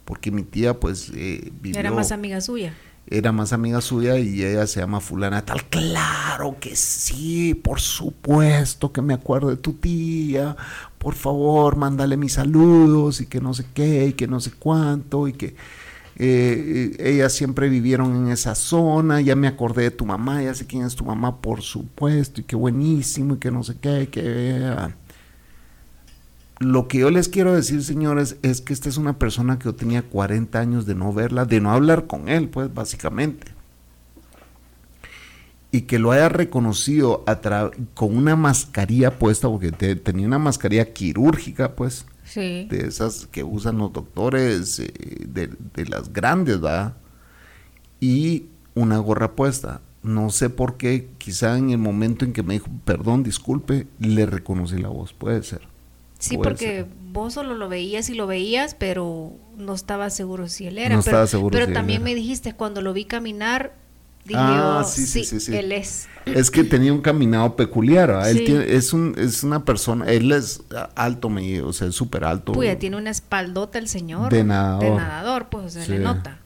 porque 0.04 0.30
mi 0.30 0.42
tía 0.42 0.78
pues 0.78 1.10
eh, 1.14 1.50
vivió 1.60 1.80
Era 1.80 1.90
más 1.90 2.12
amiga 2.12 2.40
suya. 2.40 2.74
era 3.06 3.32
más 3.32 3.52
amiga 3.52 3.80
suya 3.82 4.18
y 4.18 4.42
ella 4.42 4.66
se 4.66 4.80
llama 4.80 5.00
fulana 5.00 5.42
tal. 5.44 5.62
Claro 5.64 6.56
que 6.60 6.74
sí, 6.76 7.54
por 7.54 7.80
supuesto 7.80 8.92
que 8.92 9.02
me 9.02 9.12
acuerdo 9.14 9.48
de 9.50 9.56
tu 9.56 9.74
tía. 9.74 10.56
Por 10.98 11.14
favor, 11.14 11.76
mándale 11.76 12.16
mis 12.16 12.32
saludos 12.34 13.20
y 13.20 13.26
que 13.26 13.40
no 13.42 13.52
sé 13.54 13.64
qué 13.74 14.06
y 14.08 14.12
que 14.14 14.26
no 14.26 14.40
sé 14.40 14.52
cuánto 14.52 15.28
y 15.28 15.34
que 15.34 15.54
eh, 16.18 16.94
eh, 16.98 17.12
ellas 17.14 17.32
siempre 17.32 17.68
vivieron 17.68 18.14
en 18.16 18.28
esa 18.32 18.54
zona. 18.54 19.20
Ya 19.20 19.36
me 19.36 19.48
acordé 19.48 19.84
de 19.84 19.90
tu 19.90 20.06
mamá, 20.06 20.42
ya 20.42 20.54
sé 20.54 20.66
quién 20.66 20.84
es 20.84 20.94
tu 20.96 21.04
mamá, 21.04 21.40
por 21.40 21.62
supuesto, 21.62 22.40
y 22.40 22.44
qué 22.44 22.56
buenísimo 22.56 23.34
y 23.34 23.38
que 23.38 23.50
no 23.50 23.62
sé 23.62 23.76
qué, 23.80 24.08
que... 24.10 24.64
ah. 24.66 24.94
Lo 26.60 26.88
que 26.88 26.98
yo 26.98 27.10
les 27.10 27.28
quiero 27.28 27.52
decir, 27.54 27.82
señores, 27.84 28.36
es 28.42 28.60
que 28.60 28.72
esta 28.72 28.88
es 28.88 28.96
una 28.96 29.18
persona 29.18 29.58
que 29.58 29.66
yo 29.66 29.74
tenía 29.74 30.02
40 30.02 30.58
años 30.60 30.86
de 30.86 30.94
no 30.96 31.12
verla, 31.12 31.44
de 31.44 31.60
no 31.60 31.70
hablar 31.72 32.06
con 32.06 32.28
él, 32.28 32.48
pues, 32.48 32.72
básicamente. 32.72 33.52
Y 35.72 35.82
que 35.82 35.98
lo 35.98 36.12
haya 36.12 36.28
reconocido 36.28 37.24
con 37.94 38.16
una 38.16 38.36
mascarilla 38.36 39.18
puesta, 39.18 39.48
porque 39.48 39.72
te- 39.72 39.96
tenía 39.96 40.26
una 40.26 40.38
mascarilla 40.38 40.92
quirúrgica, 40.92 41.74
pues, 41.74 42.06
Sí. 42.24 42.66
de 42.70 42.86
esas 42.88 43.26
que 43.26 43.44
usan 43.44 43.78
los 43.78 43.92
doctores, 43.92 44.78
eh, 44.80 44.92
de, 45.28 45.48
de 45.74 45.86
las 45.86 46.12
grandes, 46.12 46.60
¿verdad? 46.60 46.96
Y 48.00 48.46
una 48.74 48.98
gorra 48.98 49.32
puesta. 49.36 49.80
No 50.02 50.30
sé 50.30 50.50
por 50.50 50.76
qué, 50.76 51.08
quizá 51.18 51.56
en 51.56 51.70
el 51.70 51.78
momento 51.78 52.24
en 52.24 52.32
que 52.32 52.42
me 52.42 52.54
dijo, 52.54 52.68
perdón, 52.84 53.22
disculpe, 53.22 53.86
le 53.98 54.26
reconocí 54.26 54.78
la 54.78 54.88
voz, 54.88 55.12
puede 55.14 55.42
ser. 55.42 55.62
Sí, 56.18 56.36
Puede 56.36 56.50
porque 56.50 56.66
ser. 56.66 56.86
vos 57.12 57.34
solo 57.34 57.54
lo 57.54 57.68
veías 57.68 58.08
y 58.10 58.14
lo 58.14 58.26
veías, 58.26 58.74
pero 58.74 59.32
no 59.56 59.74
estaba 59.74 60.10
seguro 60.10 60.48
si 60.48 60.66
él 60.66 60.78
era. 60.78 60.96
No 60.96 61.02
pero 61.02 61.10
estaba 61.10 61.26
seguro 61.26 61.52
pero 61.52 61.66
si 61.66 61.72
él 61.72 61.74
también 61.74 62.02
era. 62.02 62.04
me 62.04 62.14
dijiste, 62.14 62.54
cuando 62.54 62.82
lo 62.82 62.92
vi 62.92 63.04
caminar, 63.06 63.74
dije 64.24 64.38
Ah, 64.40 64.84
sí, 64.86 65.06
sí, 65.06 65.24
sí, 65.24 65.40
sí. 65.40 65.54
él 65.56 65.72
es. 65.72 66.08
Es 66.24 66.50
que 66.50 66.64
tenía 66.64 66.92
un 66.92 67.00
caminado 67.02 67.54
peculiar, 67.56 68.08
¿verdad? 68.08 68.30
Él 68.30 68.44
tiene- 68.44 68.74
es, 68.74 68.92
un, 68.94 69.14
es 69.18 69.42
una 69.44 69.64
persona, 69.64 70.06
él 70.06 70.32
es 70.32 70.62
alto, 70.94 71.28
me, 71.28 71.60
o 71.60 71.72
sea, 71.72 71.88
es 71.88 71.94
súper 71.94 72.24
alto. 72.24 72.52
Puya, 72.52 72.78
tiene 72.78 72.96
una 72.96 73.10
espaldota 73.10 73.78
el 73.78 73.88
señor. 73.88 74.32
De 74.32 74.42
nadador. 74.42 74.82
De 74.84 74.90
nadador, 74.90 75.48
pues, 75.50 75.76
o 75.76 75.82
Sí. 75.82 75.90
le 75.92 75.98
nota. 75.98 76.38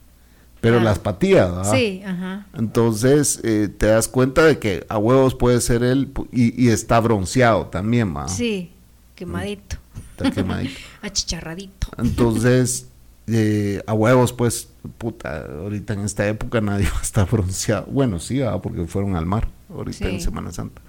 pero 0.61 0.75
claro. 0.79 0.85
las 0.87 0.99
patillas, 0.99 1.49
¿verdad? 1.55 1.73
Sí, 1.73 2.03
ajá. 2.05 2.47
Entonces 2.57 3.39
eh, 3.45 3.69
te 3.69 3.87
das 3.87 4.09
cuenta 4.09 4.45
de 4.45 4.59
que 4.59 4.85
a 4.89 4.99
huevos 4.99 5.37
puede 5.37 5.61
ser 5.61 5.85
él 5.85 6.11
y, 6.33 6.61
y 6.65 6.71
está 6.71 6.99
bronceado 6.99 7.67
también, 7.67 8.17
¿va? 8.17 8.27
Sí, 8.27 8.73
quemadito, 9.15 9.77
Está 10.17 10.33
quemadito. 10.33 10.75
achicharradito. 11.03 11.87
Entonces, 11.97 12.88
eh, 13.31 13.83
a 13.87 13.95
huevos, 13.95 14.33
pues, 14.33 14.69
puta, 14.99 15.47
ahorita 15.47 15.95
en 15.95 16.01
esta 16.01 16.27
época 16.27 16.61
nadie 16.61 16.89
va 16.95 16.99
a 16.99 17.03
estar 17.03 17.29
bronceado. 17.29 17.87
Bueno, 17.87 18.19
sí, 18.19 18.41
porque 18.63 18.87
fueron 18.87 19.17
al 19.17 19.27
mar. 19.27 19.49
ahorita 19.69 20.09
en 20.09 20.21
Semana 20.21 20.53
Santa. 20.53 20.83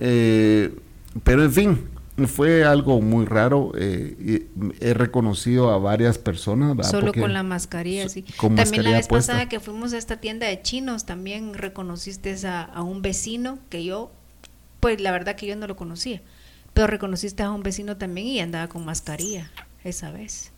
Eh, 0.00 0.74
pero 1.24 1.44
en 1.44 1.52
fin, 1.52 1.88
fue 2.26 2.64
algo 2.64 3.00
muy 3.00 3.24
raro. 3.24 3.72
Eh, 3.76 4.48
he 4.80 4.94
reconocido 4.94 5.70
a 5.70 5.78
varias 5.78 6.18
personas. 6.18 6.88
Solo 6.88 7.12
con 7.12 7.32
la 7.32 7.42
mascarilla, 7.42 8.08
sí. 8.08 8.22
también 8.22 8.84
la 8.84 8.90
vez 8.90 9.08
pasada 9.08 9.48
que 9.48 9.60
fuimos 9.60 9.92
a 9.92 9.98
esta 9.98 10.16
tienda 10.18 10.46
de 10.46 10.60
chinos, 10.62 11.06
también 11.06 11.54
reconociste 11.54 12.36
a, 12.46 12.82
un 12.82 13.02
vecino 13.02 13.58
que 13.68 13.84
yo, 13.84 14.12
pues 14.80 15.00
la 15.00 15.12
verdad 15.12 15.36
que 15.36 15.46
yo 15.46 15.56
no 15.56 15.66
lo 15.66 15.76
conocía, 15.76 16.22
pero 16.74 16.86
reconociste 16.86 17.42
a 17.42 17.50
un 17.50 17.62
vecino 17.62 17.96
también 17.96 18.26
y 18.26 18.40
andaba 18.40 18.68
con 18.68 18.84
mascarilla 18.84 19.50
esa 19.84 20.10
vez. 20.10 20.52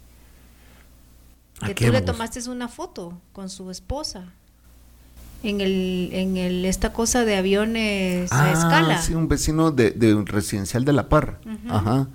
Que 1.66 1.74
tú 1.74 1.92
le 1.92 2.02
tomaste 2.02 2.48
una 2.48 2.68
foto 2.68 3.20
con 3.32 3.48
su 3.48 3.70
esposa 3.70 4.32
en 5.44 5.60
el, 5.60 6.10
en 6.12 6.36
el 6.36 6.64
esta 6.64 6.92
cosa 6.92 7.24
de 7.24 7.36
aviones 7.36 8.32
a 8.32 8.44
ah, 8.44 8.52
escala. 8.52 9.02
Sí, 9.02 9.14
un 9.14 9.28
vecino 9.28 9.70
de, 9.70 9.90
de 9.90 10.14
un 10.14 10.26
residencial 10.26 10.84
de 10.84 10.92
La 10.92 11.08
Par. 11.08 11.40
Ajá. 11.68 12.08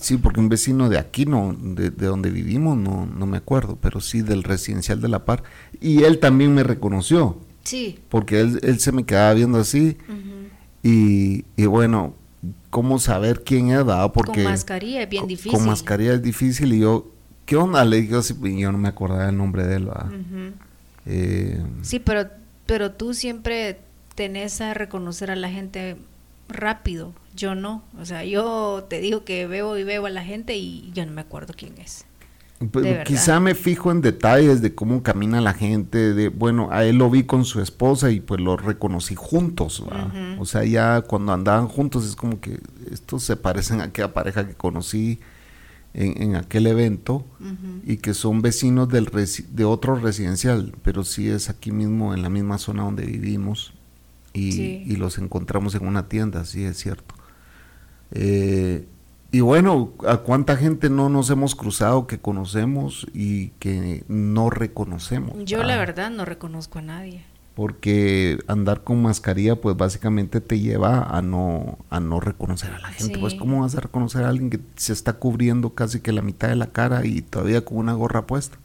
Sí, 0.00 0.16
porque 0.16 0.40
un 0.40 0.48
vecino 0.48 0.88
de 0.88 0.98
aquí, 0.98 1.26
no, 1.26 1.56
de, 1.58 1.90
donde 1.90 2.30
vivimos, 2.30 2.76
no, 2.76 3.06
no 3.06 3.26
me 3.26 3.36
acuerdo, 3.36 3.78
pero 3.80 4.00
sí 4.00 4.22
del 4.22 4.42
residencial 4.42 5.00
de 5.00 5.08
La 5.08 5.24
Par. 5.24 5.42
Y 5.80 6.04
él 6.04 6.18
también 6.18 6.54
me 6.54 6.62
reconoció. 6.62 7.38
Sí. 7.64 7.98
Porque 8.08 8.40
él, 8.40 8.60
él 8.62 8.80
se 8.80 8.92
me 8.92 9.04
quedaba 9.04 9.34
viendo 9.34 9.58
así. 9.58 9.96
y, 10.82 11.44
y, 11.56 11.66
bueno, 11.66 12.14
¿cómo 12.70 12.98
saber 12.98 13.42
quién 13.44 13.70
era? 13.70 14.10
Porque 14.12 14.42
con 14.42 14.52
mascarilla 14.52 15.02
es 15.02 15.08
bien 15.08 15.26
difícil. 15.26 15.52
Con 15.52 15.66
mascarilla 15.66 16.14
es 16.14 16.22
difícil 16.22 16.72
y 16.72 16.80
yo, 16.80 17.10
¿qué 17.46 17.56
onda? 17.56 17.84
Le 17.84 18.02
digo, 18.02 18.20
yo 18.20 18.72
no 18.72 18.78
me 18.78 18.88
acordaba 18.88 19.28
el 19.28 19.36
nombre 19.36 19.66
de 19.66 19.76
él. 19.76 19.88
Eh, 21.06 21.64
sí, 21.82 22.00
pero, 22.00 22.28
pero 22.66 22.92
tú 22.92 23.14
siempre 23.14 23.80
tenés 24.14 24.60
a 24.60 24.74
reconocer 24.74 25.30
a 25.30 25.36
la 25.36 25.48
gente 25.48 25.96
rápido, 26.48 27.14
yo 27.34 27.54
no. 27.54 27.82
O 27.98 28.04
sea, 28.04 28.24
yo 28.24 28.86
te 28.90 29.00
digo 29.00 29.24
que 29.24 29.46
veo 29.46 29.78
y 29.78 29.84
veo 29.84 30.06
a 30.06 30.10
la 30.10 30.24
gente 30.24 30.56
y 30.56 30.90
yo 30.92 31.06
no 31.06 31.12
me 31.12 31.20
acuerdo 31.22 31.54
quién 31.56 31.78
es. 31.78 32.04
Pues, 32.70 33.04
quizá 33.04 33.38
me 33.38 33.54
fijo 33.54 33.90
en 33.90 34.00
detalles 34.00 34.62
de 34.62 34.74
cómo 34.74 35.02
camina 35.02 35.42
la 35.42 35.52
gente, 35.52 36.14
de 36.14 36.30
bueno, 36.30 36.70
a 36.72 36.84
él 36.84 36.96
lo 36.96 37.10
vi 37.10 37.24
con 37.24 37.44
su 37.44 37.60
esposa 37.60 38.10
y 38.10 38.20
pues 38.20 38.40
lo 38.40 38.56
reconocí 38.56 39.14
juntos, 39.14 39.84
o 40.38 40.44
sea, 40.46 40.64
ya 40.64 41.02
cuando 41.02 41.34
andaban 41.34 41.68
juntos 41.68 42.06
es 42.06 42.16
como 42.16 42.40
que 42.40 42.58
estos 42.90 43.24
se 43.24 43.36
parecen 43.36 43.82
a 43.82 43.84
aquella 43.84 44.14
pareja 44.14 44.48
que 44.48 44.54
conocí 44.54 45.20
en, 45.98 46.36
aquel 46.36 46.66
evento 46.66 47.24
y 47.84 47.96
que 47.96 48.12
son 48.12 48.42
vecinos 48.42 48.88
del 48.88 49.10
de 49.50 49.64
otro 49.64 49.94
residencial, 49.94 50.74
pero 50.82 51.04
sí 51.04 51.28
es 51.28 51.48
aquí 51.48 51.72
mismo, 51.72 52.12
en 52.12 52.22
la 52.22 52.28
misma 52.28 52.58
zona 52.58 52.82
donde 52.82 53.06
vivimos 53.06 53.72
y, 54.34 54.94
los 54.96 55.16
encontramos 55.16 55.74
en 55.74 55.86
una 55.86 56.08
tienda, 56.08 56.44
sí 56.44 56.64
es 56.64 56.76
cierto. 56.76 57.14
Eh, 58.12 58.86
y 59.32 59.40
bueno, 59.40 59.92
¿a 60.06 60.18
cuánta 60.18 60.56
gente 60.56 60.90
no 60.90 61.08
nos 61.08 61.30
hemos 61.30 61.54
cruzado 61.54 62.06
que 62.06 62.18
conocemos 62.18 63.06
y 63.14 63.48
que 63.58 64.04
no 64.08 64.50
reconocemos? 64.50 65.34
Yo 65.44 65.62
la 65.62 65.78
verdad 65.78 66.10
no 66.10 66.26
reconozco 66.26 66.78
a 66.78 66.82
nadie 66.82 67.24
porque 67.56 68.38
andar 68.46 68.84
con 68.84 69.02
mascarilla 69.02 69.56
pues 69.56 69.76
básicamente 69.76 70.40
te 70.40 70.60
lleva 70.60 71.02
a 71.02 71.22
no 71.22 71.78
a 71.90 71.98
no 71.98 72.20
reconocer 72.20 72.70
a 72.70 72.78
la 72.78 72.88
gente 72.88 73.18
pues 73.18 73.34
cómo 73.34 73.62
vas 73.62 73.74
a 73.74 73.80
reconocer 73.80 74.22
a 74.22 74.28
alguien 74.28 74.50
que 74.50 74.60
se 74.76 74.92
está 74.92 75.14
cubriendo 75.14 75.70
casi 75.70 75.98
que 75.98 76.12
la 76.12 76.22
mitad 76.22 76.48
de 76.48 76.56
la 76.56 76.68
cara 76.68 77.04
y 77.04 77.22
todavía 77.22 77.64
con 77.64 77.78
una 77.78 77.94
gorra 77.94 78.26
puesta 78.26 78.58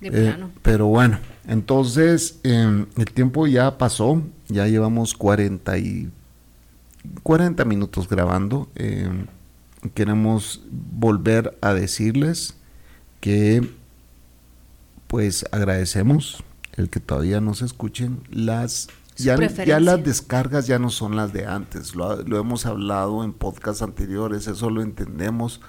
eh, 0.00 0.36
pero 0.62 0.86
bueno 0.86 1.18
entonces 1.46 2.40
em, 2.42 2.86
el 2.96 3.12
tiempo 3.12 3.46
ya 3.46 3.78
pasó 3.78 4.22
ya 4.48 4.66
llevamos 4.66 5.14
40 5.14 5.78
y 5.78 6.10
40 7.22 7.64
minutos 7.64 8.08
grabando. 8.08 8.68
Em, 8.74 9.26
queremos 9.94 10.62
volver 10.70 11.56
a 11.60 11.74
decirles 11.74 12.56
que 13.20 13.68
pues 15.06 15.44
agradecemos 15.52 16.42
el 16.76 16.90
que 16.90 17.00
todavía 17.00 17.40
no 17.40 17.54
se 17.54 17.64
escuchen, 17.64 18.22
las 18.30 18.88
ya, 19.16 19.36
ya, 19.64 19.78
las 19.78 20.02
descargas 20.02 20.66
ya 20.66 20.80
no 20.80 20.90
son 20.90 21.14
las 21.14 21.32
de 21.32 21.46
antes, 21.46 21.94
lo, 21.94 22.22
lo, 22.22 22.38
hemos 22.38 22.66
hablado 22.66 23.22
en 23.22 23.32
podcasts 23.32 23.82
anteriores, 23.82 24.48
eso 24.48 24.70
lo 24.70 24.82
entendemos. 24.82 25.60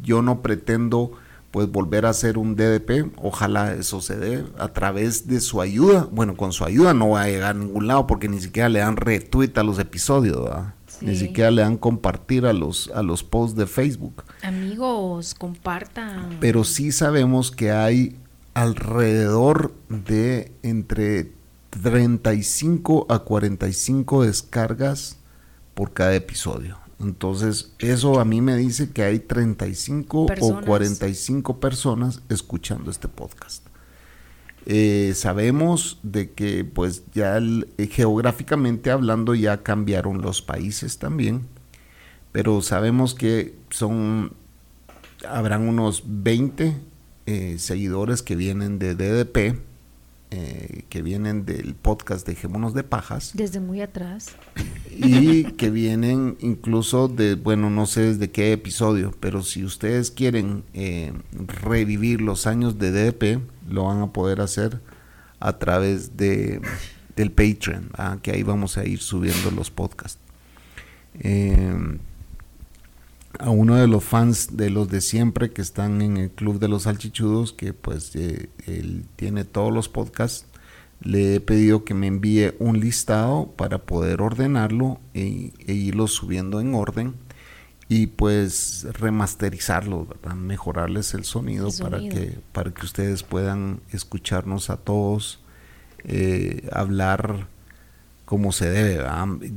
Yo 0.00 0.22
no 0.22 0.40
pretendo 0.40 1.12
pues 1.52 1.70
volver 1.70 2.06
a 2.06 2.10
hacer 2.10 2.38
un 2.38 2.56
DDP, 2.56 3.12
ojalá 3.16 3.74
eso 3.74 4.00
se 4.00 4.16
dé 4.16 4.44
a 4.58 4.68
través 4.68 5.28
de 5.28 5.40
su 5.40 5.60
ayuda. 5.60 6.08
Bueno, 6.10 6.34
con 6.34 6.52
su 6.52 6.64
ayuda 6.64 6.94
no 6.94 7.10
va 7.10 7.22
a 7.22 7.26
llegar 7.28 7.50
a 7.50 7.58
ningún 7.58 7.86
lado 7.86 8.06
porque 8.06 8.28
ni 8.28 8.40
siquiera 8.40 8.70
le 8.70 8.78
dan 8.78 8.96
retweet 8.96 9.52
a 9.56 9.62
los 9.62 9.78
episodios, 9.78 10.48
ni 11.02 11.14
siquiera 11.14 11.50
le 11.50 11.60
dan 11.60 11.76
compartir 11.76 12.46
a 12.46 12.54
los, 12.54 12.90
a 12.94 13.02
los 13.02 13.22
posts 13.22 13.56
de 13.56 13.66
Facebook. 13.66 14.24
Amigos, 14.42 15.34
compartan. 15.34 16.38
Pero 16.40 16.64
sí 16.64 16.90
sabemos 16.90 17.50
que 17.50 17.70
hay 17.70 18.16
alrededor 18.54 19.74
de 19.88 20.52
entre 20.62 21.32
35 21.70 23.06
a 23.08 23.20
45 23.20 24.24
descargas 24.24 25.18
por 25.74 25.92
cada 25.92 26.14
episodio. 26.14 26.78
Entonces, 27.00 27.72
eso 27.78 28.20
a 28.20 28.24
mí 28.24 28.40
me 28.40 28.56
dice 28.56 28.90
que 28.90 29.02
hay 29.02 29.18
35 29.18 30.26
o 30.40 30.60
45 30.60 31.58
personas 31.58 32.22
escuchando 32.28 32.90
este 32.90 33.08
podcast. 33.08 33.66
Eh, 34.66 35.12
sabemos 35.16 35.98
de 36.04 36.30
que 36.30 36.64
pues 36.64 37.02
ya 37.12 37.38
eh, 37.38 37.86
geográficamente 37.88 38.92
hablando 38.92 39.34
ya 39.34 39.64
cambiaron 39.64 40.22
los 40.22 40.40
países 40.40 40.98
también, 40.98 41.48
pero 42.30 42.62
sabemos 42.62 43.14
que 43.16 43.56
son, 43.70 44.34
habrán 45.28 45.68
unos 45.68 46.04
20 46.06 46.76
eh, 47.26 47.56
seguidores 47.58 48.22
que 48.22 48.36
vienen 48.36 48.78
de 48.78 48.94
DDP, 48.94 49.58
eh, 50.30 50.84
que 50.88 51.02
vienen 51.02 51.44
del 51.44 51.74
podcast 51.74 52.26
de 52.26 52.34
Dejémonos 52.34 52.74
de 52.74 52.84
Pajas. 52.84 53.32
Desde 53.34 53.60
muy 53.60 53.80
atrás. 53.80 54.32
Y 54.90 55.44
que 55.52 55.70
vienen 55.70 56.36
incluso 56.40 57.08
de, 57.08 57.34
bueno, 57.34 57.70
no 57.70 57.86
sé 57.86 58.00
desde 58.02 58.30
qué 58.30 58.52
episodio, 58.52 59.14
pero 59.20 59.42
si 59.42 59.64
ustedes 59.64 60.10
quieren 60.10 60.64
eh, 60.74 61.12
revivir 61.62 62.20
los 62.20 62.46
años 62.46 62.78
de 62.78 62.90
DDP, 62.90 63.40
lo 63.68 63.84
van 63.84 64.00
a 64.00 64.12
poder 64.12 64.40
hacer 64.40 64.80
a 65.38 65.58
través 65.58 66.16
de, 66.16 66.60
del 67.16 67.30
Patreon, 67.30 67.90
¿ah? 67.94 68.18
que 68.22 68.32
ahí 68.32 68.42
vamos 68.42 68.78
a 68.78 68.84
ir 68.84 69.00
subiendo 69.00 69.50
los 69.50 69.70
podcasts 69.70 70.18
a 73.38 73.50
uno 73.50 73.76
de 73.76 73.86
los 73.86 74.04
fans 74.04 74.56
de 74.56 74.70
los 74.70 74.88
de 74.88 75.00
siempre 75.00 75.50
que 75.50 75.62
están 75.62 76.02
en 76.02 76.16
el 76.16 76.30
club 76.30 76.58
de 76.58 76.68
los 76.68 76.82
salchichudos, 76.84 77.52
que 77.52 77.72
pues 77.72 78.14
eh, 78.16 78.50
él 78.66 79.06
tiene 79.16 79.44
todos 79.44 79.72
los 79.72 79.88
podcasts, 79.88 80.46
le 81.00 81.36
he 81.36 81.40
pedido 81.40 81.84
que 81.84 81.94
me 81.94 82.06
envíe 82.06 82.54
un 82.58 82.78
listado 82.78 83.52
para 83.56 83.78
poder 83.78 84.22
ordenarlo 84.22 85.00
e, 85.14 85.52
e 85.66 85.72
irlo 85.72 86.06
subiendo 86.06 86.60
en 86.60 86.74
orden 86.74 87.14
y 87.88 88.06
pues 88.06 88.86
remasterizarlo, 88.92 90.06
mejorarles 90.34 91.12
el 91.14 91.24
sonido, 91.24 91.68
para 91.80 91.98
que 91.98 92.38
para 92.52 92.70
que 92.72 92.86
ustedes 92.86 93.22
puedan 93.22 93.80
escucharnos 93.90 94.70
a 94.70 94.78
todos, 94.78 95.40
eh, 96.04 96.68
hablar 96.72 97.48
como 98.32 98.50
se 98.50 98.70
debe. 98.70 99.04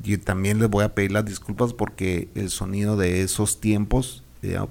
Yo 0.04 0.20
también 0.20 0.60
les 0.60 0.70
voy 0.70 0.84
a 0.84 0.94
pedir 0.94 1.14
las 1.14 1.24
disculpas 1.24 1.72
porque 1.72 2.28
el 2.36 2.50
sonido 2.50 2.98
de 2.98 3.22
esos 3.22 3.62
tiempos, 3.62 4.22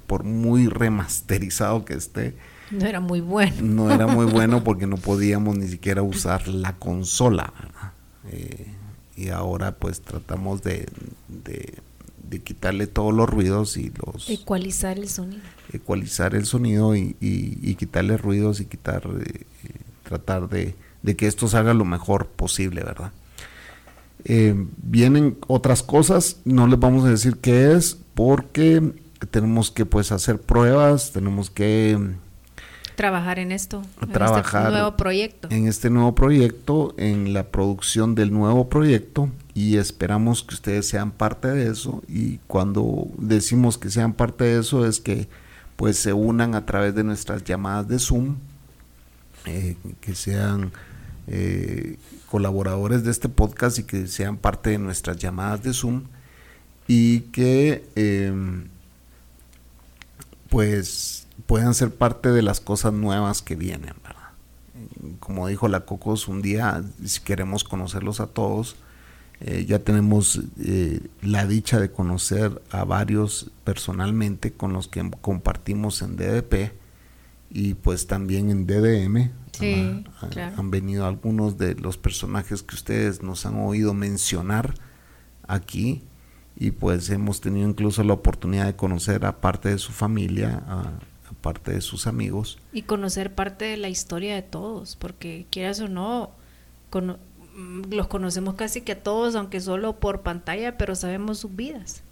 por 0.06 0.24
muy 0.24 0.66
remasterizado 0.68 1.86
que 1.86 1.94
esté, 1.94 2.34
no 2.70 2.84
era 2.84 3.00
muy 3.00 3.22
bueno. 3.22 3.56
No 3.62 3.90
era 3.90 4.06
muy 4.06 4.26
bueno 4.30 4.62
porque 4.62 4.86
no 4.86 4.98
podíamos 4.98 5.56
ni 5.56 5.68
siquiera 5.68 6.02
usar 6.02 6.46
la 6.48 6.74
consola. 6.74 7.50
Eh, 8.30 8.66
y 9.16 9.30
ahora 9.30 9.76
pues 9.76 10.02
tratamos 10.02 10.62
de, 10.62 10.86
de, 11.28 12.42
quitarle 12.42 12.86
todos 12.86 13.14
los 13.14 13.26
ruidos 13.30 13.78
y 13.78 13.90
los... 14.04 14.28
Ecualizar 14.28 14.98
el 14.98 15.08
sonido. 15.08 15.40
Ecualizar 15.72 16.34
el 16.34 16.44
sonido 16.44 16.94
y, 16.94 17.16
y, 17.22 17.74
quitarle 17.76 18.18
ruidos 18.18 18.60
y 18.60 18.66
quitar... 18.66 19.08
Eh, 19.18 19.46
tratar 20.02 20.50
de, 20.50 20.74
de 21.00 21.16
que 21.16 21.26
esto 21.26 21.48
salga 21.48 21.72
lo 21.72 21.86
mejor 21.86 22.26
posible, 22.26 22.82
¿verdad? 22.82 23.12
Eh, 24.24 24.54
vienen 24.78 25.36
otras 25.46 25.82
cosas, 25.82 26.40
no 26.44 26.66
les 26.66 26.78
vamos 26.78 27.04
a 27.04 27.10
decir 27.10 27.36
qué 27.36 27.72
es, 27.72 27.98
porque 28.14 28.94
tenemos 29.30 29.70
que 29.70 29.84
pues 29.84 30.12
hacer 30.12 30.40
pruebas, 30.40 31.12
tenemos 31.12 31.50
que 31.50 31.98
trabajar 32.94 33.38
en 33.38 33.52
esto, 33.52 33.82
trabajar 34.12 34.62
en 34.62 34.66
este 34.66 34.72
nuevo 34.72 34.96
proyecto. 34.96 35.48
En 35.50 35.66
este 35.66 35.90
nuevo 35.90 36.14
proyecto, 36.14 36.94
en 36.96 37.32
la 37.34 37.44
producción 37.44 38.14
del 38.14 38.32
nuevo 38.32 38.68
proyecto 38.68 39.28
y 39.52 39.76
esperamos 39.76 40.42
que 40.42 40.54
ustedes 40.54 40.88
sean 40.88 41.10
parte 41.10 41.48
de 41.48 41.70
eso 41.70 42.02
y 42.08 42.38
cuando 42.46 43.08
decimos 43.18 43.78
que 43.78 43.90
sean 43.90 44.12
parte 44.12 44.44
de 44.44 44.60
eso 44.60 44.86
es 44.86 45.00
que 45.00 45.28
pues 45.76 45.98
se 45.98 46.12
unan 46.12 46.54
a 46.54 46.66
través 46.66 46.94
de 46.94 47.04
nuestras 47.04 47.42
llamadas 47.44 47.88
de 47.88 47.98
Zoom, 47.98 48.36
eh, 49.46 49.76
que 50.00 50.14
sean 50.14 50.72
eh, 51.26 51.98
colaboradores 52.34 53.04
de 53.04 53.12
este 53.12 53.28
podcast 53.28 53.78
y 53.78 53.84
que 53.84 54.08
sean 54.08 54.38
parte 54.38 54.70
de 54.70 54.78
nuestras 54.78 55.18
llamadas 55.18 55.62
de 55.62 55.72
Zoom 55.72 56.02
y 56.88 57.20
que 57.30 57.88
em, 57.94 58.64
pues 60.48 61.28
puedan 61.46 61.74
ser 61.74 61.94
parte 61.94 62.32
de 62.32 62.42
las 62.42 62.58
cosas 62.58 62.92
nuevas 62.92 63.40
que 63.40 63.54
vienen, 63.54 63.94
Como 65.20 65.46
dijo 65.46 65.68
la 65.68 65.82
Cocos, 65.86 66.26
un 66.26 66.42
día 66.42 66.82
si 67.04 67.20
queremos 67.20 67.62
conocerlos 67.62 68.18
a 68.18 68.26
todos, 68.26 68.74
eh, 69.38 69.64
ya 69.64 69.78
tenemos 69.78 70.40
eh, 70.58 71.02
la 71.22 71.46
dicha 71.46 71.78
de 71.78 71.92
conocer 71.92 72.60
a 72.72 72.82
varios 72.82 73.52
personalmente 73.62 74.52
con 74.52 74.72
los 74.72 74.88
que 74.88 75.08
compartimos 75.20 76.02
en 76.02 76.16
DDP 76.16 76.72
y 77.52 77.74
pues 77.74 78.08
también 78.08 78.50
en 78.50 78.66
DDM. 78.66 79.43
Sí, 79.58 80.04
Han 80.56 80.70
venido 80.70 81.06
algunos 81.06 81.58
de 81.58 81.74
los 81.74 81.96
personajes 81.96 82.62
que 82.62 82.74
ustedes 82.74 83.22
nos 83.22 83.46
han 83.46 83.56
oído 83.56 83.94
mencionar 83.94 84.74
aquí 85.46 86.02
y 86.56 86.70
pues 86.70 87.10
hemos 87.10 87.40
tenido 87.40 87.68
incluso 87.68 88.02
la 88.04 88.12
oportunidad 88.12 88.66
de 88.66 88.76
conocer 88.76 89.24
a 89.26 89.40
parte 89.40 89.70
de 89.70 89.78
su 89.78 89.92
familia, 89.92 90.62
a, 90.66 90.92
parte 91.40 91.72
de 91.72 91.80
sus 91.80 92.06
amigos. 92.06 92.58
Y 92.72 92.82
conocer 92.82 93.34
parte 93.34 93.64
de 93.64 93.76
la 93.76 93.88
historia 93.88 94.34
de 94.34 94.42
todos, 94.42 94.96
porque 94.96 95.46
quieras 95.50 95.80
o 95.80 95.88
no, 95.88 96.30
mm, 96.92 97.92
los 97.92 98.06
conocemos 98.06 98.54
casi 98.54 98.82
que 98.82 98.92
a 98.92 99.02
todos, 99.02 99.34
aunque 99.34 99.60
solo 99.60 99.98
por 99.98 100.22
pantalla, 100.22 100.78
pero 100.78 100.94
sabemos 100.94 101.38
sus 101.40 101.54
vidas. 101.54 102.02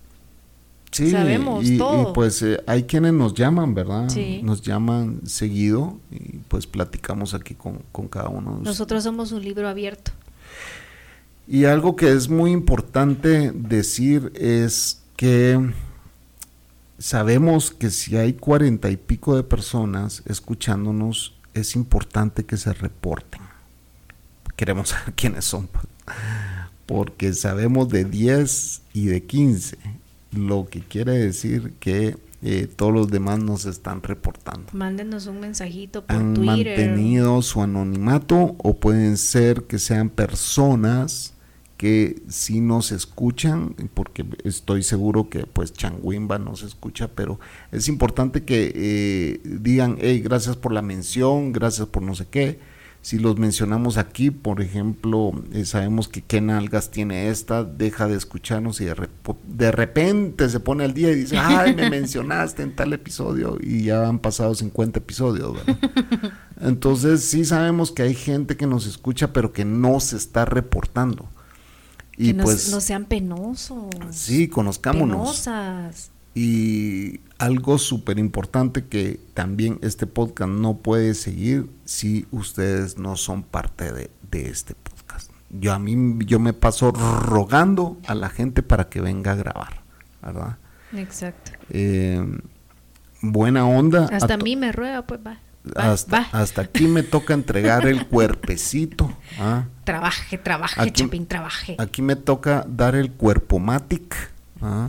Sí, 0.93 1.11
sabemos 1.11 1.65
y, 1.65 1.79
todo. 1.79 2.11
Y 2.11 2.15
pues 2.15 2.43
eh, 2.43 2.63
hay 2.67 2.85
quienes 2.85 3.15
nos 3.15 3.35
llaman, 3.35 3.75
¿verdad? 3.75 4.09
Nos 4.43 4.61
llaman 4.61 5.21
seguido 5.27 5.99
y 6.11 6.39
pues 6.49 6.67
platicamos 6.67 7.33
aquí 7.35 7.55
con, 7.55 7.81
con 7.91 8.09
cada 8.09 8.29
uno. 8.29 8.61
Nosotros 8.63 9.03
somos 9.03 9.33
un 9.33 9.43
libro 9.43 9.69
abierto. 9.69 10.13
Y 11.49 11.65
algo 11.65 11.97
que 11.97 12.13
es 12.13 12.29
muy 12.29 12.53
importante 12.53 13.53
decir 13.53 14.33
es 14.35 15.01
que 15.17 15.73
sabemos 16.99 17.71
que 17.71 17.91
si 17.91 18.17
hay 18.17 18.35
cuarenta 18.35 18.91
y 18.91 18.97
pico 18.97 19.35
de 19.35 19.43
personas 19.43 20.23
escuchándonos, 20.27 21.35
es 21.55 21.75
importante 21.75 22.45
que 22.45 22.57
se 22.57 22.73
reporten. 22.73 23.41
Queremos 24.57 24.91
saber 24.91 25.13
quiénes 25.17 25.45
son, 25.45 25.69
porque 26.87 27.33
sabemos 27.33 27.89
de 27.89 28.05
10 28.05 28.83
y 28.95 29.07
de 29.07 29.23
15, 29.25 29.79
lo 30.33 30.69
que 30.69 30.81
quiere 30.81 31.13
decir 31.13 31.75
que 31.79 32.17
eh, 32.43 32.67
todos 32.67 32.93
los 32.93 33.09
demás 33.09 33.39
nos 33.39 33.67
están 33.67 34.03
reportando. 34.03 34.67
Mándenos 34.73 35.27
un 35.27 35.41
mensajito 35.41 36.05
por 36.05 36.17
Han 36.17 36.45
mantenido 36.45 37.41
su 37.43 37.63
anonimato 37.63 38.57
o 38.59 38.75
pueden 38.75 39.17
ser 39.17 39.65
que 39.65 39.79
sean 39.79 40.11
personas 40.11 41.35
que 41.77 42.23
sí 42.29 42.61
nos 42.61 42.93
escuchan, 42.93 43.75
porque 43.95 44.25
estoy 44.45 44.83
seguro 44.85 45.29
que 45.29 45.47
pues 45.47 45.73
Changuimba 45.73 46.39
nos 46.39 46.63
escucha, 46.63 47.09
pero 47.09 47.41
es 47.73 47.89
importante 47.89 48.45
que 48.45 48.73
eh, 48.75 49.41
digan, 49.45 49.97
hey, 50.01 50.21
gracias 50.21 50.57
por 50.57 50.73
la 50.73 50.83
mención, 50.83 51.53
gracias 51.53 51.89
por 51.89 52.03
no 52.03 52.15
sé 52.15 52.27
qué 52.31 52.72
si 53.03 53.19
los 53.19 53.37
mencionamos 53.37 53.99
aquí, 53.99 54.31
por 54.31 54.63
ejemplo, 54.63 55.33
eh, 55.53 55.65
sabemos 55.65 56.07
que 56.07 56.23
qué 56.23 56.41
nalgas 56.41 56.93
tiene 56.93 57.31
esta, 57.31 57.65
deja 57.65 58.07
de 58.07 58.17
escucharnos 58.17 58.81
y 58.81 58.85
de, 58.85 59.73
repente 59.73 60.49
se 60.49 60.61
pone 60.61 60.85
al 60.85 60.95
día 60.95 61.11
y 61.11 61.17
dice, 61.17 61.37
ay, 61.37 61.75
me 61.75 61.91
mencionaste 61.91 62.63
en 62.63 62.77
tal 62.77 62.93
episodio 62.93 63.59
y 63.61 63.83
ya 63.83 64.07
han 64.07 64.21
pasado 64.21 64.55
50 64.55 65.01
episodios. 65.01 65.59
Entonces 66.61 67.29
sí 67.29 67.45
sabemos 67.45 67.91
que 67.91 68.03
hay 68.03 68.15
gente 68.15 68.57
que 68.57 68.69
nos 68.69 68.87
escucha 68.87 69.33
pero 69.33 69.53
que 69.53 69.65
no 69.65 69.99
se 69.99 70.17
está 70.17 70.45
reportando. 70.45 71.29
Y 72.17 72.35
que 72.35 72.43
pues, 72.43 72.71
no 72.71 72.81
sean 72.81 73.07
penosos. 73.07 73.91
Sí, 74.13 74.47
conozcámonos. 74.47 75.41
Penosas. 75.41 76.13
Y 76.35 77.21
algo 77.39 77.77
súper 77.79 78.19
importante 78.19 78.87
que 78.87 79.21
también 79.35 79.79
este 79.83 80.07
podcast 80.07 80.51
no 80.51 80.79
puede 80.79 81.15
seguir 81.15 81.69
si 81.85 82.27
ustedes 82.31 82.99
no 82.99 83.17
son 83.17 83.43
parte 83.43 83.93
de, 83.93 84.11
este 84.31 84.75
podcast. 84.75 85.31
Yo 85.51 85.75
a 85.75 85.79
mí 85.79 86.25
yo 86.25 86.39
me 86.39 86.55
paso 86.55 86.91
rogando 86.93 87.99
a 88.07 88.15
la 88.15 88.31
gente 88.31 88.63
para 88.63 88.89
que 88.89 89.03
venga 89.03 89.33
a 89.33 89.35
grabar, 89.35 89.83
¿verdad? 90.23 90.57
Exacto. 90.95 91.53
Eh, 91.69 92.25
buena 93.21 93.67
onda. 93.67 94.09
Hasta 94.11 94.35
a, 94.35 94.37
mí 94.39 94.57
me 94.57 94.73
ruega, 94.73 95.03
pues 95.03 95.21
va. 95.27 95.39
hasta, 95.77 96.29
hasta 96.33 96.63
aquí 96.63 96.87
me 96.87 97.03
toca 97.03 97.35
entregar 97.35 97.87
el 97.87 98.07
cuerpecito. 98.09 99.13
¿ah? 99.39 99.65
Trabaje, 99.85 100.39
trabaje, 100.39 100.91
Chapín, 100.93 101.27
trabaje. 101.27 101.77
Aquí 101.79 102.01
me 102.01 102.17
toca 102.17 102.65
dar 102.67 102.95
el 102.95 103.13
cuerpo 103.13 103.59
matic. 103.59 104.17
¿ah? 104.63 104.89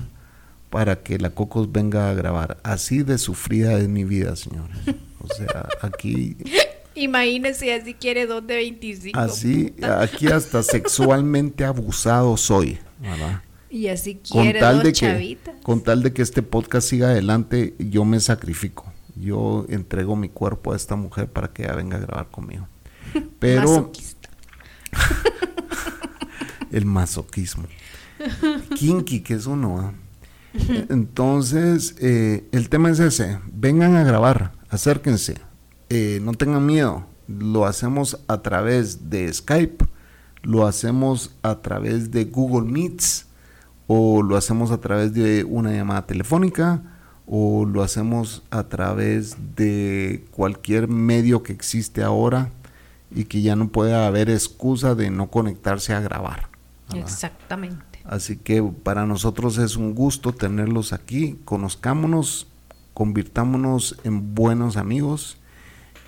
Para 0.73 1.03
que 1.03 1.19
la 1.19 1.29
Cocos 1.29 1.71
venga 1.71 2.09
a 2.09 2.15
grabar. 2.15 2.57
Así 2.63 3.03
de 3.03 3.19
sufrida 3.19 3.77
es 3.77 3.87
mi 3.87 4.05
vida, 4.05 4.35
señores. 4.35 4.75
O 5.19 5.27
sea, 5.31 5.69
aquí... 5.81 6.35
Imagínese, 6.95 7.71
así 7.75 7.93
quiere 7.93 8.25
dos 8.25 8.45
de 8.47 8.55
25. 8.55 9.19
Así, 9.19 9.75
aquí 9.99 10.27
hasta 10.27 10.63
sexualmente 10.63 11.63
abusado 11.63 12.35
soy, 12.37 12.79
¿verdad? 12.99 13.43
Y 13.69 13.87
así 13.87 14.15
quiere 14.15 14.59
con 14.59 14.59
tal 14.59 14.83
de 14.83 14.93
que, 14.93 15.37
Con 15.61 15.83
tal 15.83 16.01
de 16.01 16.11
que 16.11 16.23
este 16.23 16.41
podcast 16.41 16.89
siga 16.89 17.09
adelante, 17.09 17.75
yo 17.77 18.03
me 18.03 18.19
sacrifico. 18.19 18.91
Yo 19.15 19.67
entrego 19.69 20.15
mi 20.15 20.29
cuerpo 20.29 20.73
a 20.73 20.75
esta 20.75 20.95
mujer 20.95 21.27
para 21.27 21.53
que 21.53 21.63
ella 21.63 21.75
venga 21.75 21.97
a 21.97 21.99
grabar 21.99 22.29
conmigo. 22.31 22.67
Pero... 23.39 23.91
el 26.71 26.85
masoquismo. 26.85 27.65
Kinky, 28.75 29.21
que 29.21 29.35
es 29.35 29.45
uno, 29.45 29.93
entonces, 30.89 31.95
eh, 31.99 32.47
el 32.51 32.69
tema 32.69 32.89
es 32.89 32.99
ese, 32.99 33.39
vengan 33.51 33.95
a 33.95 34.03
grabar, 34.03 34.53
acérquense, 34.69 35.39
eh, 35.89 36.19
no 36.21 36.33
tengan 36.33 36.65
miedo, 36.65 37.05
lo 37.27 37.65
hacemos 37.65 38.19
a 38.27 38.41
través 38.41 39.09
de 39.09 39.31
Skype, 39.31 39.85
lo 40.43 40.67
hacemos 40.67 41.35
a 41.41 41.61
través 41.61 42.11
de 42.11 42.25
Google 42.25 42.69
Meets, 42.69 43.27
o 43.87 44.21
lo 44.21 44.37
hacemos 44.37 44.71
a 44.71 44.79
través 44.79 45.13
de 45.13 45.43
una 45.43 45.71
llamada 45.71 46.05
telefónica, 46.05 46.81
o 47.25 47.65
lo 47.65 47.83
hacemos 47.83 48.43
a 48.51 48.63
través 48.63 49.37
de 49.55 50.25
cualquier 50.31 50.87
medio 50.87 51.41
que 51.41 51.53
existe 51.53 52.03
ahora 52.03 52.49
y 53.11 53.25
que 53.25 53.41
ya 53.41 53.55
no 53.55 53.69
puede 53.69 53.93
haber 53.95 54.29
excusa 54.29 54.95
de 54.95 55.09
no 55.09 55.27
conectarse 55.27 55.93
a 55.93 56.01
grabar. 56.01 56.49
Exactamente. 56.93 57.92
Así 58.03 58.35
que 58.35 58.61
para 58.61 59.05
nosotros 59.05 59.57
es 59.57 59.75
un 59.75 59.95
gusto 59.95 60.33
tenerlos 60.33 60.93
aquí. 60.93 61.37
Conozcámonos, 61.45 62.47
convirtámonos 62.93 63.97
en 64.03 64.35
buenos 64.35 64.77
amigos 64.77 65.37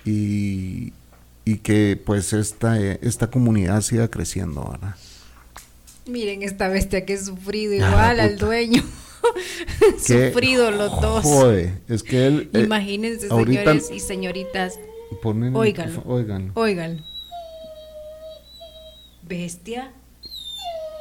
y, 0.04 0.92
que 1.62 2.00
pues 2.04 2.32
esta, 2.32 2.78
esta 2.80 3.30
comunidad 3.30 3.80
siga 3.80 4.08
creciendo, 4.08 4.68
¿verdad? 4.70 4.94
Miren 6.06 6.42
esta 6.42 6.68
bestia 6.68 7.04
que 7.04 7.14
he 7.14 7.18
sufrido 7.18 7.74
igual 7.74 8.20
al 8.20 8.36
dueño. 8.36 8.82
sufrido 9.98 10.70
los 10.70 11.00
dos. 11.00 11.24
Joder, 11.24 11.80
es 11.88 12.02
que 12.02 12.26
él... 12.26 12.50
Eh, 12.52 12.62
Imagínense, 12.62 13.28
señores 13.28 13.90
y 13.90 14.00
señoritas. 14.00 14.78
Oigan. 15.54 16.02
Oigan. 16.04 16.52
Oigan. 16.54 17.04
Bestia. 19.22 19.92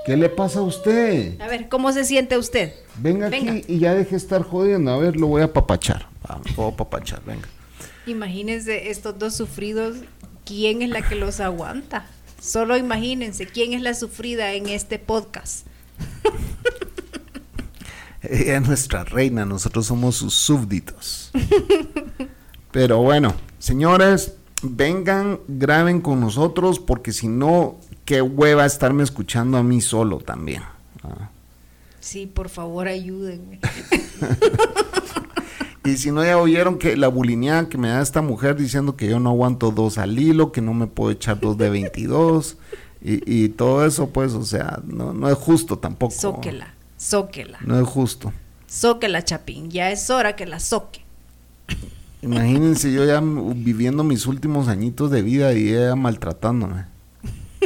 ¿Qué 0.06 0.16
le 0.16 0.30
pasa 0.30 0.60
a 0.60 0.62
usted? 0.62 1.42
A 1.42 1.48
ver, 1.48 1.68
¿cómo 1.68 1.92
se 1.92 2.06
siente 2.06 2.38
usted? 2.38 2.74
Venga, 2.98 3.28
aquí 3.28 3.64
y 3.68 3.80
ya 3.80 3.96
deje 3.96 4.12
de 4.12 4.18
estar 4.18 4.44
jodiendo. 4.44 4.92
A 4.92 4.98
ver, 4.98 5.16
lo 5.16 5.26
voy 5.26 5.42
a 5.42 5.52
papachar. 5.52 6.08
Vamos, 6.28 6.56
voy 6.56 6.72
a 6.72 6.76
papachar, 6.76 7.24
venga. 7.26 7.48
Imagínense 8.06 8.92
estos 8.92 9.18
dos 9.18 9.36
sufridos, 9.36 9.98
¿quién 10.46 10.84
es 10.84 10.90
la 10.90 11.02
que 11.02 11.16
los 11.16 11.40
aguanta? 11.40 12.06
Solo 12.40 12.78
imagínense, 12.78 13.48
¿quién 13.48 13.74
es 13.74 13.82
la 13.82 13.96
sufrida 13.96 14.54
en 14.54 14.70
este 14.70 15.00
podcast? 15.00 15.66
Ella 18.22 18.58
es 18.58 18.68
nuestra 18.68 19.06
reina, 19.06 19.44
nosotros 19.44 19.88
somos 19.88 20.18
sus 20.18 20.36
súbditos. 20.36 21.32
Pero 22.72 23.00
bueno, 23.00 23.34
señores, 23.58 24.34
vengan, 24.62 25.40
graben 25.48 26.02
con 26.02 26.20
nosotros, 26.20 26.80
porque 26.80 27.12
si 27.12 27.28
no, 27.28 27.80
qué 28.06 28.22
hueva 28.22 28.66
estarme 28.66 29.04
escuchando 29.04 29.58
a 29.58 29.64
mí 29.64 29.82
solo 29.82 30.20
también. 30.20 30.64
Ah. 31.04 31.30
Sí, 32.00 32.28
por 32.28 32.50
favor, 32.50 32.88
ayúdenme. 32.88 33.60
y 35.84 35.98
si 35.98 36.12
no, 36.12 36.24
ya 36.24 36.38
oyeron 36.38 36.78
que 36.78 36.96
la 36.96 37.08
bulineada 37.08 37.68
que 37.68 37.80
me 37.80 37.90
da 37.90 38.02
esta 38.02 38.22
mujer 38.22 38.56
diciendo 38.56 38.96
que 38.96 39.08
yo 39.10 39.20
no 39.20 39.32
aguanto 39.32 39.72
dos 39.72 39.98
al 39.98 40.18
hilo, 40.18 40.52
que 40.52 40.62
no 40.62 40.74
me 40.74 40.86
puedo 40.86 41.10
echar 41.10 41.40
dos 41.40 41.58
de 41.58 41.70
22 41.70 42.58
y, 43.02 43.46
y 43.46 43.50
todo 43.50 43.86
eso, 43.86 44.10
pues, 44.10 44.34
o 44.34 44.44
sea, 44.44 44.80
no, 44.86 45.14
no 45.14 45.30
es 45.30 45.38
justo 45.38 45.80
tampoco. 45.80 46.14
Zóquela, 46.14 46.76
zóquela. 47.00 47.58
No 47.62 47.80
es 47.80 47.88
justo. 47.88 48.32
Zóquela, 48.70 49.24
Chapín, 49.24 49.72
ya 49.72 49.92
es 49.92 50.10
hora 50.10 50.36
que 50.36 50.46
la 50.46 50.60
soque. 50.60 51.02
Imagínense 52.22 52.92
yo 52.92 53.06
ya 53.06 53.22
viviendo 53.22 54.04
mis 54.04 54.26
últimos 54.26 54.68
añitos 54.68 55.12
de 55.12 55.22
vida 55.22 55.54
y 55.54 55.70
ella 55.70 55.96
maltratándome. 55.96 56.95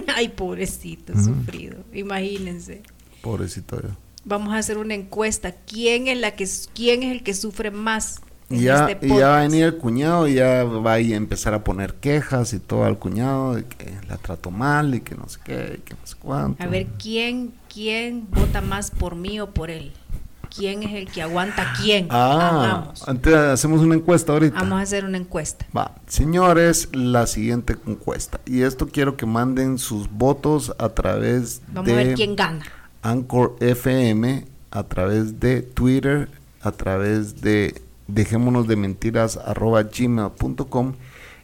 Ay, 0.15 0.29
pobrecito, 0.29 1.13
sufrido. 1.13 1.77
Imagínense. 1.93 2.81
Pobrecito 3.21 3.81
yo. 3.81 3.89
Vamos 4.25 4.53
a 4.53 4.57
hacer 4.57 4.77
una 4.77 4.93
encuesta. 4.93 5.51
¿Quién 5.51 6.07
es 6.07 6.17
la 6.17 6.35
que 6.35 6.47
quién 6.73 7.03
es 7.03 7.11
el 7.11 7.23
que 7.23 7.33
sufre 7.33 7.71
más? 7.71 8.21
Y 8.51 8.61
ya, 8.61 8.97
y 8.99 9.09
ya 9.09 9.27
va 9.27 9.39
a 9.39 9.41
venir 9.43 9.63
el 9.63 9.77
cuñado 9.77 10.27
y 10.27 10.33
ya 10.33 10.63
va 10.63 10.93
a 10.93 10.99
empezar 10.99 11.53
a 11.53 11.63
poner 11.63 11.93
quejas 11.95 12.51
y 12.53 12.59
todo 12.59 12.83
al 12.83 12.97
cuñado 12.97 13.53
de 13.53 13.65
que 13.65 13.93
la 14.09 14.17
trato 14.17 14.49
mal 14.49 14.95
y 14.95 15.01
que 15.01 15.13
no 15.13 15.29
sé 15.29 15.39
qué, 15.43 15.75
y 15.77 15.81
que 15.81 15.93
no 15.93 15.99
sé 16.03 16.15
cuánto. 16.19 16.63
A 16.63 16.65
ver, 16.65 16.87
¿quién, 16.97 17.53
quién 17.71 18.27
vota 18.31 18.61
más 18.61 18.89
por 18.89 19.15
mí 19.15 19.39
o 19.39 19.51
por 19.51 19.69
él? 19.69 19.93
¿Quién 20.55 20.83
es 20.83 20.93
el 20.95 21.11
que 21.11 21.21
aguanta 21.21 21.61
a 21.61 21.73
quién? 21.75 22.07
Ah, 22.09 22.81
Vamos. 22.83 23.07
antes 23.07 23.33
hacemos 23.33 23.81
una 23.81 23.95
encuesta 23.95 24.33
ahorita. 24.33 24.55
Vamos 24.59 24.79
a 24.79 24.81
hacer 24.81 25.05
una 25.05 25.17
encuesta. 25.17 25.65
Va, 25.75 25.95
señores, 26.07 26.89
la 26.91 27.27
siguiente 27.27 27.75
encuesta. 27.85 28.39
Y 28.45 28.61
esto 28.63 28.87
quiero 28.87 29.15
que 29.15 29.25
manden 29.25 29.77
sus 29.77 30.09
votos 30.09 30.73
a 30.79 30.89
través 30.89 31.61
Vamos 31.67 31.85
de 31.87 31.93
a 31.93 31.95
ver 31.95 32.13
quién 32.15 32.35
gana. 32.35 32.65
Anchor 33.01 33.55
FM, 33.59 34.45
a 34.71 34.83
través 34.83 35.39
de 35.39 35.61
Twitter, 35.61 36.29
a 36.61 36.71
través 36.71 37.41
de 37.41 37.81
dejémonos 38.07 38.67
de 38.67 38.75
mentiras 38.75 39.37
arroba 39.37 39.83
gmail.com 39.83 40.93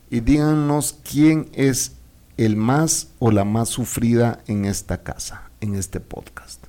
y 0.10 0.20
díganos 0.20 0.98
quién 1.10 1.50
es 1.54 1.94
el 2.38 2.56
más 2.56 3.10
o 3.20 3.32
la 3.32 3.46
más 3.46 3.70
sufrida 3.70 4.40
en 4.48 4.66
esta 4.66 5.04
casa, 5.04 5.44
en 5.62 5.76
este 5.76 6.00
podcast. 6.00 6.64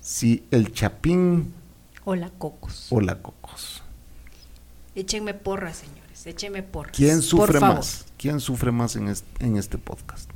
Si 0.00 0.44
el 0.50 0.72
Chapín 0.72 1.52
Hola, 2.04 2.30
Cocos. 2.38 2.86
o 2.90 3.00
la 3.00 3.16
Cocos. 3.22 3.82
Échenme 4.94 5.34
porras, 5.34 5.78
señores. 5.78 6.26
Échenme 6.26 6.62
porras. 6.62 6.96
¿Quién 6.96 7.22
sufre 7.22 7.52
Por 7.52 7.60
favor. 7.60 7.76
más? 7.76 8.04
¿Quién 8.18 8.40
sufre 8.40 8.70
más 8.70 8.96
en 8.96 9.08
este, 9.08 9.44
en 9.44 9.56
este 9.56 9.78
podcast? 9.78 10.30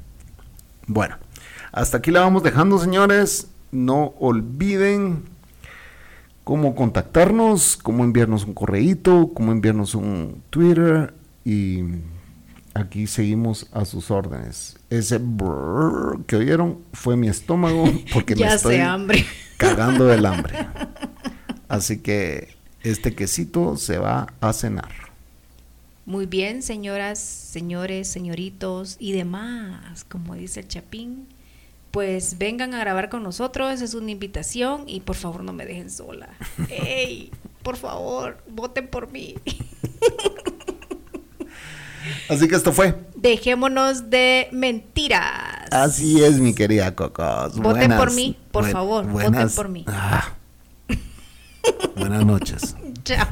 Bueno, 0.86 1.16
hasta 1.72 1.98
aquí 1.98 2.10
la 2.10 2.20
vamos 2.20 2.42
dejando, 2.42 2.78
señores. 2.78 3.48
No 3.70 4.14
olviden 4.18 5.24
cómo 6.44 6.74
contactarnos, 6.74 7.76
cómo 7.76 8.04
enviarnos 8.04 8.44
un 8.44 8.54
correíto, 8.54 9.30
cómo 9.34 9.52
enviarnos 9.52 9.94
un 9.94 10.42
Twitter 10.48 11.12
y 11.44 11.80
aquí 12.72 13.06
seguimos 13.06 13.66
a 13.72 13.84
sus 13.84 14.10
órdenes. 14.10 14.78
Ese 14.88 15.18
brrr 15.18 16.24
que 16.26 16.36
oyeron 16.36 16.78
fue 16.94 17.16
mi 17.16 17.28
estómago 17.28 17.84
porque 18.14 18.34
me 18.34 18.40
Ya 18.40 18.54
estoy 18.54 18.76
sé 18.76 18.82
hambre. 18.82 19.26
cagando 19.58 20.06
del 20.06 20.24
hambre. 20.24 20.66
Así 21.68 21.98
que 21.98 22.56
este 22.82 23.14
quesito 23.14 23.76
se 23.76 23.98
va 23.98 24.32
a 24.40 24.52
cenar. 24.52 24.90
Muy 26.06 26.24
bien, 26.24 26.62
señoras, 26.62 27.18
señores, 27.18 28.08
señoritos 28.08 28.96
y 28.98 29.12
demás, 29.12 30.04
como 30.04 30.34
dice 30.34 30.60
el 30.60 30.68
Chapín. 30.68 31.28
Pues 31.90 32.38
vengan 32.38 32.72
a 32.74 32.80
grabar 32.80 33.10
con 33.10 33.22
nosotros, 33.22 33.82
es 33.82 33.94
una 33.94 34.10
invitación 34.10 34.84
y 34.86 35.00
por 35.00 35.16
favor 35.16 35.44
no 35.44 35.52
me 35.52 35.66
dejen 35.66 35.90
sola. 35.90 36.30
¡Ey! 36.70 37.30
Por 37.62 37.76
favor, 37.76 38.38
voten 38.48 38.88
por 38.88 39.12
mí. 39.12 39.34
Así 42.30 42.48
que 42.48 42.54
esto 42.54 42.72
fue. 42.72 42.94
Dejémonos 43.16 44.08
de 44.08 44.48
mentiras. 44.52 45.66
Así 45.70 46.22
es, 46.22 46.38
mi 46.38 46.54
querida 46.54 46.94
Cocos. 46.94 47.58
Voten 47.58 47.94
por 47.96 48.14
mí, 48.14 48.34
por 48.50 48.66
favor, 48.70 49.06
voten 49.06 49.50
por 49.50 49.68
mí. 49.68 49.84
Ah. 49.86 50.37
Buenas 51.96 52.24
noches. 52.24 52.76
Chao. 53.04 53.26